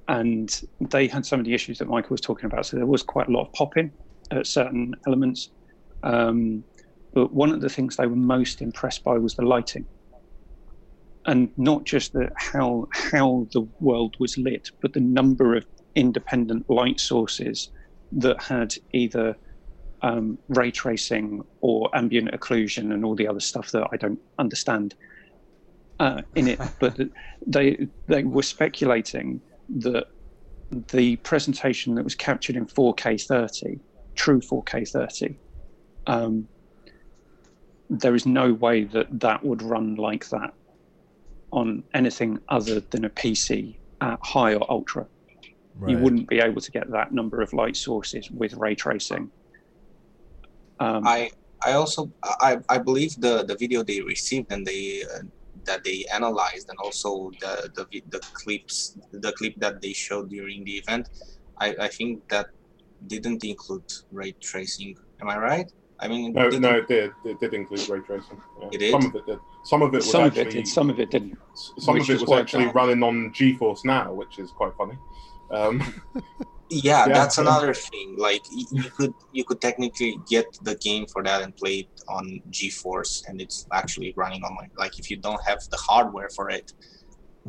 and 0.09 0.62
they 0.81 1.07
had 1.09 1.25
some 1.27 1.39
of 1.41 1.47
the 1.47 1.55
issues 1.55 1.79
that 1.79 1.89
Michael 1.89 2.11
was 2.11 2.20
talking 2.20 2.47
about. 2.47 2.66
So 2.66 2.77
there 2.77 2.87
was 2.87 3.03
quite 3.03 3.29
a 3.29 3.31
lot 3.31 3.47
of 3.47 3.53
popping 3.53 3.91
at 4.31 4.47
certain 4.47 4.95
elements. 5.07 5.51
Um, 6.03 6.64
but 7.14 7.33
one 7.33 7.51
of 7.51 7.61
the 7.61 7.68
things 7.68 7.97
they 7.97 8.07
were 8.07 8.16
most 8.16 8.62
impressed 8.62 9.05
by 9.05 9.18
was 9.18 9.35
the 9.35 9.43
lighting, 9.43 9.87
and 11.27 11.51
not 11.57 11.85
just 11.85 12.12
the 12.12 12.29
how 12.37 12.87
how 12.93 13.47
the 13.53 13.66
world 13.81 14.14
was 14.18 14.37
lit, 14.37 14.68
but 14.81 14.93
the 14.93 15.01
number 15.01 15.57
of 15.57 15.64
independent 15.95 16.68
light 16.68 16.99
sources 16.99 17.70
that 18.12 18.43
had 18.43 18.75
either 18.93 19.37
um, 20.03 20.39
ray 20.49 20.70
tracing 20.70 21.41
or 21.61 21.89
ambient 21.95 22.31
occlusion 22.33 22.93
and 22.93 23.05
all 23.05 23.14
the 23.14 23.29
other 23.29 23.41
stuff 23.41 23.70
that 23.70 23.87
I 23.93 23.97
don't 23.97 24.18
understand 24.39 24.95
uh, 26.01 26.23
in 26.35 26.49
it. 26.49 26.61
But 26.81 26.99
they 27.47 27.87
they 28.09 28.25
were 28.25 28.43
speculating 28.43 29.41
that 29.77 30.07
the 30.70 31.16
presentation 31.16 31.95
that 31.95 32.05
was 32.05 32.14
captured 32.14 32.57
in 32.57 32.66
4K 32.66 33.23
30, 33.23 33.79
true 34.16 34.41
4K 34.41 34.89
30, 34.89 35.39
um, 36.07 36.49
there 37.91 38.14
is 38.14 38.25
no 38.25 38.55
way 38.55 38.85
that 38.85 39.20
that 39.20 39.45
would 39.45 39.62
run 39.62 39.97
like 39.97 40.29
that 40.31 40.55
on 41.53 41.84
anything 41.94 42.38
other 42.48 42.80
than 42.80 43.05
a 43.05 43.11
PC 43.11 43.76
at 44.00 44.18
high 44.22 44.55
or 44.55 44.70
ultra 44.70 45.07
Right. 45.74 45.92
you 45.92 45.98
wouldn't 46.03 46.28
be 46.28 46.38
able 46.38 46.61
to 46.61 46.70
get 46.70 46.90
that 46.90 47.12
number 47.12 47.40
of 47.40 47.50
light 47.55 47.76
sources 47.76 48.30
with 48.30 48.53
ray 48.55 48.74
tracing. 48.74 49.30
Um, 50.80 51.07
I 51.07 51.30
I 51.64 51.72
also 51.72 52.11
I, 52.22 52.59
I 52.68 52.76
believe 52.78 53.12
the 53.20 53.44
the 53.44 53.57
video 53.57 53.82
they 53.82 54.00
received 54.03 54.53
and 54.53 54.66
they 54.66 55.03
uh, 55.03 55.20
that 55.64 55.82
they 55.82 56.05
analyzed 56.12 56.68
and 56.68 56.78
also 56.84 57.30
the, 57.40 57.70
the 57.76 58.03
the 58.11 58.20
clips 58.34 58.98
the 59.12 59.32
clip 59.32 59.55
that 59.64 59.80
they 59.80 59.94
showed 59.94 60.28
during 60.28 60.62
the 60.64 60.72
event 60.82 61.09
I, 61.59 61.74
I 61.80 61.88
think 61.88 62.28
that 62.28 62.46
didn't 63.07 63.42
include 63.44 63.84
ray 64.11 64.32
tracing 64.40 64.96
am 65.22 65.28
I 65.30 65.38
right 65.38 65.72
I 66.00 66.09
mean 66.09 66.32
No, 66.34 66.50
didn't- 66.50 66.62
no, 66.62 66.76
it 66.82 66.88
did. 66.88 67.12
It 67.24 67.40
did 67.40 67.55
include 67.55 67.88
ray 67.88 68.00
tracing. 68.00 68.38
Yeah. 68.61 68.68
It 68.72 68.78
did? 68.78 68.90
Some 68.92 69.07
of 69.07 69.14
it 69.14 69.24
did. 69.26 69.38
Some 69.64 69.82
of 69.82 69.94
it 69.94 69.98
was 69.98 70.10
some 70.10 70.24
of 70.24 70.36
it 70.36 70.50
did, 70.50 70.66
some 70.66 70.90
of 70.90 70.98
it 70.98 71.10
didn't. 71.10 71.38
some 71.78 71.96
of 72.00 72.08
it 72.08 72.12
was 72.20 72.24
why- 72.28 72.40
actually 72.40 72.66
running 72.68 73.02
on 73.02 73.30
GeForce 73.32 73.84
Now, 73.84 74.12
which 74.12 74.38
is 74.38 74.50
quite 74.50 74.72
funny. 74.76 74.98
Um, 75.52 75.80
yeah, 76.68 77.06
Yeah, 77.06 77.08
that's 77.08 77.36
yeah. 77.38 77.42
another 77.44 77.72
thing 77.74 78.16
like 78.16 78.42
you 78.50 78.82
could 78.96 79.14
you 79.32 79.44
could 79.44 79.60
technically 79.60 80.18
get 80.28 80.46
the 80.62 80.74
game 80.76 81.06
for 81.06 81.22
that 81.22 81.42
and 81.42 81.54
play 81.56 81.74
it 81.80 81.88
on 82.08 82.40
GeForce 82.50 83.28
and 83.28 83.40
it's 83.40 83.66
actually 83.72 84.12
running 84.16 84.42
on 84.42 84.56
like 84.56 84.72
like 84.78 84.98
if 84.98 85.10
you 85.10 85.16
don't 85.18 85.42
have 85.46 85.60
the 85.70 85.76
hardware 85.76 86.30
for 86.30 86.50
it 86.50 86.72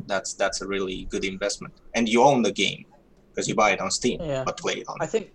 that's 0.06 0.34
that's 0.34 0.60
a 0.60 0.66
really 0.66 1.06
good 1.10 1.24
investment. 1.24 1.72
And 1.94 2.08
you 2.08 2.22
own 2.22 2.42
the 2.42 2.52
game 2.52 2.84
because 3.30 3.48
you 3.48 3.54
buy 3.54 3.70
it 3.70 3.80
on 3.80 3.90
Steam, 3.90 4.20
Yeah. 4.20 4.42
but 4.44 4.56
play 4.58 4.74
it 4.74 4.86
on. 4.88 4.96
I 5.00 5.06
think. 5.06 5.30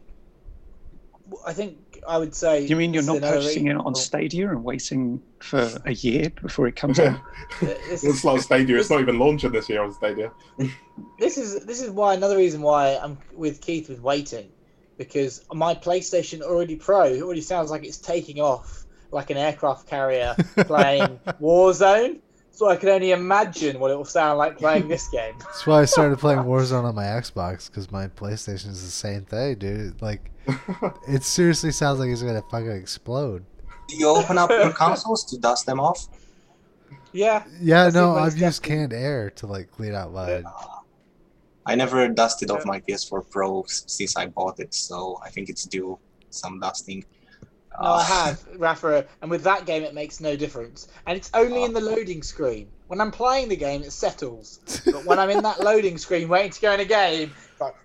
I 1.46 1.54
think 1.54 1.78
I 2.08 2.18
would 2.18 2.36
say. 2.36 2.62
Do 2.62 2.68
you 2.68 2.76
mean 2.76 2.94
you're 2.94 3.04
not 3.04 3.22
purchasing 3.22 3.68
it 3.68 3.78
on 3.78 3.96
Stadia 3.96 4.50
and 4.50 4.64
waiting 4.64 5.22
for 5.40 5.70
a 5.86 5.94
year 5.94 6.30
before 6.42 6.68
it 6.68 6.76
comes 6.76 7.00
out? 7.00 7.20
This, 7.60 8.04
It's 8.04 8.24
like 8.24 8.42
Stadia. 8.42 8.78
It's 8.78 8.90
not 8.90 9.02
even 9.02 9.18
launching 9.18 9.52
this 9.52 9.68
year 9.70 9.82
on 9.82 9.92
Stadia. 9.94 10.32
this 11.18 11.38
is 11.38 11.66
this 11.66 11.82
is 11.82 11.90
why 11.90 12.14
another 12.14 12.38
reason 12.38 12.62
why 12.62 12.98
I'm 13.02 13.18
with 13.34 13.60
Keith 13.62 13.90
with 13.90 14.02
waiting, 14.02 14.50
because 14.98 15.44
my 15.52 15.74
PlayStation 15.74 16.42
already 16.42 16.76
Pro 16.76 17.06
it 17.06 17.22
already 17.22 17.42
sounds 17.42 17.72
like 17.72 17.84
it's 17.84 17.98
taking 17.98 18.40
off 18.40 18.86
like 19.12 19.30
an 19.30 19.38
aircraft 19.38 19.88
carrier 19.88 20.36
playing 20.58 21.20
Warzone. 21.42 22.20
So 22.52 22.68
I 22.68 22.76
can 22.76 22.90
only 22.90 23.12
imagine 23.12 23.80
what 23.80 23.90
it 23.90 23.96
will 23.96 24.04
sound 24.04 24.38
like 24.38 24.58
playing 24.58 24.90
this 24.90 25.08
game. 25.08 25.34
That's 25.40 25.66
why 25.66 25.82
I 25.82 25.86
started 25.86 26.20
playing 26.20 26.40
Warzone 26.44 26.84
on 26.84 26.94
my 26.94 27.06
Xbox 27.06 27.68
because 27.70 27.90
my 27.90 28.08
PlayStation 28.08 28.68
is 28.68 28.84
the 28.84 28.92
same 28.92 29.24
thing, 29.24 29.56
dude. 29.56 30.02
Like, 30.02 30.30
it 31.08 31.24
seriously 31.24 31.72
sounds 31.72 32.00
like 32.00 32.10
it's 32.10 32.22
gonna 32.24 32.42
fucking 32.50 32.72
explode. 32.72 33.46
Do 33.88 33.96
you 33.96 34.08
open 34.10 34.38
up 34.38 34.50
your 34.50 34.72
consoles 34.72 35.24
to 35.26 35.38
dust 35.38 35.66
them 35.66 35.80
off? 35.80 36.08
Yeah, 37.12 37.44
Yeah, 37.60 37.90
no, 37.90 38.16
I've 38.16 38.34
most 38.34 38.38
used 38.38 38.64
canned 38.64 38.94
air 38.94 39.32
to 39.32 39.48
like 39.48 39.72
clean 39.72 39.96
out 39.96 40.14
my. 40.14 40.44
I 41.66 41.76
never 41.76 42.08
dusted 42.08 42.50
off 42.52 42.66
my 42.66 42.80
PS4 42.82 43.30
Pro 43.30 43.64
since 43.68 44.16
I 44.16 44.28
bought 44.28 44.60
it, 44.60 44.74
so 44.74 45.20
I 45.24 45.30
think 45.30 45.50
it's 45.50 45.66
due 45.66 46.00
some 46.30 46.60
dusting. 46.60 47.04
no, 47.82 47.88
I 47.88 48.00
Uh, 48.02 48.04
have 48.04 48.48
Rafa, 48.58 49.06
and 49.22 49.30
with 49.32 49.44
that 49.44 49.66
game 49.66 49.84
it 49.84 49.94
makes 49.94 50.20
no 50.20 50.36
difference, 50.36 50.88
and 51.08 51.18
it's 51.18 51.30
only 51.34 51.64
in 51.64 51.74
the 51.74 51.82
loading 51.82 52.22
screen. 52.24 52.68
When 52.90 53.00
I'm 53.00 53.12
playing 53.12 53.50
the 53.50 53.56
game, 53.56 53.84
it 53.84 53.92
settles, 53.92 54.62
but 54.84 55.06
when 55.06 55.20
I'm 55.20 55.30
in 55.30 55.44
that 55.44 55.60
loading 55.60 55.96
screen 56.00 56.28
waiting 56.28 56.50
to 56.50 56.60
go 56.60 56.74
in 56.74 56.80
a 56.80 56.86
game, 56.86 57.32
it's 57.52 57.62
like 57.62 57.76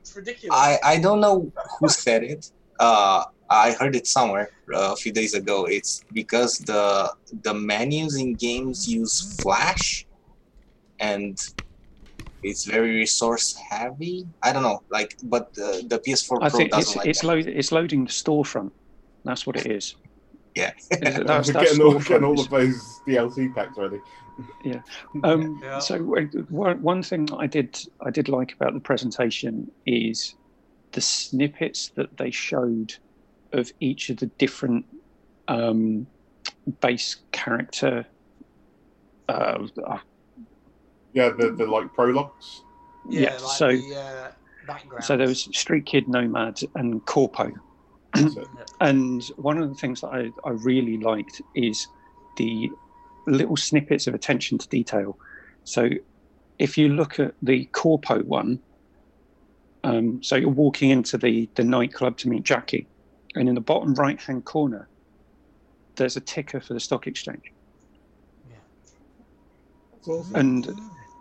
it's 0.00 0.16
ridiculous. 0.16 0.58
I, 0.58 0.80
I 0.82 0.98
don't 0.98 1.20
know 1.20 1.52
who 1.78 1.88
said 1.88 2.24
it. 2.24 2.50
Uh, 2.80 3.22
I 3.48 3.70
heard 3.74 3.94
it 3.94 4.08
somewhere 4.08 4.50
uh, 4.74 4.94
a 4.94 4.96
few 4.96 5.12
days 5.12 5.34
ago. 5.34 5.66
It's 5.66 6.02
because 6.12 6.58
the 6.58 7.12
the 7.44 7.54
menus 7.54 8.16
in 8.16 8.34
games 8.34 8.88
use 8.88 9.40
Flash, 9.40 10.08
and 10.98 11.38
it's 12.42 12.64
very 12.64 12.96
resource 12.96 13.54
heavy. 13.54 14.26
I 14.42 14.52
don't 14.52 14.64
know, 14.64 14.82
like, 14.90 15.16
but 15.22 15.54
the, 15.54 15.84
the 15.86 16.00
PS4 16.00 16.42
I 16.42 16.48
Pro 16.48 16.58
think 16.58 16.70
doesn't 16.72 16.80
it's 16.80 16.96
like 16.96 17.06
it's, 17.06 17.20
that. 17.20 17.26
lo- 17.28 17.58
it's 17.60 17.70
loading 17.70 18.04
the 18.06 18.10
storefront. 18.10 18.72
That's 19.24 19.46
what 19.46 19.56
it 19.56 19.66
is. 19.66 19.94
Yeah. 20.56 20.72
That's, 20.90 21.50
that's 21.50 21.52
getting, 21.52 21.82
all, 21.82 21.98
getting 21.98 22.24
all 22.24 22.40
of 22.40 22.48
those 22.48 23.00
DLC 23.06 23.54
packs 23.54 23.76
ready. 23.76 24.00
Um, 25.22 25.58
Yeah. 25.62 25.78
So 25.78 25.94
uh, 26.16 26.22
one 26.50 26.82
one 26.82 27.02
thing 27.02 27.26
I 27.38 27.46
did 27.46 27.78
I 28.04 28.10
did 28.10 28.28
like 28.28 28.52
about 28.52 28.74
the 28.74 28.80
presentation 28.80 29.70
is 29.86 30.34
the 30.92 31.00
snippets 31.00 31.90
that 31.96 32.18
they 32.18 32.30
showed 32.30 32.92
of 33.52 33.70
each 33.80 34.10
of 34.10 34.18
the 34.18 34.26
different 34.38 34.84
um, 35.48 36.06
base 36.80 37.16
character. 37.32 38.04
Uh, 39.28 39.66
uh, 39.86 39.98
Yeah, 41.14 41.30
the, 41.30 41.52
the 41.52 41.66
like 41.66 41.94
prologues. 41.94 42.62
yeah, 43.08 43.38
like 43.38 43.40
so 43.40 43.68
the, 43.68 43.96
uh, 43.96 44.30
background. 44.66 45.04
so 45.04 45.16
there 45.16 45.28
was 45.28 45.44
Street 45.56 45.86
Kid, 45.86 46.08
Nomad, 46.08 46.58
and 46.74 47.04
Corpo. 47.06 47.52
That's 48.22 48.36
it. 48.36 48.48
And 48.80 49.24
one 49.36 49.58
of 49.58 49.70
the 49.70 49.74
things 49.74 50.02
that 50.02 50.08
I, 50.08 50.30
I 50.44 50.50
really 50.50 50.98
liked 50.98 51.40
is 51.54 51.86
the 52.36 52.70
little 53.26 53.56
snippets 53.56 54.06
of 54.06 54.14
attention 54.14 54.58
to 54.58 54.68
detail. 54.68 55.16
So 55.64 55.88
if 56.58 56.76
you 56.76 56.90
look 56.90 57.18
at 57.18 57.34
the 57.40 57.64
Corpo 57.66 58.22
one, 58.22 58.60
um, 59.82 60.22
so 60.22 60.36
you're 60.36 60.50
walking 60.50 60.90
into 60.90 61.16
the, 61.16 61.48
the 61.54 61.64
nightclub 61.64 62.18
to 62.18 62.28
meet 62.28 62.42
Jackie, 62.42 62.86
and 63.34 63.48
in 63.48 63.54
the 63.54 63.60
bottom 63.62 63.94
right 63.94 64.20
hand 64.20 64.44
corner, 64.44 64.90
there's 65.96 66.16
a 66.16 66.20
ticker 66.20 66.60
for 66.60 66.74
the 66.74 66.80
stock 66.80 67.06
exchange. 67.06 67.42
That's 69.92 70.08
awesome. 70.08 70.36
And 70.36 70.80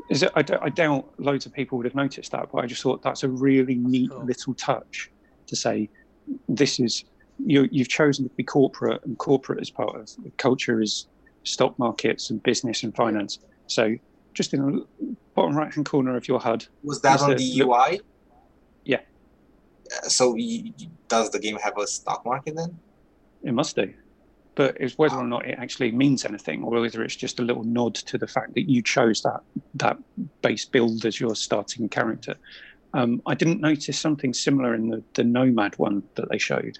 is 0.09 0.23
it, 0.23 0.31
I, 0.35 0.41
d- 0.41 0.55
I 0.61 0.69
doubt 0.69 1.13
loads 1.17 1.45
of 1.45 1.53
people 1.53 1.77
would 1.77 1.85
have 1.85 1.95
noticed 1.95 2.31
that, 2.31 2.49
but 2.51 2.63
I 2.63 2.67
just 2.67 2.81
thought 2.81 3.01
that's 3.01 3.23
a 3.23 3.29
really 3.29 3.75
neat 3.75 4.09
Cool. 4.11 4.25
little 4.25 4.53
touch 4.55 5.09
to 5.47 5.55
say 5.55 5.89
this 6.49 6.79
is 6.79 7.03
you, 7.45 7.67
you've 7.71 7.89
chosen 7.89 8.27
to 8.29 8.35
be 8.35 8.43
corporate, 8.43 9.03
and 9.05 9.17
corporate 9.17 9.61
is 9.61 9.69
part 9.69 9.95
of 9.99 10.09
the 10.23 10.31
culture 10.37 10.81
is 10.81 11.07
stock 11.43 11.77
markets 11.77 12.29
and 12.29 12.41
business 12.43 12.83
and 12.83 12.95
finance. 12.95 13.39
So 13.67 13.95
just 14.33 14.53
in 14.53 14.65
the 14.65 15.15
bottom 15.35 15.55
right 15.55 15.73
hand 15.73 15.85
corner 15.85 16.15
of 16.15 16.27
your 16.27 16.39
HUD, 16.39 16.65
Was 16.83 17.01
that 17.01 17.21
on 17.21 17.35
the 17.35 17.53
look- 17.57 17.67
UI? 17.67 17.99
Yeah. 18.85 19.01
Uh, 19.91 20.07
So 20.09 20.31
y 20.31 20.71
y- 20.79 20.87
does 21.07 21.29
the 21.31 21.39
game 21.39 21.57
have 21.57 21.77
a 21.77 21.87
stock 21.87 22.25
market 22.25 22.55
then? 22.55 22.79
it 23.43 23.53
must 23.53 23.75
do. 23.75 23.93
But 24.55 24.77
it's 24.79 24.97
whether 24.97 25.17
or 25.17 25.27
not 25.27 25.45
it 25.45 25.59
actually 25.59 25.91
means 25.91 26.23
anything, 26.25 26.63
or 26.63 26.79
whether 26.79 27.03
it's 27.03 27.15
just 27.15 27.39
a 27.39 27.43
little 27.43 27.63
nod 27.65 27.93
to 27.95 28.17
the 28.17 28.25
fact 28.27 28.53
that 28.55 28.69
you 28.69 28.81
chose 28.81 29.21
that 29.23 29.41
that 29.75 29.97
base 30.41 30.65
build 30.65 31.05
as 31.05 31.19
your 31.19 31.35
starting 31.35 31.89
character. 31.89 32.35
Um, 32.95 33.21
I 33.25 33.35
didn't 33.35 33.59
notice 33.59 33.99
something 33.99 34.33
similar 34.33 34.73
in 34.73 34.89
the, 34.89 35.03
the 35.15 35.23
Nomad 35.25 35.77
one 35.77 36.03
that 36.15 36.29
they 36.31 36.37
showed. 36.37 36.77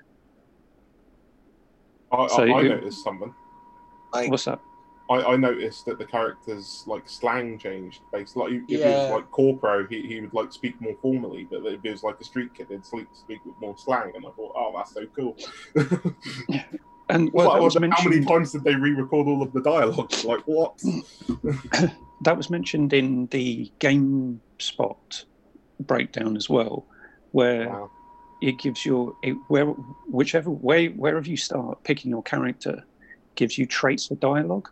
I, 2.12 2.28
So 2.28 2.44
I, 2.44 2.60
I 2.60 2.62
noticed 2.64 3.04
something. 3.04 3.34
Like, 4.14 4.32
What's 4.32 4.46
that? 4.46 4.60
I, 5.10 5.34
I 5.34 5.36
noticed 5.36 5.86
that 5.86 6.00
the 6.00 6.06
character's 6.06 6.84
like 6.88 7.08
slang 7.08 7.60
changed 7.60 8.00
based 8.12 8.36
like 8.36 8.52
if 8.54 8.64
it 8.70 8.80
Yeah. 8.80 9.08
was 9.08 9.10
like 9.10 9.30
corpro 9.30 9.88
he, 9.88 10.02
he 10.02 10.22
would 10.22 10.34
like 10.34 10.52
speak 10.52 10.82
more 10.82 10.96
formally 11.00 11.48
but 11.50 11.64
if 11.66 11.86
it 11.86 11.92
was 11.92 12.02
like 12.02 12.16
a 12.20 12.24
street 12.24 12.56
kid 12.56 12.68
he'd 12.70 12.84
speak, 12.84 13.06
speak 13.14 13.46
with 13.46 13.54
more 13.62 13.76
slang 13.78 14.14
and 14.16 14.26
I 14.26 14.30
thought 14.32 14.54
oh 14.56 14.74
that's 14.76 14.94
so 14.96 15.06
cool 15.16 15.38
And 17.08 17.32
well, 17.34 17.50
Like, 17.50 17.58
that 17.58 17.64
was 17.64 17.76
how 17.76 18.10
many 18.10 18.26
times 18.26 18.52
did 18.52 18.64
they 18.64 18.74
re-record 18.74 19.28
all 19.28 19.44
of 19.44 19.54
the 19.54 19.62
dialogue 19.62 20.12
like 20.24 20.42
what 20.48 20.74
That 22.22 22.36
was 22.36 22.50
mentioned 22.50 22.92
in 22.94 23.28
the 23.28 23.72
GameSpot 23.80 25.26
breakdown 25.80 26.36
as 26.36 26.50
well, 26.50 26.86
where 27.32 27.70
wow. 27.70 27.92
it 28.42 28.60
gives 28.60 28.86
your 28.86 29.16
it, 29.22 29.36
where 29.48 29.66
whichever 29.66 30.50
way 30.50 30.90
wherever 30.90 31.28
you 31.28 31.38
start 31.38 31.84
picking 31.84 32.12
your 32.12 32.24
character 32.24 32.84
gives 33.36 33.58
you 33.58 33.66
traits 33.66 34.08
for 34.08 34.16
dialogue. 34.16 34.70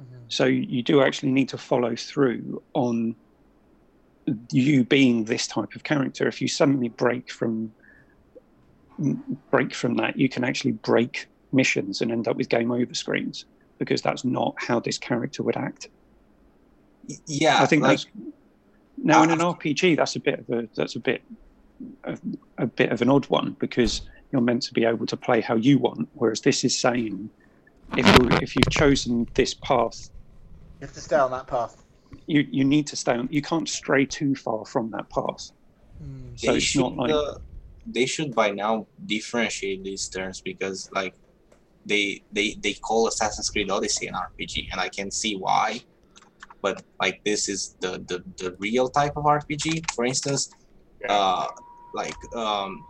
Mhm. 0.00 0.32
So 0.32 0.44
you 0.44 0.82
do 0.82 1.02
actually 1.02 1.32
need 1.32 1.48
to 1.50 1.58
follow 1.58 1.96
through 1.96 2.62
on 2.74 3.16
you 4.52 4.84
being 4.84 5.24
this 5.24 5.46
type 5.46 5.74
of 5.74 5.84
character. 5.84 6.28
If 6.28 6.40
you 6.40 6.48
suddenly 6.48 6.88
break 6.88 7.30
from 7.30 7.72
break 9.50 9.74
from 9.74 9.94
that, 9.96 10.18
you 10.18 10.28
can 10.28 10.44
actually 10.44 10.72
break 10.72 11.28
missions 11.52 12.00
and 12.00 12.10
end 12.10 12.28
up 12.28 12.36
with 12.36 12.48
game 12.48 12.70
over 12.70 12.94
screens 12.94 13.44
because 13.78 14.02
that's 14.02 14.24
not 14.24 14.54
how 14.58 14.80
this 14.80 14.98
character 14.98 15.42
would 15.42 15.56
act. 15.56 15.88
yeah, 17.26 17.62
I 17.62 17.66
think 17.66 17.82
like, 17.82 17.98
that's 17.98 18.06
now 19.02 19.22
in 19.22 19.30
an 19.30 19.38
RPG 19.38 19.96
that's 19.96 20.16
a 20.16 20.20
bit 20.20 20.40
of 20.40 20.50
a 20.50 20.68
that's 20.74 20.96
a 20.96 21.00
bit 21.00 21.22
a, 22.04 22.18
a 22.58 22.66
bit 22.66 22.90
of 22.90 23.02
an 23.02 23.08
odd 23.08 23.26
one 23.26 23.56
because 23.58 24.02
you're 24.32 24.42
meant 24.42 24.62
to 24.62 24.74
be 24.74 24.84
able 24.84 25.06
to 25.06 25.16
play 25.16 25.40
how 25.40 25.54
you 25.54 25.78
want, 25.78 26.08
whereas 26.14 26.40
this 26.42 26.64
is 26.64 26.78
saying 26.78 27.30
if 27.96 28.06
you 28.06 28.28
if 28.42 28.54
you've 28.54 28.70
chosen 28.70 29.26
this 29.34 29.54
path 29.54 30.10
You 30.80 30.86
have 30.86 30.94
to 30.94 31.00
stay 31.00 31.16
on 31.16 31.30
that 31.30 31.46
path. 31.46 31.82
you 32.26 32.46
you 32.50 32.64
need 32.64 32.86
to 32.88 32.96
stay 32.96 33.12
on. 33.12 33.28
You 33.30 33.42
can't 33.42 33.68
stray 33.68 34.04
too 34.06 34.34
far 34.34 34.64
from 34.64 34.90
that 34.90 35.08
path. 35.10 35.52
Mm. 36.02 36.38
So 36.38 36.50
they 36.52 36.56
it's 36.56 36.66
should 36.66 36.80
not 36.80 36.96
like 36.96 37.12
uh, 37.12 37.34
they 37.86 38.06
should 38.06 38.34
by 38.34 38.50
now 38.50 38.86
differentiate 39.06 39.82
these 39.82 40.08
terms 40.08 40.40
because 40.40 40.90
like 40.92 41.14
they 41.86 42.22
they 42.32 42.56
they 42.60 42.74
call 42.74 43.08
Assassin's 43.08 43.48
Creed 43.50 43.70
Odyssey 43.70 44.06
an 44.08 44.14
RPG 44.14 44.68
and 44.72 44.80
I 44.80 44.88
can 44.88 45.10
see 45.10 45.36
why, 45.36 45.80
but 46.62 46.82
like 47.00 47.20
this 47.24 47.48
is 47.48 47.76
the 47.80 47.92
the, 48.08 48.22
the 48.38 48.56
real 48.58 48.88
type 48.88 49.12
of 49.16 49.24
RPG. 49.24 49.84
For 49.94 50.04
instance, 50.04 50.48
Yeah. 51.00 51.12
uh, 51.14 51.46
like 51.94 52.20
um, 52.34 52.82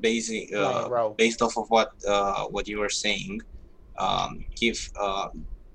basic 0.00 0.52
uh, 0.54 0.88
based 1.16 1.40
off 1.42 1.56
of 1.56 1.66
what 1.68 1.90
uh, 2.06 2.44
what 2.54 2.68
you 2.68 2.78
were 2.78 2.94
saying, 3.04 3.40
um, 3.98 4.44
if 4.60 4.78
uh, 5.00 5.28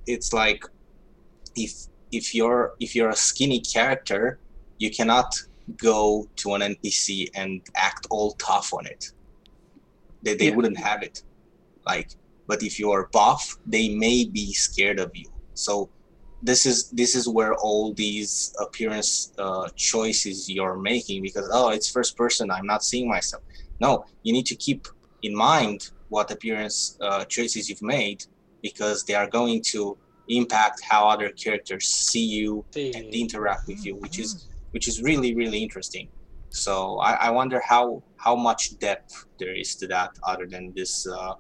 it's 0.05 0.33
like 0.33 0.61
if 1.55 1.71
if 2.11 2.33
you're 2.35 2.71
if 2.79 2.95
you're 2.95 3.09
a 3.09 3.15
skinny 3.15 3.61
character, 3.61 4.39
you 4.77 4.89
cannot 4.91 5.29
go 5.77 6.25
to 6.37 6.53
an 6.55 6.61
NPC 6.61 7.27
and 7.35 7.61
act 7.75 8.07
all 8.09 8.33
tough 8.33 8.69
on 8.73 8.85
it. 8.85 9.05
They 10.23 10.35
they 10.35 10.47
Yeah. 10.49 10.55
wouldn't 10.55 10.77
have 10.77 11.01
it. 11.03 11.17
Like, 11.85 12.09
but 12.47 12.61
if 12.61 12.77
you 12.79 12.91
are 12.91 13.09
buff, 13.11 13.43
they 13.65 13.89
may 13.89 14.25
be 14.25 14.53
scared 14.53 14.99
of 14.99 15.09
you. 15.15 15.29
So 15.55 15.89
this 16.41 16.65
is 16.65 16.89
this 16.91 17.15
is 17.15 17.27
where 17.27 17.53
all 17.55 17.93
these 17.93 18.53
appearance 18.59 19.33
uh, 19.37 19.67
choices 19.75 20.49
you're 20.49 20.77
making 20.77 21.21
because 21.21 21.49
oh 21.53 21.69
it's 21.69 21.89
first 21.89 22.17
person 22.17 22.49
I'm 22.49 22.65
not 22.65 22.83
seeing 22.83 23.07
myself. 23.07 23.43
No, 23.79 24.05
you 24.23 24.33
need 24.33 24.45
to 24.47 24.55
keep 24.55 24.87
in 25.23 25.35
mind 25.35 25.91
what 26.09 26.31
appearance 26.31 26.97
uh, 27.01 27.25
choices 27.25 27.69
you've 27.69 27.81
made 27.81 28.25
because 28.61 29.03
they 29.03 29.15
are 29.15 29.27
going 29.27 29.61
to 29.63 29.97
impact 30.27 30.81
how 30.83 31.07
other 31.07 31.29
characters 31.29 31.87
see 31.87 32.23
you 32.23 32.63
See 32.71 32.93
and 32.93 33.13
interact 33.13 33.67
with 33.67 33.85
you, 33.85 33.95
which 33.95 34.19
is 34.19 34.47
which 34.71 34.87
is 34.87 35.01
really 35.01 35.35
really 35.35 35.59
interesting. 35.59 36.07
So 36.49 36.97
I, 36.99 37.13
I 37.13 37.29
wonder 37.29 37.61
how 37.65 38.03
how 38.17 38.35
much 38.35 38.77
depth 38.79 39.25
there 39.39 39.55
is 39.55 39.75
to 39.75 39.87
that 39.87 40.11
other 40.23 40.47
than 40.47 40.73
this. 40.75 41.07
Uh, 41.07 41.33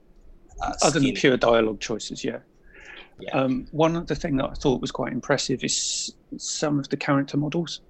uh, 0.61 0.73
Other 0.83 0.99
than 0.99 1.13
pure 1.13 1.37
dialogue 1.37 1.79
choices, 1.79 2.23
yeah. 2.23 2.39
Yeah. 3.21 3.31
Um, 3.37 3.67
one 3.71 3.95
of 3.95 4.07
the 4.07 4.15
thing 4.15 4.37
that 4.37 4.45
I 4.45 4.53
thought 4.53 4.81
was 4.81 4.91
quite 4.91 5.13
impressive 5.13 5.63
is 5.63 6.13
some 6.37 6.79
of 6.79 6.89
the 6.89 6.97
character 6.97 7.37
models 7.37 7.81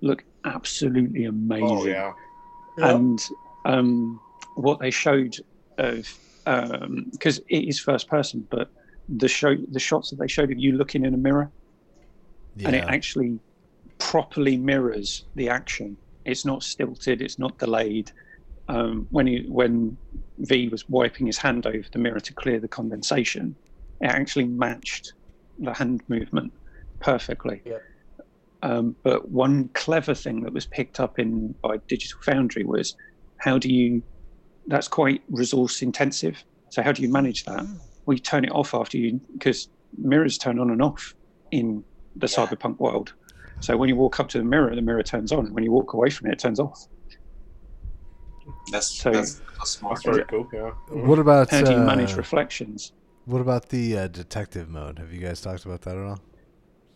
look 0.00 0.24
absolutely 0.44 1.24
amazing. 1.24 1.68
Oh 1.68 1.86
yeah. 1.86 2.12
Yeah. 2.78 2.94
and 2.94 3.18
um, 3.64 4.20
what 4.54 4.78
they 4.80 4.90
showed 4.90 5.36
of 5.78 6.06
because 6.44 7.38
it 7.48 7.64
is 7.68 7.80
first 7.80 8.08
person, 8.08 8.46
but 8.50 8.70
the 9.08 9.28
show 9.28 9.56
the 9.72 9.80
shots 9.80 10.10
that 10.10 10.16
they 10.18 10.28
showed 10.28 10.50
of 10.52 10.58
you 10.58 10.72
looking 10.72 11.04
in 11.04 11.12
a 11.14 11.16
mirror 11.16 11.50
Yeah. 12.56 12.68
and 12.68 12.76
it 12.76 12.84
actually 12.84 13.38
properly 13.98 14.56
mirrors 14.56 15.24
the 15.34 15.48
action. 15.48 15.96
It's 16.24 16.44
not 16.44 16.62
stilted. 16.62 17.20
It's 17.22 17.38
not 17.38 17.58
delayed. 17.58 18.12
Um, 18.68 19.06
when 19.10 19.26
he 19.28 19.44
when 19.48 19.96
V 20.38 20.68
was 20.68 20.88
wiping 20.88 21.26
his 21.26 21.38
hand 21.38 21.66
over 21.66 21.84
the 21.92 21.98
mirror 21.98 22.20
to 22.20 22.32
clear 22.34 22.58
the 22.60 22.68
condensation, 22.68 23.56
it 24.00 24.06
actually 24.06 24.46
matched 24.46 25.12
the 25.58 25.72
hand 25.72 26.02
movement 26.08 26.52
perfectly. 27.00 27.62
Yeah. 27.64 27.78
Um, 28.62 28.96
but 29.02 29.28
one 29.30 29.68
clever 29.74 30.14
thing 30.14 30.42
that 30.42 30.52
was 30.52 30.66
picked 30.66 30.98
up 31.00 31.18
in 31.18 31.54
by 31.62 31.76
Digital 31.88 32.20
Foundry 32.22 32.64
was 32.64 32.96
how 33.38 33.58
do 33.58 33.72
you? 33.72 34.02
That's 34.66 34.88
quite 34.88 35.22
resource 35.30 35.82
intensive. 35.82 36.42
So 36.70 36.82
how 36.82 36.92
do 36.92 37.02
you 37.02 37.08
manage 37.08 37.44
that? 37.44 37.64
Well, 38.04 38.14
you 38.14 38.20
turn 38.20 38.44
it 38.44 38.50
off 38.50 38.74
after 38.74 38.98
you 38.98 39.20
because 39.34 39.68
mirrors 39.98 40.38
turn 40.38 40.58
on 40.58 40.70
and 40.70 40.82
off 40.82 41.14
in 41.52 41.84
the 42.16 42.26
Yeah. 42.26 42.46
cyberpunk 42.46 42.78
world. 42.78 43.12
So 43.60 43.76
when 43.76 43.88
you 43.88 43.96
walk 43.96 44.18
up 44.20 44.28
to 44.30 44.38
the 44.38 44.44
mirror, 44.44 44.74
the 44.74 44.82
mirror 44.82 45.02
turns 45.02 45.32
on. 45.32 45.52
When 45.54 45.62
you 45.64 45.70
walk 45.72 45.92
away 45.94 46.10
from 46.10 46.26
it, 46.28 46.32
it 46.32 46.38
turns 46.38 46.58
off. 46.60 46.86
That's 48.72 48.88
So- 48.88 49.10
that's, 49.12 49.40
that's 49.58 49.70
smart. 49.70 49.94
That's 49.96 50.04
very 50.04 50.24
cool. 50.24 50.48
Yeah. 50.52 50.70
What 50.90 51.18
about 51.18 51.50
How 51.50 51.62
do 51.62 51.72
you 51.72 51.78
manage 51.78 52.14
uh, 52.14 52.16
reflections? 52.16 52.92
What 53.26 53.40
about 53.40 53.68
the 53.68 53.98
uh, 53.98 54.08
detective 54.08 54.68
mode? 54.68 54.98
Have 54.98 55.12
you 55.12 55.20
guys 55.20 55.40
talked 55.40 55.64
about 55.64 55.82
that 55.82 55.96
at 55.96 56.04
all? 56.04 56.20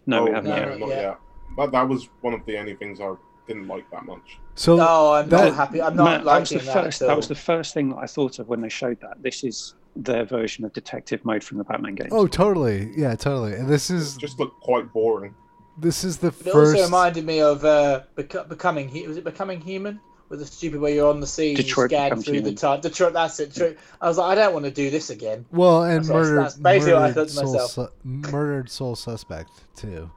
No, 0.06 0.24
we 0.24 0.30
Oh, 0.30 0.34
haven't 0.34 0.50
no, 0.50 0.56
yet. 0.56 0.68
not 0.70 0.78
not 0.80 0.88
yet. 0.88 1.02
yet. 1.02 1.18
That 1.58 1.72
that 1.72 1.88
was 1.88 2.08
one 2.22 2.32
of 2.34 2.44
the 2.46 2.56
only 2.58 2.74
things 2.76 3.00
I 3.00 3.12
didn't 3.46 3.66
like 3.68 3.90
that 3.90 4.04
much. 4.06 4.38
So 4.54 4.76
No, 4.76 5.12
I'm 5.14 5.28
that- 5.28 5.44
not 5.48 5.54
happy. 5.54 5.82
I'm 5.82 5.96
not 5.96 6.04
Matt, 6.04 6.24
that 6.24 6.40
was 6.40 6.50
liking 6.52 6.58
the 6.66 6.72
that. 6.72 6.84
first. 6.84 7.02
at 7.02 7.08
That 7.08 7.16
was 7.16 7.28
the 7.28 7.34
first 7.34 7.74
thing 7.74 7.90
that 7.90 7.96
I 7.98 8.06
thought 8.06 8.38
of 8.38 8.48
when 8.48 8.60
they 8.60 8.68
showed 8.68 9.00
that. 9.00 9.22
This 9.22 9.44
is 9.44 9.74
their 9.96 10.24
version 10.24 10.64
of 10.64 10.72
detective 10.72 11.24
mode 11.24 11.42
from 11.42 11.58
the 11.58 11.64
Batman 11.64 11.96
games. 11.96 12.10
oh, 12.12 12.26
totally, 12.28 12.92
yeah, 12.96 13.14
totally. 13.16 13.54
And 13.54 13.68
this 13.68 13.90
It 13.90 13.96
is 13.96 14.16
just 14.16 14.38
looked 14.38 14.60
quite 14.60 14.92
boring. 14.92 15.34
this 15.78 16.04
is 16.04 16.18
the 16.18 16.28
It 16.28 16.34
first. 16.34 16.74
also 16.76 16.84
reminded 16.84 17.26
me 17.26 17.40
of 17.40 17.64
uh, 17.64 18.02
beco- 18.16 18.48
becoming. 18.48 18.88
Hu- 18.88 19.08
Was 19.08 19.16
it 19.16 19.24
becoming 19.24 19.60
human? 19.60 19.98
With 20.30 20.38
the 20.38 20.46
stupid 20.46 20.80
way 20.80 20.94
you're 20.94 21.10
on 21.10 21.20
the 21.20 21.26
sea, 21.26 21.54
Detroit 21.54 21.90
you 21.90 21.96
scan 21.98 22.08
Becomes 22.10 22.24
through 22.24 22.34
Human. 22.34 22.54
the 22.54 22.60
time. 22.60 22.80
Detroit, 22.80 23.12
that's 23.12 23.38
it. 23.40 23.52
Detroit. 23.52 23.76
I 24.00 24.06
was 24.08 24.16
like, 24.16 24.30
I 24.38 24.40
don't 24.40 24.52
want 24.54 24.64
to 24.64 24.70
do 24.70 24.88
this 24.88 25.10
again. 25.10 25.44
well, 25.50 25.82
and 25.82 25.98
That's 25.98 26.08
what 26.08 26.16
I- 26.16 26.20
murdered, 26.22 26.42
that's 26.44 26.54
basically 26.54 26.92
what 26.94 27.02
I 27.02 27.12
thought 27.12 27.28
to 27.28 27.34
soul, 27.34 27.52
myself. 27.52 27.70
su- 27.72 27.88
murdered 28.04 28.70
soul 28.70 28.94
suspect 28.96 29.50
too. 29.76 30.10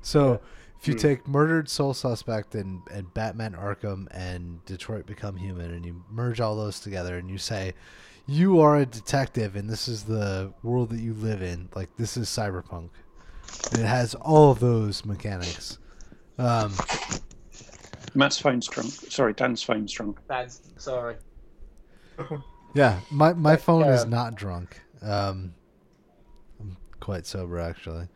So 0.00 0.40
if 0.80 0.88
you 0.88 0.94
Hmm. 0.94 1.00
take 1.00 1.28
murdered 1.28 1.68
soul 1.68 1.92
suspect 1.94 2.54
and, 2.54 2.80
and 2.90 3.12
Batman 3.14 3.52
Arkham 3.52 4.06
and 4.10 4.64
Detroit 4.64 5.06
Become 5.06 5.36
Human 5.36 5.70
and 5.70 5.84
you 5.84 6.02
merge 6.10 6.40
all 6.40 6.56
those 6.56 6.80
together 6.80 7.16
and 7.18 7.30
you 7.30 7.38
say 7.38 7.74
you 8.26 8.58
are 8.60 8.76
a 8.78 8.86
detective 8.86 9.54
and 9.54 9.68
this 9.68 9.86
is 9.86 10.04
the 10.04 10.50
world 10.62 10.88
that 10.90 11.00
you 11.00 11.12
live 11.12 11.42
in, 11.42 11.68
like 11.74 11.94
this 11.98 12.16
is 12.16 12.28
cyberpunk. 12.28 12.88
And 13.72 13.80
it 13.82 13.86
has 13.86 14.14
all 14.14 14.50
of 14.50 14.60
those 14.60 15.04
mechanics. 15.04 15.78
Um, 16.38 16.72
Matt's 18.14 18.38
phone's 18.38 18.68
drunk. 18.68 18.90
Sorry, 18.92 19.32
Dan's 19.32 19.62
phone's 19.62 19.92
drunk. 19.92 20.18
Dan's 20.28 20.60
sorry. 20.76 21.16
yeah, 22.74 23.00
my 23.10 23.32
my 23.32 23.56
phone 23.56 23.84
is 23.88 24.06
not 24.06 24.34
drunk. 24.34 24.80
Um, 25.02 25.54
I'm 26.60 26.76
quite 27.00 27.26
sober 27.26 27.58
actually. 27.58 28.08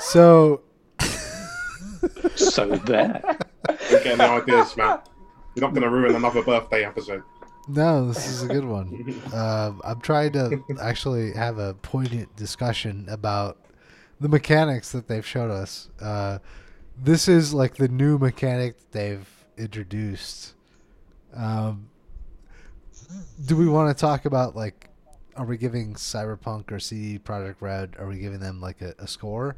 So 0.00 0.62
So 2.36 2.76
there. 2.76 3.22
Don't 3.66 4.04
get 4.04 4.20
any 4.20 4.22
ideas, 4.22 4.76
Matt. 4.76 5.08
You're 5.54 5.62
not 5.62 5.70
going 5.72 5.82
to 5.82 5.90
ruin 5.90 6.14
another 6.16 6.42
birthday 6.42 6.84
episode. 6.84 7.22
No, 7.68 8.06
this 8.08 8.26
is 8.26 8.42
a 8.42 8.48
good 8.48 8.64
one. 8.64 9.22
Um, 9.32 9.80
I'm 9.84 10.00
trying 10.00 10.32
to 10.32 10.62
actually 10.82 11.32
have 11.32 11.58
a 11.58 11.74
poignant 11.74 12.34
discussion 12.36 13.06
about 13.08 13.58
the 14.20 14.28
mechanics 14.28 14.92
that 14.92 15.08
they've 15.08 15.24
showed 15.24 15.50
us. 15.50 15.88
Uh, 16.00 16.38
this 17.02 17.28
is 17.28 17.52
like 17.54 17.76
the 17.76 17.88
new 17.88 18.18
mechanic 18.18 18.78
that 18.78 18.92
they've 18.92 19.28
introduced. 19.56 20.54
Um, 21.34 21.88
do 23.46 23.56
we 23.56 23.66
want 23.68 23.96
to 23.96 24.00
talk 24.00 24.24
about 24.24 24.54
like, 24.56 24.88
are 25.36 25.44
we 25.44 25.56
giving 25.56 25.94
Cyberpunk 25.94 26.70
or 26.70 26.78
CD 26.78 27.18
Projekt 27.18 27.56
Red? 27.60 27.96
Are 27.98 28.06
we 28.06 28.18
giving 28.18 28.40
them 28.40 28.60
like 28.60 28.80
a, 28.82 28.94
a 28.98 29.06
score 29.06 29.56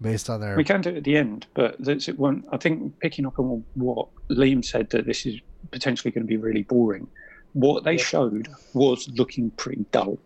based 0.00 0.30
on 0.30 0.40
their? 0.40 0.56
We 0.56 0.64
can 0.64 0.80
do 0.80 0.90
it 0.90 0.98
at 0.98 1.04
the 1.04 1.16
end, 1.16 1.46
but 1.54 1.76
that's 1.80 2.08
it. 2.08 2.18
One, 2.18 2.44
I 2.52 2.56
think 2.56 2.98
picking 3.00 3.26
up 3.26 3.38
on 3.38 3.64
what 3.74 4.08
Liam 4.28 4.64
said 4.64 4.90
that 4.90 5.06
this 5.06 5.26
is 5.26 5.40
potentially 5.72 6.12
going 6.12 6.24
to 6.24 6.28
be 6.28 6.36
really 6.36 6.62
boring. 6.62 7.08
What 7.54 7.84
they 7.84 7.96
Yeah. 7.96 8.02
showed 8.04 8.48
was 8.74 9.08
looking 9.10 9.50
pretty 9.52 9.84
dull. 9.90 10.18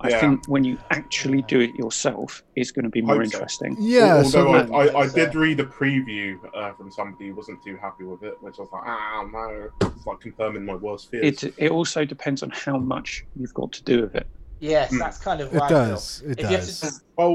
I 0.00 0.10
Yeah. 0.10 0.20
think 0.20 0.46
when 0.46 0.62
you 0.62 0.78
actually 0.90 1.42
do 1.42 1.58
it 1.60 1.74
yourself, 1.74 2.44
it's 2.54 2.70
going 2.70 2.84
to 2.84 2.88
be 2.90 3.02
more 3.02 3.16
so. 3.16 3.22
interesting. 3.22 3.76
Yeah, 3.80 4.18
Although 4.18 4.28
so 4.28 4.48
I, 4.72 4.86
I, 4.86 4.98
I 5.00 5.08
did 5.08 5.34
read 5.34 5.58
a 5.58 5.64
preview 5.64 6.38
uh, 6.54 6.72
from 6.74 6.90
somebody 6.92 7.28
who 7.28 7.34
wasn't 7.34 7.62
too 7.64 7.76
happy 7.76 8.04
with 8.04 8.22
it, 8.22 8.40
which 8.40 8.58
I 8.58 8.62
was 8.62 8.70
like, 8.72 8.84
ah, 8.86 9.26
no. 9.32 9.70
It's 9.96 10.06
like 10.06 10.20
confirming 10.20 10.64
my 10.64 10.76
worst 10.76 11.10
fears. 11.10 11.42
It 11.42 11.54
it 11.58 11.70
also 11.72 12.04
depends 12.04 12.44
on 12.44 12.50
how 12.50 12.78
much 12.78 13.24
you've 13.34 13.54
got 13.54 13.72
to 13.72 13.82
do 13.82 14.02
with 14.02 14.14
it. 14.14 14.28
Yes, 14.60 14.90
Hmm. 14.90 14.98
that's 14.98 15.18
kind 15.18 15.40
of 15.40 15.48
it 15.52 15.54
what 15.54 15.64
I 15.64 15.68
feel. 15.68 15.78
does. 15.94 16.22
It 16.24 16.38
If 16.40 16.48
does. 16.48 16.80
to- 16.80 16.92
well, 17.16 17.34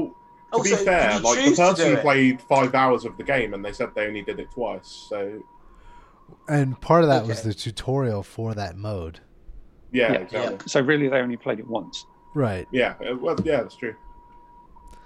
to 0.52 0.58
Also, 0.58 0.76
be 0.78 0.84
fair, 0.84 1.20
like 1.20 1.36
the 1.36 1.42
choose 1.44 1.56
to 1.58 1.64
do 1.64 1.82
person 1.82 1.96
played 2.00 2.40
five 2.42 2.74
hours 2.74 3.04
of 3.04 3.16
the 3.18 3.24
game 3.24 3.52
and 3.54 3.62
they 3.64 3.72
said 3.72 3.88
they 3.94 4.06
only 4.06 4.22
did 4.22 4.38
it 4.40 4.50
twice. 4.54 5.06
So, 5.10 5.42
And 6.48 6.80
part 6.80 7.02
of 7.02 7.08
that 7.10 7.26
was 7.26 7.42
the 7.42 7.52
tutorial 7.52 8.22
for 8.22 8.54
that 8.54 8.76
mode. 8.78 9.20
yeah, 9.92 10.12
Yeah. 10.12 10.18
exactly. 10.20 10.58
So 10.66 10.80
really, 10.80 11.08
they 11.08 11.18
only 11.18 11.36
played 11.36 11.58
it 11.58 11.66
once. 11.66 12.06
Right. 12.34 12.66
Yeah, 12.72 12.94
well, 13.20 13.36
yeah, 13.44 13.62
that's 13.62 13.76
true. 13.76 13.94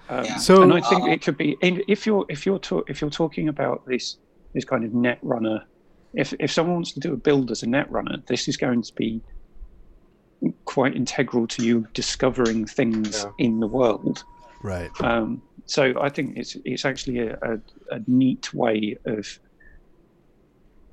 Um, 0.09 0.25
Yeah. 0.25 0.37
So- 0.39 0.63
and 0.63 0.73
I 0.73 0.81
think 0.81 1.03
Uh, 1.05 1.11
it 1.11 1.23
could 1.23 1.37
be 1.37 1.57
if 1.61 2.07
you're 2.07 2.25
if 2.29 2.47
you're 2.47 2.59
ta- 2.59 2.83
if 2.89 3.01
you're 3.01 3.11
talking 3.11 3.49
about 3.49 3.85
this 3.87 4.17
this 4.55 4.65
kind 4.65 4.85
of 4.85 4.95
net 4.95 5.19
runner, 5.23 5.65
if 6.15 6.33
if 6.41 6.51
someone 6.51 6.75
wants 6.77 6.93
to 6.93 7.01
do 7.01 7.13
a 7.13 7.17
build 7.17 7.51
as 7.51 7.63
a 7.63 7.67
net 7.67 7.91
runner, 7.91 8.17
this 8.27 8.49
is 8.49 8.57
going 8.57 8.81
to 8.83 8.95
be 8.95 9.21
quite 10.65 10.95
integral 10.97 11.47
to 11.49 11.65
you 11.65 11.87
discovering 11.95 12.65
things 12.65 13.23
Yeah. 13.25 13.47
in 13.47 13.61
the 13.61 13.67
world. 13.67 14.25
Right. 14.63 14.91
Um, 15.01 15.43
so 15.67 15.93
I 16.01 16.09
think 16.09 16.37
it's 16.39 16.57
it's 16.65 16.85
actually 16.87 17.19
a, 17.19 17.35
a, 17.43 17.61
a 17.97 18.01
neat 18.07 18.55
way 18.55 18.97
of 19.05 19.39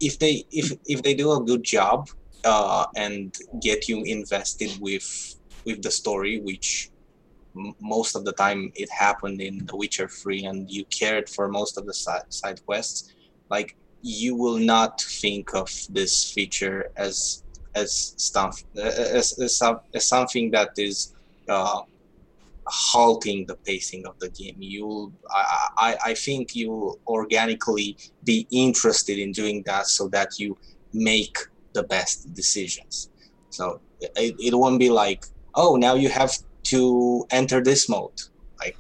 if 0.02 0.20
they 0.20 0.44
if 0.52 0.74
if 0.86 1.02
they 1.04 1.14
do 1.14 1.32
a 1.32 1.42
good 1.42 1.64
job 1.64 2.10
uh, 2.44 2.86
and 2.98 3.34
get 3.62 3.88
you 3.88 4.04
invested 4.04 4.72
with 4.82 5.36
with 5.66 5.82
the 5.82 5.92
story, 5.92 6.40
which 6.40 6.90
m- 7.56 7.76
most 7.82 8.16
of 8.16 8.26
the 8.26 8.34
time 8.34 8.72
it 8.76 8.90
happened 8.92 9.42
in 9.42 9.66
The 9.66 9.76
Witcher 9.76 10.08
3, 10.08 10.46
and 10.46 10.70
you 10.70 10.86
cared 10.86 11.30
for 11.30 11.48
most 11.48 11.78
of 11.78 11.86
the 11.86 11.94
side, 11.94 12.32
side 12.34 12.66
quests, 12.66 13.14
like 13.50 13.76
you 14.02 14.36
will 14.36 14.60
not 14.60 15.02
think 15.02 15.54
of 15.54 15.70
this 15.90 16.32
feature 16.32 16.92
as 16.96 17.44
as 17.76 18.14
stuff 18.18 18.64
as, 18.78 19.38
as, 19.40 19.62
as 19.94 20.08
something 20.08 20.50
that 20.52 20.70
is 20.78 21.14
uh, 21.50 21.82
halting 22.68 23.46
the 23.48 23.56
pacing 23.66 24.06
of 24.06 24.18
the 24.20 24.30
game. 24.30 24.56
You'll 24.60 25.12
I, 25.30 25.68
I 25.78 25.98
I 26.12 26.14
think 26.14 26.56
you'll 26.56 27.00
organically 27.08 27.98
be 28.24 28.48
interested 28.52 29.18
in 29.20 29.32
doing 29.32 29.64
that 29.66 29.88
so 29.88 30.08
that 30.10 30.40
you 30.40 30.58
make 30.94 31.38
the 31.74 31.84
best 31.84 32.34
decisions. 32.34 33.10
So 33.50 33.82
it, 34.00 34.36
it 34.40 34.56
won't 34.56 34.80
be 34.80 34.90
like, 34.90 35.26
oh, 35.56 35.76
now 35.76 35.96
you 35.96 36.10
have 36.10 36.34
to 36.66 37.26
enter 37.32 37.64
this 37.64 37.88
mode. 37.90 38.20
Like 38.60 38.78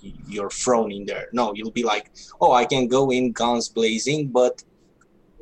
you're 0.00 0.50
thrown 0.50 0.92
in 0.92 1.06
there. 1.06 1.28
No, 1.32 1.54
you'll 1.54 1.70
be 1.70 1.84
like, 1.84 2.10
oh, 2.40 2.52
I 2.52 2.64
can 2.64 2.88
go 2.88 3.10
in 3.10 3.32
guns 3.32 3.68
blazing, 3.68 4.28
but 4.28 4.62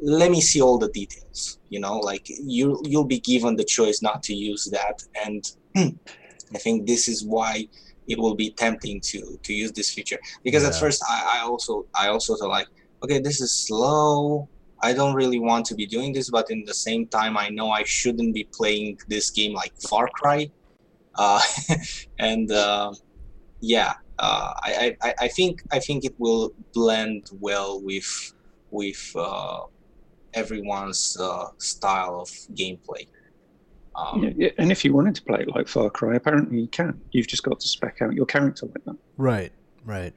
let 0.00 0.30
me 0.30 0.40
see 0.40 0.60
all 0.60 0.78
the 0.78 0.88
details. 0.88 1.58
You 1.68 1.80
know, 1.80 1.98
like 1.98 2.26
you 2.28 2.80
you'll 2.84 3.04
be 3.04 3.20
given 3.20 3.56
the 3.56 3.64
choice 3.64 4.02
not 4.02 4.22
to 4.24 4.34
use 4.34 4.64
that, 4.72 5.02
and 5.24 5.44
I 5.76 6.58
think 6.58 6.86
this 6.86 7.08
is 7.08 7.24
why 7.24 7.68
it 8.06 8.18
will 8.18 8.34
be 8.34 8.50
tempting 8.50 9.00
to 9.00 9.38
to 9.42 9.52
use 9.52 9.72
this 9.72 9.92
feature 9.92 10.18
because 10.42 10.64
at 10.64 10.74
first 10.74 11.02
I, 11.08 11.38
I 11.38 11.44
also 11.44 11.86
I 11.94 12.08
also 12.08 12.36
thought 12.36 12.50
like 12.50 12.68
okay 13.02 13.18
this 13.18 13.40
is 13.40 13.52
slow 13.66 14.48
I 14.88 14.92
don't 14.98 15.14
really 15.22 15.40
want 15.50 15.64
to 15.66 15.74
be 15.74 15.86
doing 15.96 16.10
this 16.12 16.28
but 16.36 16.46
in 16.54 16.60
the 16.70 16.78
same 16.86 17.02
time 17.18 17.34
I 17.44 17.48
know 17.56 17.68
I 17.80 17.84
shouldn't 17.98 18.32
be 18.40 18.44
playing 18.58 18.88
this 19.12 19.26
game 19.38 19.52
like 19.62 19.72
Far 19.88 20.06
Cry 20.18 20.40
uh, 21.16 21.40
and 22.18 22.50
uh, 22.50 22.92
yeah, 23.60 23.94
uh, 24.18 24.52
I, 24.62 24.96
I 25.02 25.14
I 25.20 25.28
think 25.28 25.62
I 25.72 25.78
think 25.78 26.04
it 26.04 26.14
will 26.18 26.52
blend 26.72 27.26
well 27.40 27.80
with 27.82 28.32
with 28.70 29.12
uh, 29.16 29.60
everyone's 30.34 31.16
uh, 31.20 31.46
style 31.58 32.20
of 32.20 32.28
gameplay. 32.54 33.06
Um, 33.96 34.24
Yeah, 34.24 34.30
yeah, 34.36 34.50
and 34.58 34.72
if 34.72 34.84
you 34.84 34.92
wanted 34.92 35.14
to 35.16 35.22
play 35.22 35.40
it 35.40 35.48
like 35.54 35.68
Far 35.68 35.90
Cry, 35.90 36.16
apparently 36.16 36.60
you 36.60 36.68
can. 36.68 37.00
You've 37.12 37.28
just 37.28 37.44
got 37.44 37.60
to 37.60 37.68
spec 37.68 38.02
out 38.02 38.12
your 38.14 38.26
character 38.26 38.66
like 38.66 38.84
that. 38.84 38.96
Right, 39.16 39.52
right. 39.84 40.14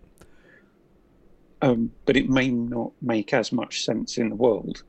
Um, 1.61 1.91
but 2.05 2.15
it 2.15 2.29
may 2.29 2.49
not 2.49 2.91
make 3.01 3.33
as 3.33 3.51
much 3.51 3.83
sense 3.83 4.17
in 4.17 4.29
the 4.29 4.35
world. 4.35 4.83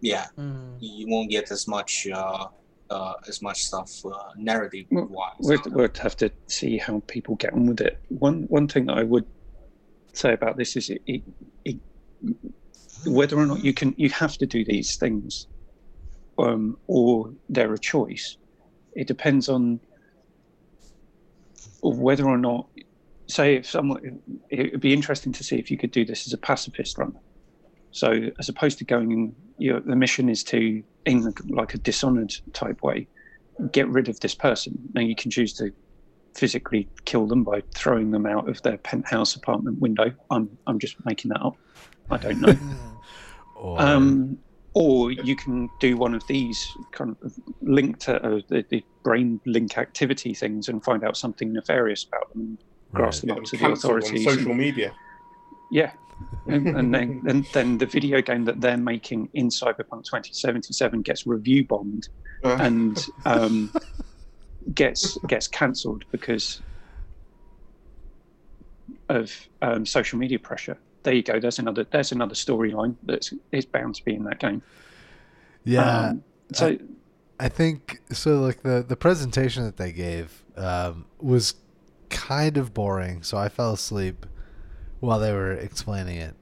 yeah, 0.00 0.26
Mm. 0.36 0.76
you 0.80 1.06
won't 1.08 1.30
get 1.30 1.50
as 1.50 1.66
much 1.68 2.06
uh, 2.12 2.46
uh, 2.90 3.14
as 3.28 3.40
much 3.40 3.62
stuff 3.62 3.90
uh, 4.04 4.32
narrative 4.36 4.86
wise. 4.90 5.32
We'd, 5.40 5.64
we'd 5.66 5.96
have 5.98 6.16
to 6.18 6.30
see 6.48 6.76
how 6.76 7.02
people 7.06 7.36
get 7.36 7.52
on 7.54 7.66
with 7.66 7.80
it. 7.80 7.98
One 8.08 8.42
one 8.48 8.66
thing 8.68 8.86
that 8.86 8.98
I 8.98 9.04
would 9.04 9.24
say 10.12 10.32
about 10.34 10.56
this 10.58 10.76
is 10.76 10.90
it, 10.90 11.00
it, 11.06 11.22
it 11.64 11.76
whether 13.06 13.38
or 13.38 13.46
not 13.46 13.64
you 13.64 13.72
can 13.72 13.94
you 13.96 14.10
have 14.10 14.36
to 14.38 14.46
do 14.46 14.64
these 14.64 14.96
things, 14.96 15.46
um, 16.36 16.76
or 16.88 17.32
they're 17.48 17.72
a 17.72 17.78
choice. 17.78 18.36
It 18.94 19.06
depends 19.06 19.48
on 19.48 19.80
whether 21.82 22.26
or 22.28 22.38
not. 22.38 22.66
Say 23.32 23.56
if 23.56 23.66
someone, 23.66 24.20
it 24.50 24.72
would 24.72 24.80
be 24.80 24.92
interesting 24.92 25.32
to 25.32 25.42
see 25.42 25.56
if 25.56 25.70
you 25.70 25.78
could 25.78 25.90
do 25.90 26.04
this 26.04 26.26
as 26.26 26.34
a 26.34 26.38
pacifist 26.38 26.98
run. 26.98 27.14
So 27.90 28.28
as 28.38 28.50
opposed 28.50 28.76
to 28.78 28.84
going, 28.84 29.10
in, 29.10 29.34
you 29.56 29.72
know, 29.72 29.80
the 29.80 29.96
mission 29.96 30.28
is 30.28 30.44
to 30.44 30.82
in 31.06 31.32
like 31.48 31.72
a 31.72 31.78
dishonored 31.78 32.34
type 32.52 32.82
way, 32.82 33.08
get 33.72 33.88
rid 33.88 34.08
of 34.08 34.20
this 34.20 34.34
person. 34.34 34.78
Now 34.94 35.00
you 35.00 35.16
can 35.16 35.30
choose 35.30 35.54
to 35.54 35.72
physically 36.34 36.88
kill 37.06 37.26
them 37.26 37.42
by 37.42 37.62
throwing 37.74 38.10
them 38.10 38.26
out 38.26 38.50
of 38.50 38.60
their 38.62 38.76
penthouse 38.76 39.34
apartment 39.34 39.80
window. 39.80 40.12
I'm 40.30 40.50
I'm 40.66 40.78
just 40.78 40.96
making 41.06 41.30
that 41.30 41.40
up. 41.40 41.56
I 42.10 42.18
don't 42.18 42.40
know. 42.40 42.56
Or, 43.54 43.80
um, 43.80 44.38
or 44.74 45.12
you 45.12 45.36
can 45.36 45.68
do 45.78 45.96
one 45.96 46.14
of 46.14 46.26
these 46.26 46.66
kind 46.90 47.14
of 47.22 47.32
link 47.60 48.00
to 48.00 48.16
uh, 48.16 48.40
the, 48.48 48.64
the 48.70 48.84
brain 49.04 49.40
link 49.46 49.78
activity 49.78 50.34
things 50.34 50.68
and 50.68 50.82
find 50.82 51.04
out 51.04 51.16
something 51.16 51.52
nefarious 51.52 52.04
about 52.04 52.32
them 52.32 52.40
and 52.42 52.58
grass 52.92 53.22
right. 53.22 53.28
them 53.28 53.38
up 53.38 53.44
to 53.44 53.50
the 53.52 53.58
cancelled 53.58 53.92
on 53.94 53.98
authorities. 54.00 54.24
social 54.24 54.50
and- 54.50 54.58
media. 54.60 54.92
yeah. 55.70 55.92
and, 56.46 56.68
and 56.68 56.94
then 56.94 57.22
and 57.26 57.44
then 57.52 57.78
the 57.78 57.86
video 57.86 58.20
game 58.22 58.44
that 58.44 58.60
they're 58.60 58.76
making 58.76 59.28
in 59.34 59.48
Cyberpunk 59.48 60.04
2077 60.04 61.02
gets 61.02 61.26
review 61.26 61.64
bombed 61.64 62.08
Uh, 62.44 62.56
and 62.60 63.06
um, 63.24 63.72
gets 64.74 65.18
gets 65.26 65.48
cancelled 65.48 66.04
because 66.12 66.60
of 69.08 69.48
um, 69.62 69.84
social 69.86 70.18
media 70.18 70.38
pressure. 70.38 70.76
There 71.02 71.14
you 71.14 71.22
go. 71.22 71.40
There's 71.40 71.58
another 71.58 71.84
there's 71.90 72.12
another 72.12 72.34
storyline 72.34 72.94
that's 73.02 73.32
is 73.50 73.66
bound 73.66 73.96
to 73.96 74.04
be 74.04 74.14
in 74.14 74.24
that 74.24 74.38
game. 74.38 74.62
yeah. 75.64 76.08
Um, 76.10 76.24
so 76.52 76.76
I 77.40 77.48
think 77.48 78.00
so. 78.12 78.40
Like 78.40 78.62
the 78.62 78.84
the 78.86 78.96
presentation 78.96 79.64
that 79.64 79.76
they 79.76 79.92
gave 79.92 80.44
um, 80.56 81.06
was 81.20 81.54
kind 82.12 82.56
of 82.56 82.72
boring, 82.72 83.22
so 83.22 83.36
I 83.36 83.48
fell 83.48 83.72
asleep 83.72 84.26
while 85.00 85.18
they 85.18 85.32
were 85.32 85.52
explaining 85.52 86.18
it. 86.18 86.36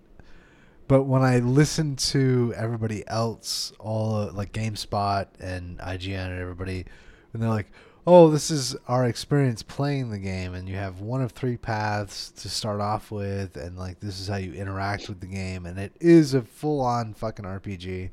But 0.86 1.04
when 1.04 1.22
I 1.22 1.38
listened 1.38 1.98
to 2.10 2.52
everybody 2.56 3.06
else, 3.06 3.72
all 3.78 4.16
uh, 4.16 4.32
like 4.32 4.52
GameSpot 4.52 5.28
and 5.38 5.78
IGN 5.78 6.30
and 6.30 6.40
everybody, 6.40 6.84
and 7.32 7.40
they're 7.40 7.48
like, 7.48 7.70
"Oh, 8.06 8.28
this 8.28 8.50
is 8.50 8.74
our 8.88 9.06
experience 9.06 9.62
playing 9.62 10.10
the 10.10 10.18
game, 10.18 10.52
and 10.52 10.68
you 10.68 10.74
have 10.74 11.00
one 11.00 11.22
of 11.22 11.30
three 11.30 11.56
paths 11.56 12.32
to 12.32 12.48
start 12.48 12.80
off 12.80 13.12
with, 13.12 13.56
and 13.56 13.78
like 13.78 14.00
this 14.00 14.18
is 14.20 14.26
how 14.26 14.36
you 14.36 14.52
interact 14.52 15.08
with 15.08 15.20
the 15.20 15.28
game, 15.28 15.64
and 15.64 15.78
it 15.78 15.92
is 16.00 16.34
a 16.34 16.42
full-on 16.42 17.14
fucking 17.14 17.44
RPG." 17.44 18.10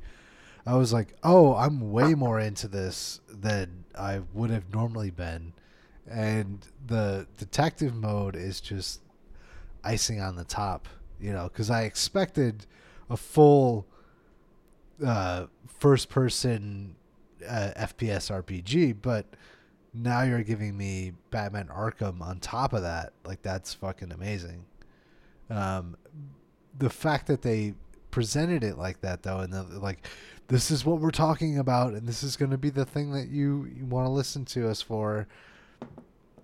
I 0.68 0.76
was 0.76 0.94
like, 0.94 1.16
"Oh, 1.24 1.56
I'm 1.56 1.92
way 1.92 2.14
more 2.14 2.40
into 2.40 2.68
this 2.68 3.22
than 3.28 3.86
I 3.98 4.22
would 4.34 4.52
have 4.52 4.72
normally 4.72 5.10
been," 5.10 5.54
and 6.10 6.66
the 6.86 7.28
detective 7.38 7.96
mode 7.96 8.36
is 8.36 8.62
just 8.62 9.02
icing 9.84 10.22
on 10.22 10.36
the 10.36 10.44
top, 10.44 10.88
you 11.20 11.32
know, 11.32 11.44
because 11.44 11.70
I 11.70 11.84
expected 11.84 12.66
a 13.10 13.18
full 13.18 13.86
uh, 15.06 15.48
first-person 15.80 16.96
uh, 17.48 17.72
FPS 17.78 18.32
RPG, 18.44 18.98
but 19.02 19.26
now 19.94 20.22
you're 20.24 20.44
giving 20.44 20.78
me 20.78 21.14
Batman 21.32 21.68
Arkham 21.68 22.22
on 22.22 22.40
top 22.40 22.74
of 22.74 22.82
that. 22.84 23.14
Like 23.26 23.42
that's 23.42 23.74
fucking 23.74 24.12
amazing. 24.12 24.66
Um, 25.50 25.96
the 26.78 26.90
fact 26.90 27.28
that 27.28 27.42
they 27.42 27.74
presented 28.12 28.64
it 28.64 28.78
like 28.78 29.02
that 29.02 29.24
though, 29.24 29.40
and 29.40 29.54
the, 29.54 29.64
like 29.80 30.06
this 30.48 30.72
is 30.72 30.86
what 30.86 31.00
we're 31.00 31.12
talking 31.12 31.60
about, 31.60 31.94
and 31.94 32.08
this 32.08 32.24
is 32.24 32.36
going 32.36 32.52
to 32.52 32.58
be 32.58 32.70
the 32.70 32.86
thing 32.86 33.12
that 33.12 33.30
you, 33.30 33.70
you 33.76 33.86
want 33.86 34.06
to 34.06 34.12
listen 34.12 34.46
to 34.46 34.70
us 34.70 34.82
for. 34.82 35.28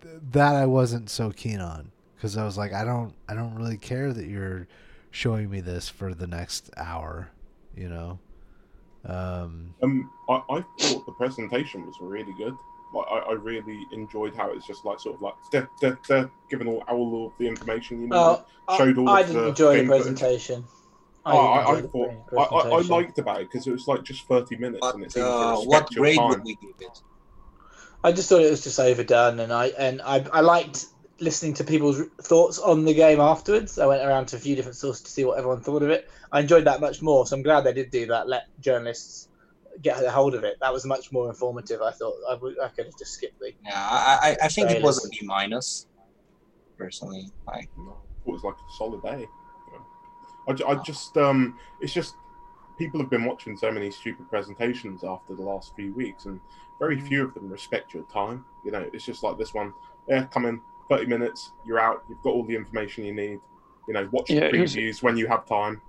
Th- 0.03 0.15
That 0.31 0.55
I 0.55 0.65
wasn't 0.65 1.09
so 1.09 1.31
keen 1.31 1.59
on 1.59 1.91
because 2.15 2.37
I 2.37 2.45
was 2.45 2.57
like, 2.57 2.73
I 2.73 2.83
don't, 2.85 3.13
I 3.27 3.33
don't 3.33 3.55
really 3.55 3.77
care 3.77 4.13
that 4.13 4.25
you're 4.27 4.67
showing 5.11 5.49
me 5.49 5.61
this 5.61 5.89
for 5.89 6.13
the 6.13 6.27
next 6.27 6.69
hour, 6.77 7.29
you 7.75 7.89
know. 7.89 8.19
Um, 9.05 9.73
Um, 9.81 10.09
I, 10.29 10.35
I 10.49 10.63
thought 10.79 11.05
the 11.05 11.11
presentation 11.17 11.85
was 11.85 11.95
really 12.01 12.33
good. 12.37 12.53
Like, 12.93 13.07
I, 13.11 13.17
I 13.17 13.33
really 13.33 13.85
enjoyed 13.91 14.35
how 14.35 14.51
it's 14.51 14.65
just 14.67 14.85
like 14.85 14.99
sort 14.99 15.15
of 15.15 15.21
like 15.21 15.33
da, 15.51 15.63
da, 15.81 15.95
da, 16.07 16.25
given 16.49 16.67
all, 16.67 16.83
all 16.87 17.25
of 17.27 17.33
the 17.39 17.47
information 17.47 18.01
you 18.03 18.07
know, 18.07 18.45
Oh, 18.67 18.77
Showed 18.77 18.97
all 18.97 19.09
I 19.09 19.21
of 19.21 19.27
didn't 19.27 19.41
the 19.43 19.49
enjoy 19.49 19.73
the 19.73 19.79
game 19.79 19.87
footage. 19.87 20.03
presentation. 20.03 20.63
Oh, 21.25 21.37
I, 21.37 21.77
I 21.77 21.81
thought 21.81 22.11
I, 22.37 22.41
I, 22.43 22.69
I 22.77 22.81
liked 22.81 23.17
about 23.17 23.41
it 23.41 23.49
because 23.51 23.65
it 23.67 23.71
was 23.71 23.87
like 23.87 24.03
just 24.03 24.25
thirty 24.27 24.55
minutes 24.57 24.85
and 24.87 25.03
it 25.03 25.07
But 25.07 25.11
seemed 25.13 25.25
to 25.25 25.31
uh, 25.33 25.51
respect 25.51 25.67
what 25.69 25.91
grade 25.93 26.17
time. 26.17 26.29
would 26.29 26.43
we 26.43 26.55
give 26.55 26.71
it? 26.79 27.01
I 28.03 28.11
just 28.11 28.29
thought 28.29 28.41
it 28.41 28.51
was 28.51 28.63
just 28.63 28.79
overdone, 28.79 29.39
and 29.39 29.53
I 29.53 29.67
and 29.67 30.01
I, 30.01 30.25
I 30.33 30.41
liked 30.41 30.85
listening 31.19 31.53
to 31.53 31.63
people's 31.63 32.01
thoughts 32.21 32.59
on 32.59 32.83
the 32.85 32.93
game 32.93 33.19
afterwards. 33.19 33.79
I 33.79 33.85
went 33.85 34.03
around 34.03 34.27
to 34.27 34.35
a 34.35 34.39
few 34.39 34.55
different 34.55 34.77
sources 34.77 35.03
to 35.03 35.11
see 35.11 35.23
what 35.23 35.37
everyone 35.37 35.61
thought 35.61 35.83
of 35.83 35.89
it. 35.89 36.09
I 36.31 36.41
enjoyed 36.41 36.65
that 36.65 36.81
much 36.81 37.01
more, 37.01 37.25
so 37.25 37.35
I'm 37.35 37.43
glad 37.43 37.61
they 37.61 37.73
did 37.73 37.91
do 37.91 38.07
that. 38.07 38.27
Let 38.27 38.43
journalists 38.59 39.29
get 39.81 40.03
a 40.03 40.11
hold 40.11 40.35
of 40.35 40.43
it. 40.43 40.57
That 40.61 40.73
was 40.73 40.85
much 40.85 41.11
more 41.11 41.29
informative. 41.29 41.81
I 41.81 41.91
thought 41.91 42.13
I, 42.29 42.35
could 42.35 42.85
have 42.85 42.97
just 42.97 43.13
skipped 43.13 43.39
the. 43.39 43.53
Yeah, 43.63 43.71
I, 43.73 44.35
I, 44.41 44.45
I 44.45 44.47
think 44.47 44.71
it 44.71 44.83
was 44.83 45.05
a 45.05 45.09
B 45.09 45.19
minus. 45.23 45.87
Personally, 46.77 47.31
I 47.47 47.61
No, 47.77 47.97
it 48.25 48.31
was 48.31 48.43
like 48.43 48.55
a 48.55 48.77
solid 48.77 49.03
A. 49.05 49.25
I, 50.45 50.53
ju- 50.53 50.65
I 50.67 50.75
just 50.83 51.15
um, 51.17 51.57
it's 51.79 51.93
just 51.93 52.15
people 52.77 52.99
have 52.99 53.09
been 53.09 53.25
watching 53.25 53.55
so 53.55 53.71
many 53.71 53.91
stupid 53.91 54.29
presentations 54.29 55.03
after 55.03 55.35
the 55.35 55.41
last 55.41 55.71
few 55.75 55.93
weeks, 55.93 56.25
and 56.25 56.39
very 56.79 56.99
few 56.99 57.23
of 57.23 57.33
them 57.33 57.49
respect 57.49 57.93
your 57.93 58.03
time. 58.03 58.45
You 58.63 58.71
know, 58.71 58.89
it's 58.93 59.05
just 59.05 59.23
like 59.23 59.37
this 59.37 59.53
one. 59.53 59.73
Yeah, 60.07 60.25
come 60.25 60.45
in, 60.45 60.61
thirty 60.89 61.05
minutes, 61.05 61.51
you're 61.65 61.79
out. 61.79 62.03
You've 62.09 62.21
got 62.21 62.31
all 62.31 62.43
the 62.45 62.55
information 62.55 63.05
you 63.05 63.13
need. 63.13 63.39
You 63.87 63.93
know, 63.93 64.07
watch 64.11 64.29
Yeah, 64.29 64.49
the 64.51 64.55
it 64.55 64.61
was- 64.61 64.75
previews 64.75 65.03
when 65.03 65.17
you 65.17 65.27
have 65.27 65.45
time. 65.45 65.81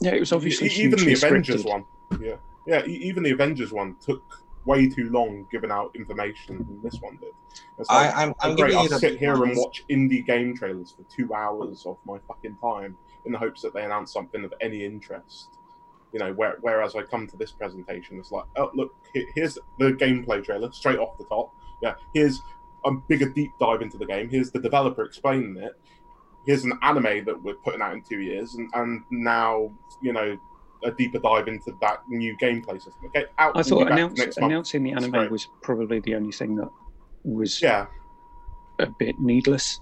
yeah, 0.00 0.12
it 0.14 0.20
was 0.20 0.32
obviously 0.32 0.68
E- 0.68 0.84
even 0.84 0.98
the 1.04 1.12
Avengers 1.12 1.64
scripted. 1.64 1.68
one. 1.70 1.84
Yeah, 2.20 2.36
yeah. 2.66 2.84
e- 2.86 2.90
Even 3.08 3.22
the 3.22 3.30
Avengers 3.32 3.72
one 3.72 3.96
took 4.00 4.22
way 4.64 4.88
too 4.88 5.10
long 5.10 5.46
giving 5.50 5.70
out 5.70 5.94
information 5.94 6.56
than 6.58 6.80
this 6.82 6.98
one 7.00 7.16
did. 7.18 7.32
It's 7.78 7.90
I 7.90 8.06
like, 8.06 8.16
I'm, 8.16 8.34
I'm 8.40 8.56
great, 8.56 8.74
I'll 8.74 8.86
it 8.86 8.92
sit 8.98 9.12
B 9.14 9.18
here 9.18 9.34
and 9.44 9.56
watch 9.56 9.84
indie 9.90 10.24
game 10.24 10.56
trailers 10.56 10.92
for 10.92 11.02
two 11.14 11.34
hours 11.34 11.84
of 11.86 11.98
my 12.06 12.18
fucking 12.26 12.56
time 12.62 12.96
in 13.26 13.32
the 13.32 13.38
hopes 13.38 13.60
that 13.62 13.74
they 13.74 13.84
announce 13.84 14.12
something 14.12 14.42
of 14.44 14.54
any 14.60 14.84
interest. 14.84 15.50
You 16.14 16.20
know, 16.20 16.32
where, 16.32 16.58
whereas 16.60 16.94
I 16.94 17.02
come 17.02 17.26
to 17.26 17.36
this 17.36 17.50
presentation, 17.50 18.18
it's 18.20 18.30
like, 18.30 18.44
oh 18.56 18.70
look, 18.72 18.94
here's 19.34 19.58
the 19.80 19.90
gameplay 19.92 20.42
trailer 20.42 20.70
straight 20.70 20.98
off 20.98 21.18
the 21.18 21.24
top. 21.24 21.52
Yeah, 21.82 21.94
here's 22.14 22.40
a 22.86 22.92
bigger 23.08 23.28
deep 23.28 23.50
dive 23.58 23.82
into 23.82 23.98
the 23.98 24.06
game. 24.06 24.30
Here's 24.30 24.52
the 24.52 24.60
developer 24.60 25.02
explaining 25.02 25.56
it. 25.56 25.72
Here's 26.46 26.62
an 26.62 26.78
anime 26.82 27.24
that 27.24 27.42
we're 27.42 27.56
putting 27.56 27.82
out 27.82 27.94
in 27.94 28.02
two 28.02 28.20
years, 28.20 28.54
and, 28.54 28.70
and 28.74 29.02
now 29.10 29.72
you 30.00 30.12
know 30.12 30.38
a 30.84 30.92
deeper 30.92 31.18
dive 31.18 31.48
into 31.48 31.76
that 31.80 32.08
new 32.08 32.36
gameplay 32.36 32.76
system. 32.76 33.06
Okay, 33.06 33.24
out. 33.38 33.56
I 33.56 33.64
thought 33.64 33.90
announce, 33.90 34.16
next 34.16 34.36
announcing 34.36 34.84
the 34.84 34.92
anime 34.92 35.30
was 35.32 35.48
probably 35.62 35.98
the 35.98 36.14
only 36.14 36.30
thing 36.30 36.54
that 36.56 36.70
was 37.24 37.60
Yeah, 37.60 37.86
a 38.78 38.86
bit 38.86 39.18
needless. 39.18 39.80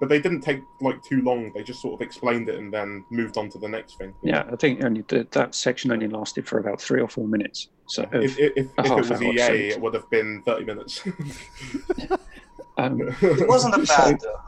But 0.00 0.08
they 0.08 0.20
didn't 0.20 0.40
take 0.40 0.62
like 0.80 1.02
too 1.02 1.22
long. 1.22 1.52
They 1.52 1.62
just 1.62 1.80
sort 1.80 1.94
of 1.94 2.04
explained 2.04 2.48
it 2.48 2.56
and 2.58 2.72
then 2.72 3.04
moved 3.10 3.38
on 3.38 3.48
to 3.50 3.58
the 3.58 3.68
next 3.68 3.96
thing. 3.96 4.12
Yeah, 4.22 4.44
I 4.50 4.56
think 4.56 4.82
only 4.82 5.04
the, 5.06 5.26
that 5.30 5.54
section 5.54 5.92
only 5.92 6.08
lasted 6.08 6.48
for 6.48 6.58
about 6.58 6.80
three 6.80 7.00
or 7.00 7.08
four 7.08 7.28
minutes. 7.28 7.68
So, 7.86 8.02
of, 8.02 8.14
If, 8.14 8.38
if, 8.38 8.52
if, 8.56 8.66
if 8.78 8.86
it 8.86 9.10
was 9.10 9.22
EA, 9.22 9.36
show. 9.36 9.52
it 9.52 9.80
would 9.80 9.94
have 9.94 10.10
been 10.10 10.42
thirty 10.44 10.64
minutes. 10.64 11.00
um, 12.78 13.00
it 13.20 13.48
wasn't 13.48 13.74
a 13.74 13.78
bad 13.96 14.14
uh, 14.24 14.38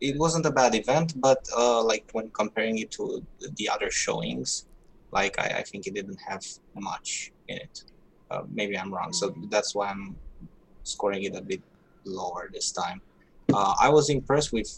it 0.00 0.16
wasn't 0.18 0.46
a 0.46 0.50
bad 0.50 0.74
event 0.74 1.14
but 1.20 1.46
uh, 1.56 1.82
like 1.82 2.08
when 2.12 2.30
comparing 2.30 2.78
it 2.78 2.90
to 2.90 3.24
the 3.56 3.68
other 3.68 3.90
showings 3.90 4.66
like 5.12 5.38
I, 5.38 5.58
I 5.58 5.62
think 5.62 5.86
it 5.86 5.94
didn't 5.94 6.20
have 6.26 6.42
much 6.74 7.32
in 7.48 7.58
it 7.58 7.84
uh, 8.30 8.42
maybe 8.50 8.78
i'm 8.78 8.92
wrong 8.92 9.12
so 9.12 9.34
that's 9.50 9.74
why 9.74 9.88
i'm 9.88 10.16
scoring 10.82 11.24
it 11.24 11.34
a 11.34 11.42
bit 11.42 11.62
lower 12.04 12.48
this 12.52 12.72
time 12.72 13.00
uh, 13.56 13.74
i 13.86 13.88
was 13.88 14.06
impressed 14.18 14.52
with 14.52 14.70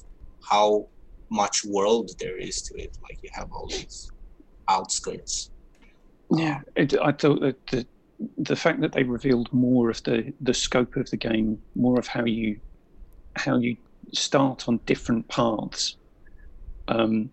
how 0.50 0.86
much 1.30 1.64
world 1.64 2.10
there 2.18 2.36
is 2.36 2.62
to 2.62 2.74
it. 2.80 2.96
Like 3.02 3.18
you 3.22 3.30
have 3.32 3.52
all 3.52 3.68
these 3.68 4.10
outskirts. 4.68 5.50
Yeah, 6.30 6.60
it, 6.76 6.94
I 6.98 7.12
thought 7.12 7.40
that 7.40 7.66
the 7.68 7.86
the 8.38 8.56
fact 8.56 8.80
that 8.80 8.92
they 8.92 9.04
revealed 9.04 9.52
more 9.52 9.90
of 9.90 10.02
the 10.02 10.32
the 10.40 10.54
scope 10.54 10.96
of 10.96 11.10
the 11.10 11.16
game, 11.16 11.60
more 11.74 11.98
of 11.98 12.06
how 12.06 12.24
you 12.24 12.58
how 13.36 13.58
you 13.58 13.76
start 14.12 14.68
on 14.68 14.80
different 14.86 15.28
paths. 15.28 15.96
Um, 16.88 17.30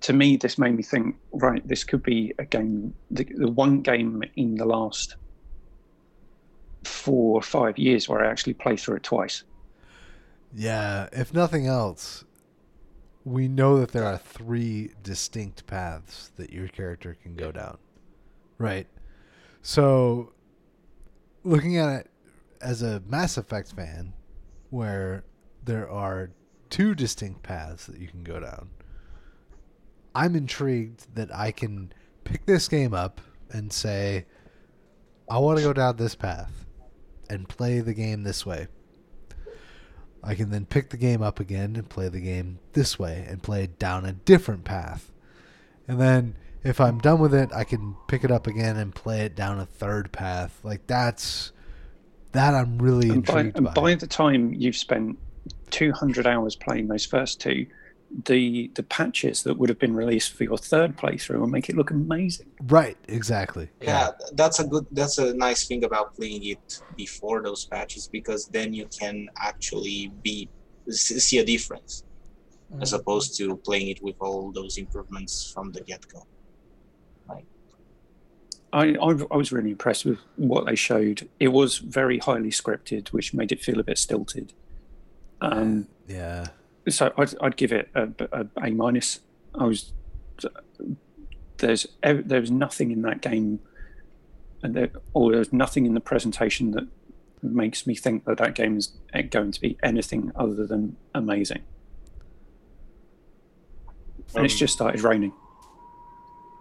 to 0.00 0.12
me, 0.12 0.36
this 0.36 0.58
made 0.58 0.76
me 0.76 0.82
think. 0.82 1.16
Right, 1.32 1.66
this 1.66 1.84
could 1.84 2.02
be 2.02 2.34
a 2.38 2.44
game. 2.44 2.94
The, 3.10 3.24
the 3.24 3.50
one 3.50 3.82
game 3.82 4.22
in 4.36 4.56
the 4.56 4.66
last 4.66 5.16
four 6.84 7.34
or 7.38 7.42
five 7.42 7.78
years 7.78 8.08
where 8.08 8.24
I 8.24 8.30
actually 8.30 8.54
play 8.54 8.76
through 8.76 8.96
it 8.96 9.02
twice. 9.02 9.44
Yeah, 10.54 11.08
if 11.12 11.32
nothing 11.32 11.66
else, 11.66 12.24
we 13.24 13.48
know 13.48 13.78
that 13.78 13.92
there 13.92 14.04
are 14.04 14.18
three 14.18 14.92
distinct 15.02 15.66
paths 15.66 16.32
that 16.36 16.52
your 16.52 16.68
character 16.68 17.16
can 17.22 17.34
go 17.34 17.52
down. 17.52 17.78
Right. 18.58 18.86
So, 19.62 20.32
looking 21.44 21.76
at 21.76 22.00
it 22.00 22.10
as 22.60 22.82
a 22.82 23.00
Mass 23.06 23.36
Effect 23.36 23.72
fan, 23.72 24.12
where 24.70 25.24
there 25.64 25.88
are 25.90 26.30
two 26.70 26.94
distinct 26.94 27.42
paths 27.42 27.86
that 27.86 27.98
you 27.98 28.08
can 28.08 28.24
go 28.24 28.40
down, 28.40 28.70
I'm 30.14 30.34
intrigued 30.34 31.14
that 31.14 31.34
I 31.34 31.52
can 31.52 31.92
pick 32.24 32.46
this 32.46 32.68
game 32.68 32.94
up 32.94 33.20
and 33.50 33.72
say, 33.72 34.26
I 35.28 35.38
want 35.38 35.58
to 35.58 35.64
go 35.64 35.72
down 35.72 35.96
this 35.96 36.14
path 36.14 36.66
and 37.28 37.48
play 37.48 37.80
the 37.80 37.94
game 37.94 38.24
this 38.24 38.44
way. 38.44 38.66
I 40.22 40.34
can 40.34 40.50
then 40.50 40.66
pick 40.66 40.90
the 40.90 40.96
game 40.96 41.22
up 41.22 41.40
again 41.40 41.76
and 41.76 41.88
play 41.88 42.08
the 42.08 42.20
game 42.20 42.58
this 42.72 42.98
way 42.98 43.24
and 43.28 43.42
play 43.42 43.64
it 43.64 43.78
down 43.78 44.04
a 44.04 44.12
different 44.12 44.64
path. 44.64 45.10
And 45.88 46.00
then 46.00 46.36
if 46.62 46.80
I'm 46.80 46.98
done 46.98 47.20
with 47.20 47.34
it, 47.34 47.50
I 47.54 47.64
can 47.64 47.96
pick 48.06 48.22
it 48.22 48.30
up 48.30 48.46
again 48.46 48.76
and 48.76 48.94
play 48.94 49.22
it 49.22 49.34
down 49.34 49.58
a 49.58 49.66
third 49.66 50.12
path. 50.12 50.60
Like 50.62 50.86
that's 50.86 51.52
that 52.32 52.54
I'm 52.54 52.78
really 52.78 53.08
And 53.08 53.24
by, 53.24 53.40
and 53.40 53.64
by. 53.64 53.72
by 53.72 53.94
the 53.94 54.06
time 54.06 54.52
you've 54.54 54.76
spent 54.76 55.18
200 55.70 56.26
hours 56.26 56.54
playing 56.54 56.88
those 56.88 57.06
first 57.06 57.40
two, 57.40 57.66
the 58.24 58.70
the 58.74 58.82
patches 58.82 59.42
that 59.44 59.56
would 59.56 59.68
have 59.68 59.78
been 59.78 59.94
released 59.94 60.32
for 60.32 60.44
your 60.44 60.58
third 60.58 60.96
playthrough 60.96 61.42
and 61.42 61.52
make 61.52 61.68
it 61.68 61.76
look 61.76 61.90
amazing. 61.90 62.46
Right, 62.62 62.96
exactly. 63.08 63.68
Yeah, 63.80 64.10
that's 64.32 64.58
a 64.58 64.66
good. 64.66 64.86
That's 64.90 65.18
a 65.18 65.32
nice 65.34 65.66
thing 65.66 65.84
about 65.84 66.14
playing 66.14 66.44
it 66.44 66.82
before 66.96 67.42
those 67.42 67.64
patches 67.64 68.08
because 68.08 68.46
then 68.46 68.72
you 68.74 68.86
can 68.86 69.28
actually 69.36 70.12
be 70.22 70.48
see 70.88 71.38
a 71.38 71.44
difference 71.44 72.04
as 72.80 72.92
opposed 72.92 73.36
to 73.36 73.56
playing 73.58 73.88
it 73.88 74.02
with 74.02 74.14
all 74.20 74.52
those 74.52 74.78
improvements 74.78 75.50
from 75.52 75.72
the 75.72 75.80
get 75.80 76.06
go. 76.08 76.26
I, 78.72 78.94
I 78.94 79.16
I 79.30 79.36
was 79.36 79.50
really 79.50 79.70
impressed 79.70 80.04
with 80.04 80.18
what 80.36 80.66
they 80.66 80.76
showed. 80.76 81.28
It 81.40 81.48
was 81.48 81.78
very 81.78 82.18
highly 82.18 82.50
scripted, 82.50 83.08
which 83.08 83.34
made 83.34 83.50
it 83.50 83.60
feel 83.60 83.80
a 83.80 83.84
bit 83.84 83.98
stilted. 83.98 84.52
Um, 85.40 85.88
Yeah. 86.06 86.46
So 86.88 87.12
I'd, 87.16 87.34
I'd 87.40 87.56
give 87.56 87.72
it 87.72 87.90
a, 87.94 88.08
a, 88.32 88.46
a 88.56 88.70
minus. 88.70 89.20
I 89.54 89.64
was 89.64 89.92
there's 91.58 91.86
there 92.02 92.40
was 92.40 92.50
nothing 92.50 92.90
in 92.90 93.02
that 93.02 93.20
game, 93.20 93.60
and 94.62 94.74
there, 94.74 94.90
or 95.12 95.32
there's 95.32 95.52
nothing 95.52 95.86
in 95.86 95.94
the 95.94 96.00
presentation 96.00 96.72
that 96.72 96.88
makes 97.42 97.86
me 97.86 97.94
think 97.94 98.24
that 98.24 98.38
that 98.38 98.54
game 98.54 98.76
is 98.76 98.92
going 99.30 99.52
to 99.52 99.60
be 99.60 99.78
anything 99.82 100.32
other 100.34 100.66
than 100.66 100.96
amazing. 101.14 101.62
And 104.34 104.44
it's 104.44 104.54
Um, 104.54 104.58
just 104.58 104.74
started 104.74 105.02
raining. 105.02 105.32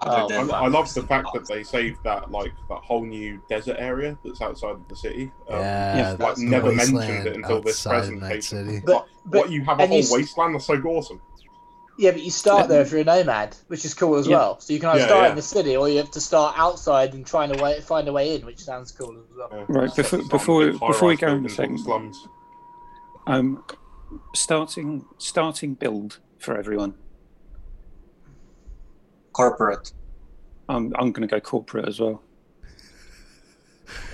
Other 0.02 0.34
Oh, 0.36 0.50
I, 0.52 0.66
I 0.66 0.68
love 0.68 0.94
the 0.94 1.04
fact 1.04 1.28
that 1.34 1.48
they 1.48 1.62
saved 1.64 1.98
that 2.06 2.32
like 2.32 2.54
that 2.70 2.80
whole 2.84 3.06
new 3.06 3.42
desert 3.50 3.76
area 3.80 4.18
that's 4.24 4.42
outside 4.42 4.72
of 4.72 4.88
the 4.88 4.96
city. 4.96 5.32
Um, 5.50 5.60
yeah, 5.60 6.10
like 6.12 6.20
that's 6.20 6.40
the 6.40 6.46
never 6.46 6.72
mentioned 6.72 7.28
it 7.28 7.36
until 7.36 7.62
this 7.62 7.86
outside 7.86 8.08
presentation. 8.10 8.66
City. 8.68 8.82
But, 8.86 8.94
what, 8.96 9.08
but 9.26 9.38
what 9.40 9.52
you 9.52 9.64
have 9.66 9.80
a 9.80 9.88
whole 9.88 10.00
you 10.02 10.08
wasteland? 10.10 10.56
That's 10.56 10.66
so 10.68 10.76
awesome. 10.76 11.22
yeah, 11.98 12.12
but 12.12 12.22
you 12.24 12.32
start 12.32 12.70
there 12.70 12.82
if 12.82 12.92
you're 12.92 13.02
a 13.02 13.04
nomad, 13.04 13.58
which 13.68 13.84
is 13.84 13.94
cool 13.94 14.16
as 14.16 14.26
Yeah. 14.26 14.38
well. 14.38 14.60
So 14.62 14.72
you 14.72 14.80
can 14.80 14.88
either 14.90 15.00
Yeah, 15.02 15.06
start 15.08 15.24
yeah. 15.26 15.30
in 15.32 15.36
the 15.36 15.42
city 15.42 15.76
or 15.76 15.90
you 15.90 15.98
have 15.98 16.12
to 16.12 16.22
start 16.22 16.56
outside 16.58 17.14
and 17.14 17.26
trying 17.26 17.52
to 17.52 17.62
way, 17.62 17.82
find 17.82 18.08
a 18.08 18.14
way 18.14 18.36
in, 18.36 18.46
which 18.46 18.60
sounds 18.60 18.94
cool 18.94 19.12
as 19.20 19.36
well. 19.36 19.50
Yeah. 19.52 19.66
Right, 19.68 19.94
before- 19.96 20.24
before- 20.30 20.72
before 20.72 21.08
we 21.10 21.18
go 21.18 21.28
on 21.28 21.44
buildings 21.44 21.58
the 21.58 21.64
on 21.64 21.74
the 21.74 21.84
slums. 21.84 22.28
Um, 23.28 23.64
starting 24.34 25.06
starting 25.18 25.74
build 25.76 26.20
for 26.40 26.58
everyone. 26.58 26.96
Corporate. 29.40 29.94
I'm 30.68 30.94
I'm 31.00 31.12
going 31.12 31.28
to 31.28 31.34
go 31.34 31.40
corporate 31.40 31.88
as 31.88 32.00
well. 32.00 32.22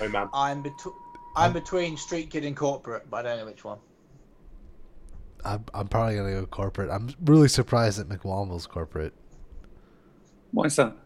Oh 0.00 0.08
man, 0.08 0.26
I'm 0.32 0.62
between. 0.62 0.94
I'm 1.36 1.52
between 1.52 1.98
Street 1.98 2.30
Kid 2.30 2.46
and 2.46 2.56
Corporate, 2.56 3.10
but 3.10 3.26
I 3.26 3.30
don't 3.30 3.40
know 3.40 3.44
which 3.44 3.62
one. 3.62 3.76
I'm, 5.44 5.62
I'm 5.74 5.86
probably 5.86 6.16
gonna 6.16 6.32
go 6.32 6.46
corporate. 6.46 6.90
I'm 6.90 7.10
really 7.26 7.48
surprised 7.48 7.98
that 7.98 8.08
McWommel's 8.08 8.66
corporate. 8.66 9.12
Why 10.52 10.64
is 10.64 10.76
that? 10.76 10.96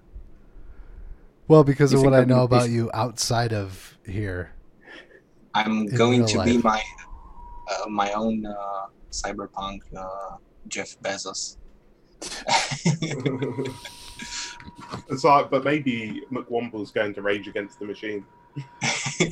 Well, 1.48 1.64
because 1.64 1.92
You 1.92 1.98
of 1.98 2.04
what 2.04 2.14
I 2.14 2.22
know 2.22 2.44
about 2.44 2.70
you 2.70 2.92
outside 2.94 3.52
of 3.52 3.98
here. 4.06 4.52
I'm 5.52 5.86
going 5.86 6.20
real 6.20 6.28
to 6.28 6.44
be 6.44 6.58
my 6.58 6.80
uh, 7.72 7.88
my 7.88 8.12
own 8.12 8.46
uh, 8.46 8.86
cyberpunk 9.10 9.80
uh, 9.96 10.36
Jeff 10.68 10.96
Bezos. 11.02 11.56
it's 15.08 15.24
like, 15.24 15.50
but 15.50 15.64
maybe 15.64 16.22
McWomble's 16.30 16.90
going 16.90 17.14
to 17.14 17.22
rage 17.22 17.48
against 17.48 17.78
the 17.78 17.86
machine. 17.86 18.24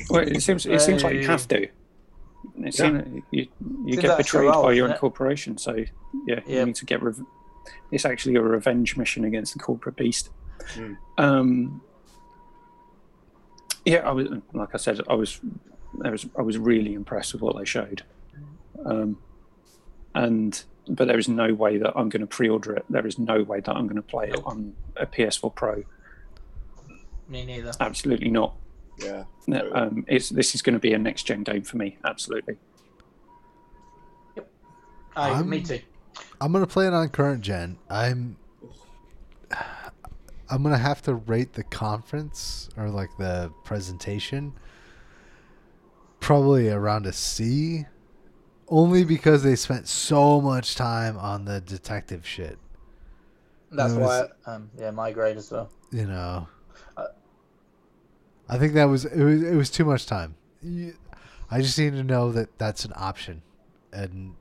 Well, 0.09 0.21
it 0.21 0.41
seems 0.41 0.67
it 0.67 0.81
seems 0.81 1.03
like 1.03 1.15
you 1.15 1.25
have 1.25 1.47
to. 1.47 1.67
It 2.63 2.73
seems 2.73 3.23
you 3.31 3.47
you 3.85 3.93
Seems 3.93 4.03
get 4.03 4.17
betrayed 4.17 4.49
role, 4.49 4.63
by 4.63 4.73
your 4.73 4.87
own 4.87 4.95
corporation, 4.97 5.57
so 5.57 5.83
yeah, 6.27 6.41
you 6.47 6.65
need 6.65 6.75
to 6.75 6.85
get. 6.85 7.01
Rev- 7.01 7.25
it's 7.91 8.05
actually 8.05 8.35
a 8.35 8.41
revenge 8.41 8.97
mission 8.97 9.25
against 9.25 9.53
the 9.53 9.59
corporate 9.59 9.95
beast. 9.95 10.29
Hmm. 10.73 10.93
Um, 11.17 11.81
yeah, 13.85 14.07
I 14.07 14.11
was 14.11 14.27
like 14.53 14.69
I 14.73 14.77
said, 14.77 15.01
I 15.09 15.15
was, 15.15 15.39
I 16.03 16.11
was, 16.11 16.27
I 16.37 16.41
was 16.41 16.57
really 16.57 16.93
impressed 16.93 17.33
with 17.33 17.41
what 17.41 17.57
they 17.57 17.65
showed, 17.65 18.03
um, 18.85 19.17
and 20.13 20.63
but 20.89 21.07
there 21.07 21.17
is 21.19 21.29
no 21.29 21.53
way 21.53 21.77
that 21.77 21.93
I'm 21.95 22.09
going 22.09 22.21
to 22.21 22.27
pre-order 22.27 22.75
it. 22.75 22.85
There 22.89 23.05
is 23.05 23.17
no 23.19 23.43
way 23.43 23.59
that 23.61 23.71
I'm 23.75 23.85
going 23.85 23.95
to 23.95 24.01
play 24.01 24.29
it 24.29 24.39
on 24.45 24.73
a 24.97 25.05
PS4 25.05 25.53
Pro. 25.55 25.83
Me 27.27 27.45
neither. 27.45 27.71
Absolutely 27.79 28.29
not. 28.29 28.55
Yeah, 28.97 29.23
No, 29.47 29.69
um, 29.73 30.03
it's 30.09 30.27
this 30.29 30.53
is 30.55 30.61
going 30.61 30.73
to 30.73 30.79
be 30.79 30.93
a 30.93 30.97
next 30.97 31.23
gen 31.23 31.43
game 31.43 31.61
for 31.61 31.77
me. 31.77 31.97
Absolutely. 32.03 32.57
Oh, 34.37 34.43
I'm- 35.15 35.49
me 35.49 35.61
too. 35.61 35.79
I'm 36.41 36.51
gonna 36.51 36.67
play 36.67 36.87
it 36.87 36.93
on 36.93 37.07
current 37.09 37.41
gen. 37.41 37.77
I'm 37.89 38.35
I'm 40.49 40.63
gonna 40.63 40.77
have 40.77 41.01
to 41.03 41.15
rate 41.15 41.53
the 41.53 41.63
conference 41.63 42.69
or 42.77 42.89
like 42.89 43.09
the 43.17 43.51
presentation 43.63 44.53
probably 46.19 46.69
around 46.69 47.05
a 47.05 47.13
C, 47.13 47.85
only 48.69 49.03
because 49.03 49.43
they 49.43 49.55
spent 49.55 49.87
so 49.87 50.39
much 50.41 50.75
time 50.75 51.17
on 51.17 51.45
the 51.45 51.59
detective 51.61 52.25
shit. 52.25 52.57
That's 53.71 53.93
it 53.93 53.99
why. 53.99 54.05
was- 54.21 54.29
Um, 54.45 54.69
yeah, 54.77 54.91
my 54.91 55.11
grade 55.11 55.37
as 55.37 55.51
well. 55.51 55.69
You 55.91 56.05
know, 56.05 56.47
Uh, 56.97 57.05
I 58.47 58.57
think 58.57 58.73
that 58.73 58.85
was 58.85 59.05
it 59.05 59.23
was 59.23 59.43
it 59.43 59.55
was 59.55 59.69
too 59.69 59.85
much 59.85 60.05
time. 60.05 60.35
You- 60.61 60.95
I 61.51 61.61
just 61.61 61.77
need 61.79 61.91
to 61.93 62.03
know 62.03 62.31
that 62.31 62.57
that's 62.59 62.85
an 62.85 62.93
option, 62.95 63.41
and 63.91 64.35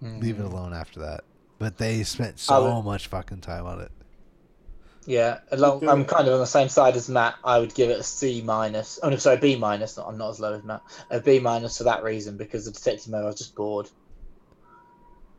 leave 0.00 0.38
it 0.40 0.42
Mm. 0.44 0.52
alone 0.52 0.72
after 0.74 1.00
that. 1.00 1.22
But 1.58 1.78
they 1.78 2.02
spent 2.04 2.38
so 2.38 2.76
would- 2.76 2.84
much 2.84 3.06
fucking 3.08 3.40
time 3.40 3.66
on 3.66 3.80
it. 3.80 3.92
Yeah, 5.08 5.38
along, 5.52 5.88
I'm 5.88 6.04
kind 6.04 6.28
of 6.28 6.34
on 6.34 6.40
the 6.40 6.44
same 6.46 6.68
side 6.68 6.94
as 6.94 7.08
Matt. 7.08 7.36
I 7.42 7.58
would 7.58 7.72
give 7.74 7.88
it 7.88 7.98
a 7.98 8.02
C 8.02 8.42
minus. 8.44 9.00
Oh 9.02 9.08
no, 9.08 9.16
sorry, 9.16 9.38
B 9.38 9.56
minus. 9.56 9.96
Not, 9.96 10.06
I'm 10.06 10.18
not 10.18 10.28
as 10.28 10.38
low 10.38 10.52
as 10.52 10.62
Matt. 10.64 10.82
A 11.10 11.18
B 11.18 11.38
minus 11.38 11.78
for 11.78 11.84
that 11.84 12.02
reason 12.02 12.36
because 12.36 12.66
the 12.66 12.72
detective 12.72 13.08
mode 13.08 13.22
I 13.22 13.26
was 13.28 13.36
just 13.38 13.54
bored. 13.54 13.88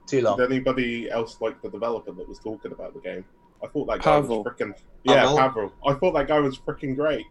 Too 0.07 0.21
long. 0.21 0.37
Did 0.39 0.51
anybody 0.51 1.11
else 1.11 1.37
like 1.39 1.61
the 1.61 1.69
developer 1.69 2.11
that 2.11 2.27
was 2.27 2.39
talking 2.39 2.71
about 2.71 2.95
the 2.95 2.99
game? 2.99 3.23
I 3.63 3.67
thought 3.67 3.85
that 3.85 3.99
guy 4.01 4.19
Pavel. 4.21 4.43
was 4.43 4.53
freaking. 4.53 4.73
Yeah, 5.03 5.21
Pavel? 5.21 5.37
Pavel. 5.37 5.73
I 5.85 5.93
thought 5.93 6.13
that 6.13 6.27
guy 6.27 6.39
was 6.39 6.57
freaking 6.57 6.95
great. 6.95 7.27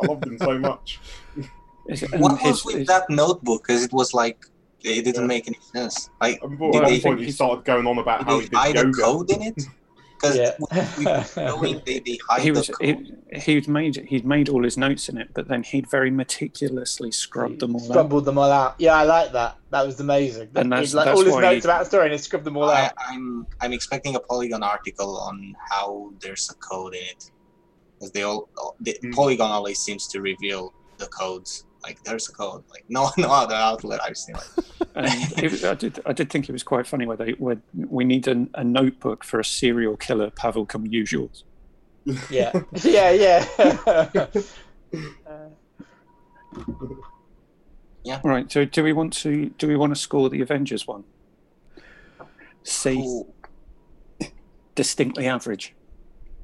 I 0.00 0.06
loved 0.06 0.24
him 0.26 0.38
so 0.38 0.58
much. 0.60 1.00
Is 1.88 2.04
it- 2.04 2.12
and 2.12 2.22
What 2.22 2.40
was 2.40 2.64
with 2.64 2.76
his- 2.76 2.86
that 2.86 3.10
notebook? 3.10 3.66
Because 3.66 3.82
it 3.82 3.92
was 3.92 4.14
like 4.14 4.44
it 4.84 5.02
didn't 5.04 5.22
Yeah. 5.22 5.26
make 5.26 5.48
any 5.48 5.58
sense. 5.74 6.08
Like, 6.20 6.36
at 6.42 6.48
one 6.48 7.00
point, 7.00 7.20
he 7.20 7.32
started 7.32 7.64
going 7.64 7.86
on 7.86 7.98
about 7.98 8.22
how 8.24 8.36
did 8.36 8.44
he 8.44 8.48
they 8.50 8.56
hide 8.56 8.76
did 8.76 8.84
a 8.84 8.86
yoga. 8.86 9.02
code 9.02 9.30
in 9.32 9.42
it? 9.42 9.62
because 10.20 10.36
Yeah. 10.36 11.24
knowing 11.36 11.80
they, 11.86 12.00
they 12.00 12.18
hide 12.28 12.42
he 12.42 12.50
was 12.50 12.70
he, 12.80 13.12
he'd 13.34 13.68
made 13.68 13.96
he'd 14.08 14.24
made 14.26 14.48
all 14.48 14.62
his 14.62 14.76
notes 14.76 15.08
in 15.08 15.18
it, 15.18 15.28
but 15.34 15.48
then 15.48 15.62
he'd 15.62 15.88
very 15.90 16.10
meticulously 16.10 17.10
scrubbed 17.10 17.60
them 17.60 17.74
all 17.76 17.98
out. 17.98 18.24
Them 18.24 18.38
all 18.38 18.50
out. 18.50 18.74
Yeah, 18.78 18.94
I 18.94 19.04
like 19.04 19.32
that. 19.32 19.56
That 19.70 19.86
was 19.86 19.98
amazing. 20.00 20.48
And 20.54 20.66
He'd, 20.66 20.70
that's- 20.72 20.94
like 20.94 21.06
that's 21.06 21.18
all 21.18 21.24
his 21.24 21.34
notes 21.36 21.64
he- 21.64 21.68
about 21.70 21.78
the 21.80 21.84
story 21.86 22.04
and 22.06 22.12
he 22.12 22.18
scrubbed 22.18 22.44
them 22.44 22.56
all 22.56 22.70
I, 22.70 22.86
out. 22.86 22.92
I'm 22.98 23.46
I'm 23.60 23.72
expecting 23.72 24.14
a 24.16 24.20
Polygon 24.20 24.62
article 24.62 25.16
on 25.18 25.54
how 25.70 26.12
there's 26.20 26.50
a 26.50 26.54
code 26.54 26.94
in 26.94 27.02
it, 27.02 27.30
because 27.98 28.10
they 28.12 28.22
all 28.22 28.48
the 28.80 28.96
Mm. 29.02 29.14
Polygon 29.14 29.50
always 29.50 29.78
seems 29.78 30.06
to 30.08 30.20
reveal 30.20 30.72
the 30.98 31.06
codes. 31.06 31.64
Like 31.82 32.02
there's 32.04 32.28
a 32.28 32.32
code. 32.32 32.62
Like 32.70 32.84
no 32.88 33.10
no 33.16 33.30
other 33.32 33.54
outlet 33.54 34.00
I've 34.04 34.16
seen. 34.18 34.34
Like, 34.34 34.79
And 34.94 35.08
it 35.38 35.64
I 35.64 35.74
did 35.74 36.00
I 36.04 36.12
did 36.12 36.30
think 36.30 36.48
it 36.48 36.52
was 36.52 36.62
quite 36.62 36.86
funny 36.86 37.06
where 37.06 37.16
they 37.16 37.32
where 37.32 37.58
we 37.74 38.04
need 38.04 38.26
a, 38.26 38.46
a 38.54 38.64
notebook 38.64 39.24
for 39.24 39.38
a 39.38 39.44
serial 39.44 39.96
killer, 39.96 40.30
Pavel 40.30 40.66
come 40.66 40.86
Usuals. 40.86 41.44
Yeah, 42.30 42.52
yeah, 42.82 43.10
yeah. 44.14 44.26
Uh, 45.26 45.48
Right. 48.24 48.50
So 48.50 48.64
do 48.64 48.82
we 48.82 48.92
want 48.92 49.12
to 49.14 49.50
do 49.58 49.68
we 49.68 49.76
want 49.76 49.94
to 49.94 50.00
score 50.00 50.30
the 50.30 50.40
Avengers 50.40 50.86
one? 50.86 51.04
C 52.62 52.98
Ooh, 52.98 53.32
distinctly 54.74 55.26
average. 55.26 55.74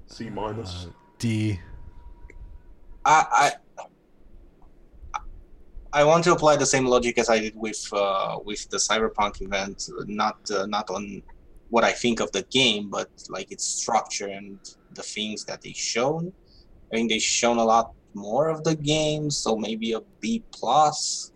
C 0.07 0.29
minus. 0.31 0.87
Uh, 0.87 0.91
D. 1.19 1.61
I 3.05 3.27
I 3.33 3.53
I 5.97 6.05
want 6.05 6.25
to 6.25 6.33
apply 6.33 6.57
the 6.57 6.67
same 6.67 6.85
logic 6.85 7.17
as 7.17 7.31
I 7.31 7.39
did 7.39 7.55
with 7.57 7.83
uh, 7.91 8.37
with 8.45 8.69
the 8.69 8.77
Cyberpunk 8.77 9.41
event, 9.41 9.83
not 10.07 10.37
uh, 10.51 10.67
not 10.67 10.91
on 10.91 11.23
what 11.71 11.85
I 11.85 11.93
think 11.93 12.21
of 12.21 12.31
the 12.33 12.45
game, 12.51 12.91
but 12.91 13.09
like 13.31 13.51
its 13.51 13.65
structure 13.65 14.29
and 14.29 14.59
the 14.93 15.03
things 15.03 15.47
that 15.47 15.63
they 15.63 15.73
shown. 15.73 16.35
I 16.93 16.97
think 16.97 17.09
they 17.09 17.19
shown 17.19 17.57
a 17.57 17.65
lot 17.65 17.93
more 18.13 18.51
of 18.51 18.63
the 18.63 18.77
game, 18.77 19.31
so 19.31 19.57
maybe 19.57 19.93
a 19.93 20.03
B 20.21 20.45
plus. 20.53 21.33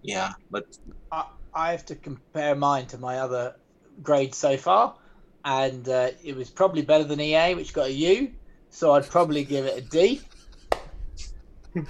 Yeah, 0.00 0.32
but 0.50 0.64
I, 1.12 1.24
I 1.52 1.70
have 1.72 1.84
to 1.86 1.94
compare 1.94 2.54
mine 2.54 2.86
to 2.86 2.96
my 2.96 3.18
other 3.18 3.54
grades 4.02 4.38
so 4.38 4.56
far, 4.56 4.94
and 5.44 5.86
uh, 5.90 6.12
it 6.24 6.34
was 6.34 6.48
probably 6.48 6.80
better 6.80 7.04
than 7.04 7.20
EA, 7.20 7.54
which 7.54 7.74
got 7.74 7.88
a 7.88 7.92
U. 7.92 8.32
So 8.70 8.92
I'd 8.92 9.10
probably 9.10 9.44
give 9.44 9.66
it 9.66 9.76
a 9.76 9.82
D. 9.82 10.22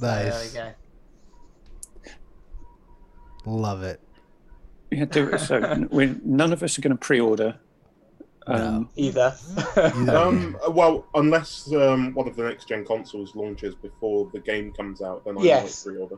So 0.00 0.06
Nice. 0.06 0.52
There 0.52 0.76
Love 3.46 3.82
it. 3.82 4.00
Yeah. 4.90 5.04
Do, 5.06 5.28
it. 5.28 5.38
so 5.38 5.86
we 5.90 6.14
none 6.24 6.52
of 6.52 6.62
us 6.62 6.78
are 6.78 6.82
going 6.82 6.96
to 6.96 6.98
pre-order. 6.98 7.56
Um, 8.46 8.88
we 8.96 9.10
go. 9.12 9.20
Either. 9.20 9.36
Either. 9.76 10.16
Um, 10.16 10.56
well, 10.70 11.06
unless 11.14 11.72
um, 11.72 12.12
one 12.14 12.26
of 12.28 12.36
the 12.36 12.42
next 12.44 12.68
gen 12.68 12.84
consoles 12.84 13.34
launches 13.36 13.74
before 13.76 14.28
the 14.32 14.40
game 14.40 14.72
comes 14.72 15.00
out, 15.02 15.24
then 15.24 15.38
I 15.38 15.42
Yes. 15.42 15.86
might 15.86 15.92
pre-order. 15.92 16.16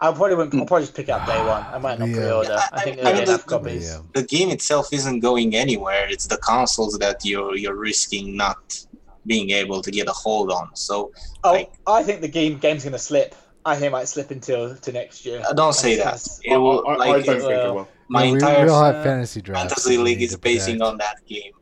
I 0.00 0.10
probably 0.12 0.34
wouldn't. 0.34 0.60
I'll 0.60 0.66
probably 0.66 0.84
just 0.84 0.96
pick 0.96 1.08
up 1.08 1.26
day 1.26 1.38
one. 1.44 1.62
I 1.72 1.78
might 1.78 1.98
not 1.98 2.08
Yeah. 2.08 2.14
pre-order. 2.16 2.48
Yeah, 2.52 2.66
I 2.72 2.80
think 2.82 2.96
there'll 3.00 3.12
be 3.18 3.22
enough 3.22 3.42
the- 3.42 3.48
copies. 3.48 3.88
Yeah. 3.92 4.00
the 4.14 4.22
game 4.22 4.50
itself 4.50 4.92
isn't 4.92 5.20
going 5.20 5.54
anywhere. 5.54 6.06
It's 6.08 6.26
the 6.26 6.38
consoles 6.38 6.98
that 6.98 7.24
you're 7.24 7.56
you're 7.56 7.76
risking 7.76 8.36
not 8.36 8.84
being 9.26 9.50
able 9.50 9.80
to 9.82 9.90
get 9.90 10.06
a 10.08 10.12
hold 10.12 10.50
on. 10.50 10.74
So 10.74 11.12
Oh, 11.44 11.52
Like- 11.52 11.72
I 11.86 12.02
think 12.02 12.20
the 12.20 12.28
game 12.28 12.58
game's 12.58 12.84
gonna 12.84 12.98
slip. 12.98 13.34
I 13.66 13.74
think 13.76 13.86
it 13.86 13.92
might 13.92 14.08
slip 14.08 14.30
until 14.30 14.76
to 14.76 14.92
next 14.92 15.24
year. 15.24 15.42
uh, 15.48 15.52
don't 15.54 15.72
say 15.74 15.96
that. 15.96 16.04
That's- 16.04 16.40
It 16.44 16.56
will, 16.58 16.86
I, 16.86 16.92
I, 16.92 16.94
I 16.94 17.12
don't 17.12 17.40
think 17.40 17.42
uh, 17.44 17.68
it 17.68 17.74
will. 17.74 17.88
my 18.08 18.24
Yeah, 18.24 18.32
entire 18.34 18.64
we 18.64 18.70
all 18.70 18.84
have 18.84 18.96
uh, 18.96 19.02
fantasy 19.04 19.40
drafts. 19.40 19.62
fantasy 19.62 19.96
league 19.98 20.20
is 20.22 20.36
basing 20.36 20.82
on 20.82 20.98
that 20.98 21.16
game. 21.26 21.52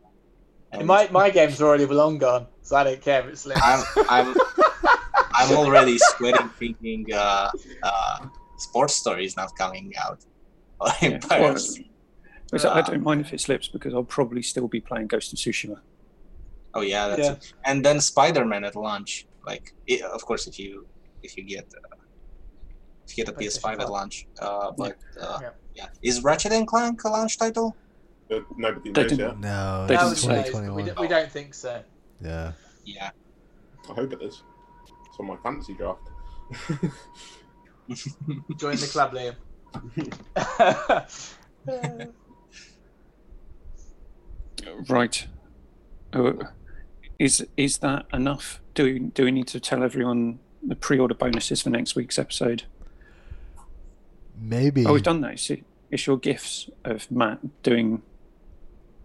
And 0.72 0.86
My 0.86 1.06
my 1.12 1.28
game's 1.30 1.60
already 1.62 1.86
long 1.86 2.18
gone, 2.18 2.46
so 2.62 2.76
I 2.76 2.84
don't 2.84 3.00
care 3.00 3.20
if 3.20 3.26
it 3.26 3.38
slips. 3.38 3.60
I'm 3.62 3.84
I'm 4.08 4.34
I'm 5.34 5.56
already 5.56 5.98
sweating 5.98 6.48
thinking 6.58 7.06
uh, 7.12 7.50
uh, 7.82 8.26
sports 8.58 8.94
story 8.94 9.24
is 9.24 9.36
not 9.36 9.50
coming 9.56 9.92
out. 10.04 10.20
Or 10.80 10.88
Yeah, 11.00 11.10
Empire 11.10 11.42
well, 11.42 11.56
Sleep. 11.58 11.90
so 12.56 12.68
I 12.70 12.80
Uh, 12.80 12.82
don't 12.82 13.02
mind 13.04 13.20
if 13.20 13.32
it 13.32 13.40
slips 13.40 13.68
because 13.68 13.92
I'll 13.94 14.02
probably 14.18 14.42
still 14.42 14.66
be 14.66 14.80
playing 14.80 15.06
Ghost 15.06 15.32
of 15.32 15.38
Tsushima. 15.38 15.78
Oh 16.74 16.80
yeah, 16.80 17.08
that's 17.08 17.20
Yeah. 17.28 17.32
it. 17.32 17.52
And 17.64 17.84
then 17.84 18.00
Spider-Man 18.00 18.64
at 18.64 18.76
launch. 18.76 19.26
Like, 19.46 19.74
it, 19.86 20.02
of 20.02 20.24
course, 20.24 20.46
if 20.46 20.58
you 20.58 20.86
if 21.22 21.36
you 21.36 21.44
get 21.44 21.64
uh, 21.76 21.96
if 23.06 23.16
you 23.16 23.24
get 23.24 23.34
a 23.34 23.38
PS5 23.38 23.80
at 23.80 23.90
launch. 23.90 24.26
Uh, 24.40 24.70
but 24.76 24.96
uh, 25.20 25.38
Yeah. 25.42 25.50
yeah, 25.74 25.86
is 26.02 26.22
Ratchet 26.22 26.52
and 26.52 26.66
Clank 26.66 27.04
a 27.04 27.08
launch 27.08 27.36
title? 27.38 27.76
Uh, 28.30 28.40
nobody 28.56 28.90
They 28.92 29.02
knows 29.02 29.10
didn't- 29.10 29.28
yet. 29.28 29.38
No, 29.40 29.86
They 29.86 29.94
No, 29.94 30.00
didn't 30.00 30.12
it's 30.12 30.22
we 30.22 30.28
say. 30.28 30.34
don't- 30.34 30.46
2021. 30.46 30.74
We, 30.76 30.82
don't- 30.84 31.00
we 31.00 31.08
don't 31.08 31.30
think 31.30 31.54
so. 31.54 31.82
Yeah. 32.22 32.52
Yeah. 32.84 33.10
I 33.90 33.92
hope 33.92 34.12
it 34.12 34.22
is. 34.22 34.42
It's 35.08 35.18
on 35.20 35.26
my 35.26 35.36
fantasy 35.42 35.74
draft. 35.74 36.08
Join 38.56 38.76
the 38.76 38.86
club, 38.92 39.12
Liam. 39.12 39.34
Right. 44.88 45.26
Uh, 46.12 46.32
is 47.18 47.46
is 47.56 47.78
that 47.78 48.06
enough? 48.12 48.60
Do 48.74 48.84
we, 48.84 48.98
do 48.98 49.24
we 49.24 49.30
need 49.30 49.48
to 49.48 49.60
tell 49.60 49.82
everyone 49.82 50.38
the 50.66 50.74
pre-order 50.74 51.14
bonuses 51.14 51.62
for 51.62 51.70
next 51.70 51.94
week's 51.94 52.18
episode? 52.18 52.64
Maybe. 54.40 54.86
Oh, 54.86 54.94
we've 54.94 55.02
done 55.02 55.20
that. 55.20 55.32
It's, 55.32 55.50
it's 55.90 56.06
your 56.06 56.16
gifts 56.16 56.70
of 56.84 57.10
Matt 57.10 57.62
doing 57.62 58.02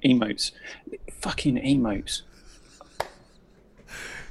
emotes. 0.03 0.51
Fucking 1.12 1.55
emotes. 1.58 2.22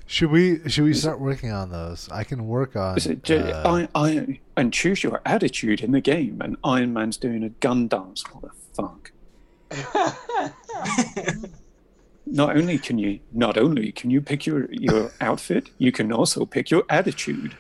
Should 0.08 0.30
we 0.30 0.68
should 0.68 0.84
we 0.84 0.94
start 0.94 1.20
working 1.20 1.50
on 1.50 1.70
those? 1.70 2.08
I 2.10 2.22
can 2.22 2.46
work 2.46 2.76
on. 2.76 2.96
Is 2.96 3.06
it, 3.08 3.24
ju- 3.24 3.38
uh, 3.38 3.86
I, 3.94 4.08
I, 4.08 4.40
and 4.56 4.72
choose 4.72 5.02
your 5.02 5.20
attitude 5.26 5.80
in 5.80 5.90
the 5.90 6.00
game, 6.00 6.40
and 6.40 6.56
Iron 6.62 6.92
Man's 6.92 7.16
doing 7.16 7.42
a 7.42 7.48
gun 7.48 7.88
dance. 7.88 8.22
What 8.32 8.44
the 8.44 8.50
fuck? 8.72 9.10
Not 12.26 12.56
only 12.56 12.78
can 12.78 12.98
you, 12.98 13.20
not 13.32 13.56
only 13.56 13.92
can 13.92 14.10
you 14.10 14.20
pick 14.20 14.46
your 14.46 14.68
your 14.72 15.12
outfit, 15.20 15.70
you 15.78 15.92
can 15.92 16.12
also 16.12 16.44
pick 16.44 16.70
your 16.70 16.84
attitude. 16.90 17.56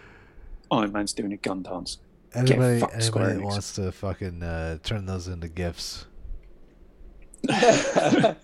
Iron 0.70 0.92
Man's 0.92 1.12
doing 1.12 1.32
a 1.32 1.36
gun 1.36 1.62
dance. 1.62 1.98
anybody 2.34 2.80
fucked, 2.80 3.02
Square 3.02 3.24
anybody 3.24 3.44
that 3.44 3.46
wants 3.48 3.74
to 3.76 3.92
fucking 3.92 4.42
uh, 4.42 4.78
turn 4.82 5.06
those 5.06 5.28
into 5.28 5.48
gifts, 5.48 6.06
I'm 7.48 8.36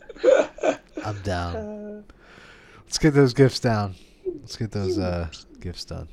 down. 1.25 2.05
Let's 2.85 2.99
get 2.99 3.15
those 3.15 3.35
gifts 3.35 3.59
down. 3.61 3.95
Let's 4.25 4.57
get 4.57 4.71
those 4.71 4.99
uh, 4.99 5.29
gifts 5.61 5.85
done. 5.85 6.09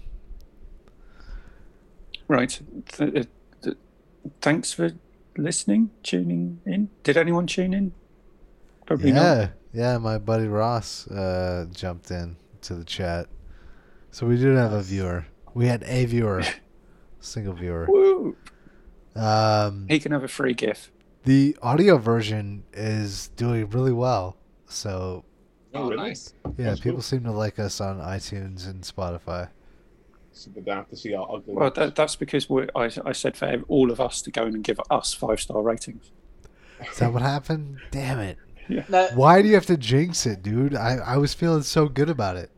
Right. 2.28 2.60
Th- 2.94 3.16
uh, 3.16 3.24
th- 3.62 3.78
thanks 4.42 4.72
for 4.74 4.92
listening, 5.38 5.92
tuning 6.04 6.62
in. 6.66 6.90
Did 7.04 7.18
anyone 7.18 7.48
tune 7.48 7.74
in? 7.74 7.94
Probably 8.86 9.12
not. 9.12 9.52
Yeah, 9.74 9.94
yeah. 9.94 9.98
My 9.98 10.18
buddy 10.18 10.48
Ross 10.48 11.08
uh, 11.08 11.66
jumped 11.72 12.12
in 12.12 12.36
to 12.62 12.76
the 12.76 12.84
chat, 12.86 13.28
so 14.12 14.26
we 14.28 14.38
did 14.38 14.56
have 14.58 14.74
a 14.74 14.82
viewer. 14.82 15.26
We 15.54 15.68
had 15.68 15.84
a 15.84 16.06
viewer, 16.06 16.44
single 17.20 17.54
viewer. 17.54 17.86
Woo! 17.90 18.36
Um, 19.16 19.86
He 19.90 20.00
can 20.00 20.12
have 20.12 20.24
a 20.24 20.28
free 20.28 20.54
gift. 20.54 20.92
the 21.24 21.58
audio 21.62 21.98
version 21.98 22.64
is 22.74 23.30
doing 23.36 23.70
really 23.70 23.92
well. 23.92 24.38
So 24.68 25.26
Oh, 25.74 25.90
really? 25.90 25.98
nice. 25.98 26.34
yeah, 26.58 26.66
That's 26.70 26.80
people 26.80 26.98
cool. 26.98 27.02
seem 27.04 27.24
to 27.24 27.32
like 27.32 27.60
us 27.60 27.82
on 27.82 28.00
iTunes 28.00 28.68
and 28.70 28.82
Spotify. 28.84 29.50
So 30.32 30.50
they 30.56 30.62
don't 30.62 30.78
have 30.78 30.90
to 30.90 30.96
see 30.96 31.14
our 31.14 31.28
ugly. 31.30 31.54
Well, 31.56 31.72
that, 31.72 31.96
that's 31.96 32.16
because 32.16 32.50
we're, 32.50 32.68
I, 32.76 32.90
I 33.06 33.12
said 33.12 33.36
for 33.36 33.62
all 33.68 33.92
of 33.92 34.00
us 34.00 34.22
to 34.22 34.32
go 34.32 34.44
in 34.46 34.56
and 34.56 34.64
give 34.64 34.80
us 34.90 35.14
five 35.14 35.42
star 35.42 35.62
ratings. 35.62 36.12
Is 36.92 36.98
that 37.00 37.12
what 37.12 37.22
happened? 37.22 37.80
Damn 37.92 38.20
it! 38.20 38.38
No, 38.90 39.08
Why 39.16 39.42
do 39.42 39.48
you 39.48 39.56
have 39.56 39.66
to 39.68 39.78
jinx 39.78 40.26
it, 40.26 40.44
dude? 40.44 40.76
I, 40.76 40.98
I 40.98 41.18
was 41.18 41.34
feeling 41.34 41.64
so 41.64 41.88
good 41.88 42.10
about 42.10 42.36
it. 42.38 42.52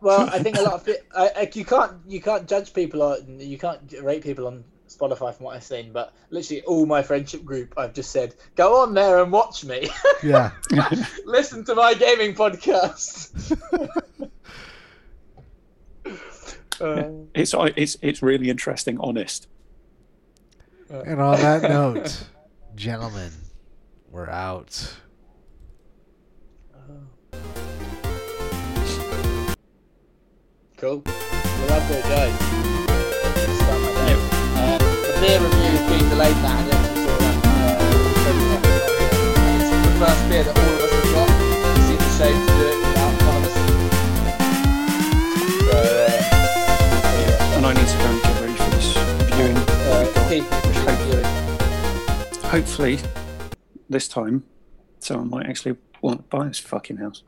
well, 0.00 0.28
I 0.32 0.38
think 0.42 0.56
a 0.58 0.62
lot 0.62 0.74
of 0.74 0.88
it. 0.88 1.06
I, 1.14 1.30
I, 1.36 1.50
you 1.54 1.64
can't 1.64 1.92
you 2.06 2.20
can't 2.20 2.48
judge 2.48 2.72
people 2.74 3.02
on 3.02 3.38
you 3.40 3.58
can't 3.58 3.80
rate 4.02 4.22
people 4.22 4.46
on 4.46 4.64
Spotify 4.88 5.34
from 5.34 5.44
what 5.46 5.56
I've 5.56 5.64
seen. 5.64 5.92
But 5.92 6.12
literally, 6.30 6.62
all 6.62 6.86
my 6.86 7.02
friendship 7.02 7.44
group, 7.44 7.74
I've 7.76 7.92
just 7.94 8.10
said, 8.10 8.34
go 8.54 8.80
on 8.82 8.94
there 8.94 9.22
and 9.22 9.32
watch 9.32 9.64
me. 9.64 9.88
Yeah. 10.22 10.50
Listen 11.24 11.64
to 11.64 11.74
my 11.74 11.94
gaming 11.94 12.34
podcast. 12.34 13.32
Uh, 16.78 17.08
It's 17.34 17.54
it's 17.76 17.96
it's 18.02 18.22
really 18.22 18.50
interesting, 18.50 18.98
honest. 19.00 19.48
and 20.90 21.20
on 21.22 21.40
that 21.40 21.62
note, 21.62 22.24
gentlemen, 22.74 23.32
we're 24.10 24.28
out. 24.28 24.94
Cool. 30.76 31.02
Well, 31.06 31.72
I've 31.72 31.88
got 31.88 32.02
to 32.02 32.08
go. 32.08 32.22
Start 33.56 33.80
my 33.80 33.90
day. 34.04 34.16
Uh, 34.56 34.76
the 34.78 35.12
beer 35.20 35.40
review 35.40 35.72
is 35.72 35.80
being 35.88 36.06
delayed 36.10 36.36
now. 36.44 36.52
I 36.52 36.60
don't 36.60 36.68
know 36.68 36.76
if 36.76 36.90
you 36.96 37.02
saw 37.06 37.16
that. 37.16 37.36
Uh, 37.46 37.80
so, 38.22 38.30
yeah, 38.36 39.96
first 39.98 40.22
beer 40.28 40.44
that 40.44 40.56
all 40.58 40.64
of 40.68 40.80
us 40.84 40.92
have 40.92 41.08
got. 41.16 41.28
It 41.72 41.82
seems 41.88 42.04
a 42.04 42.12
shame 42.18 42.36
to 42.36 42.52
do 42.52 42.64
it 42.68 42.76
without 42.84 43.14
one 43.24 43.36
of 43.36 43.42
us. 43.46 43.54
So, 45.64 45.76
uh, 45.80 47.56
And 47.56 47.64
I 47.64 47.72
need 47.72 47.88
to 47.88 47.96
go 47.96 48.04
and 48.04 48.20
get 48.22 48.34
ready 48.42 48.56
for 48.60 48.70
this 48.76 48.88
viewing. 49.32 49.56
uh, 49.56 50.04
keep 50.28 50.44
Hope- 50.84 52.50
Hopefully, 52.50 52.96
this 53.88 54.06
time, 54.08 54.44
someone 55.00 55.30
might 55.30 55.46
actually 55.46 55.76
want 56.02 56.18
to 56.18 56.24
buy 56.36 56.46
this 56.48 56.58
fucking 56.58 56.98
house. 56.98 57.22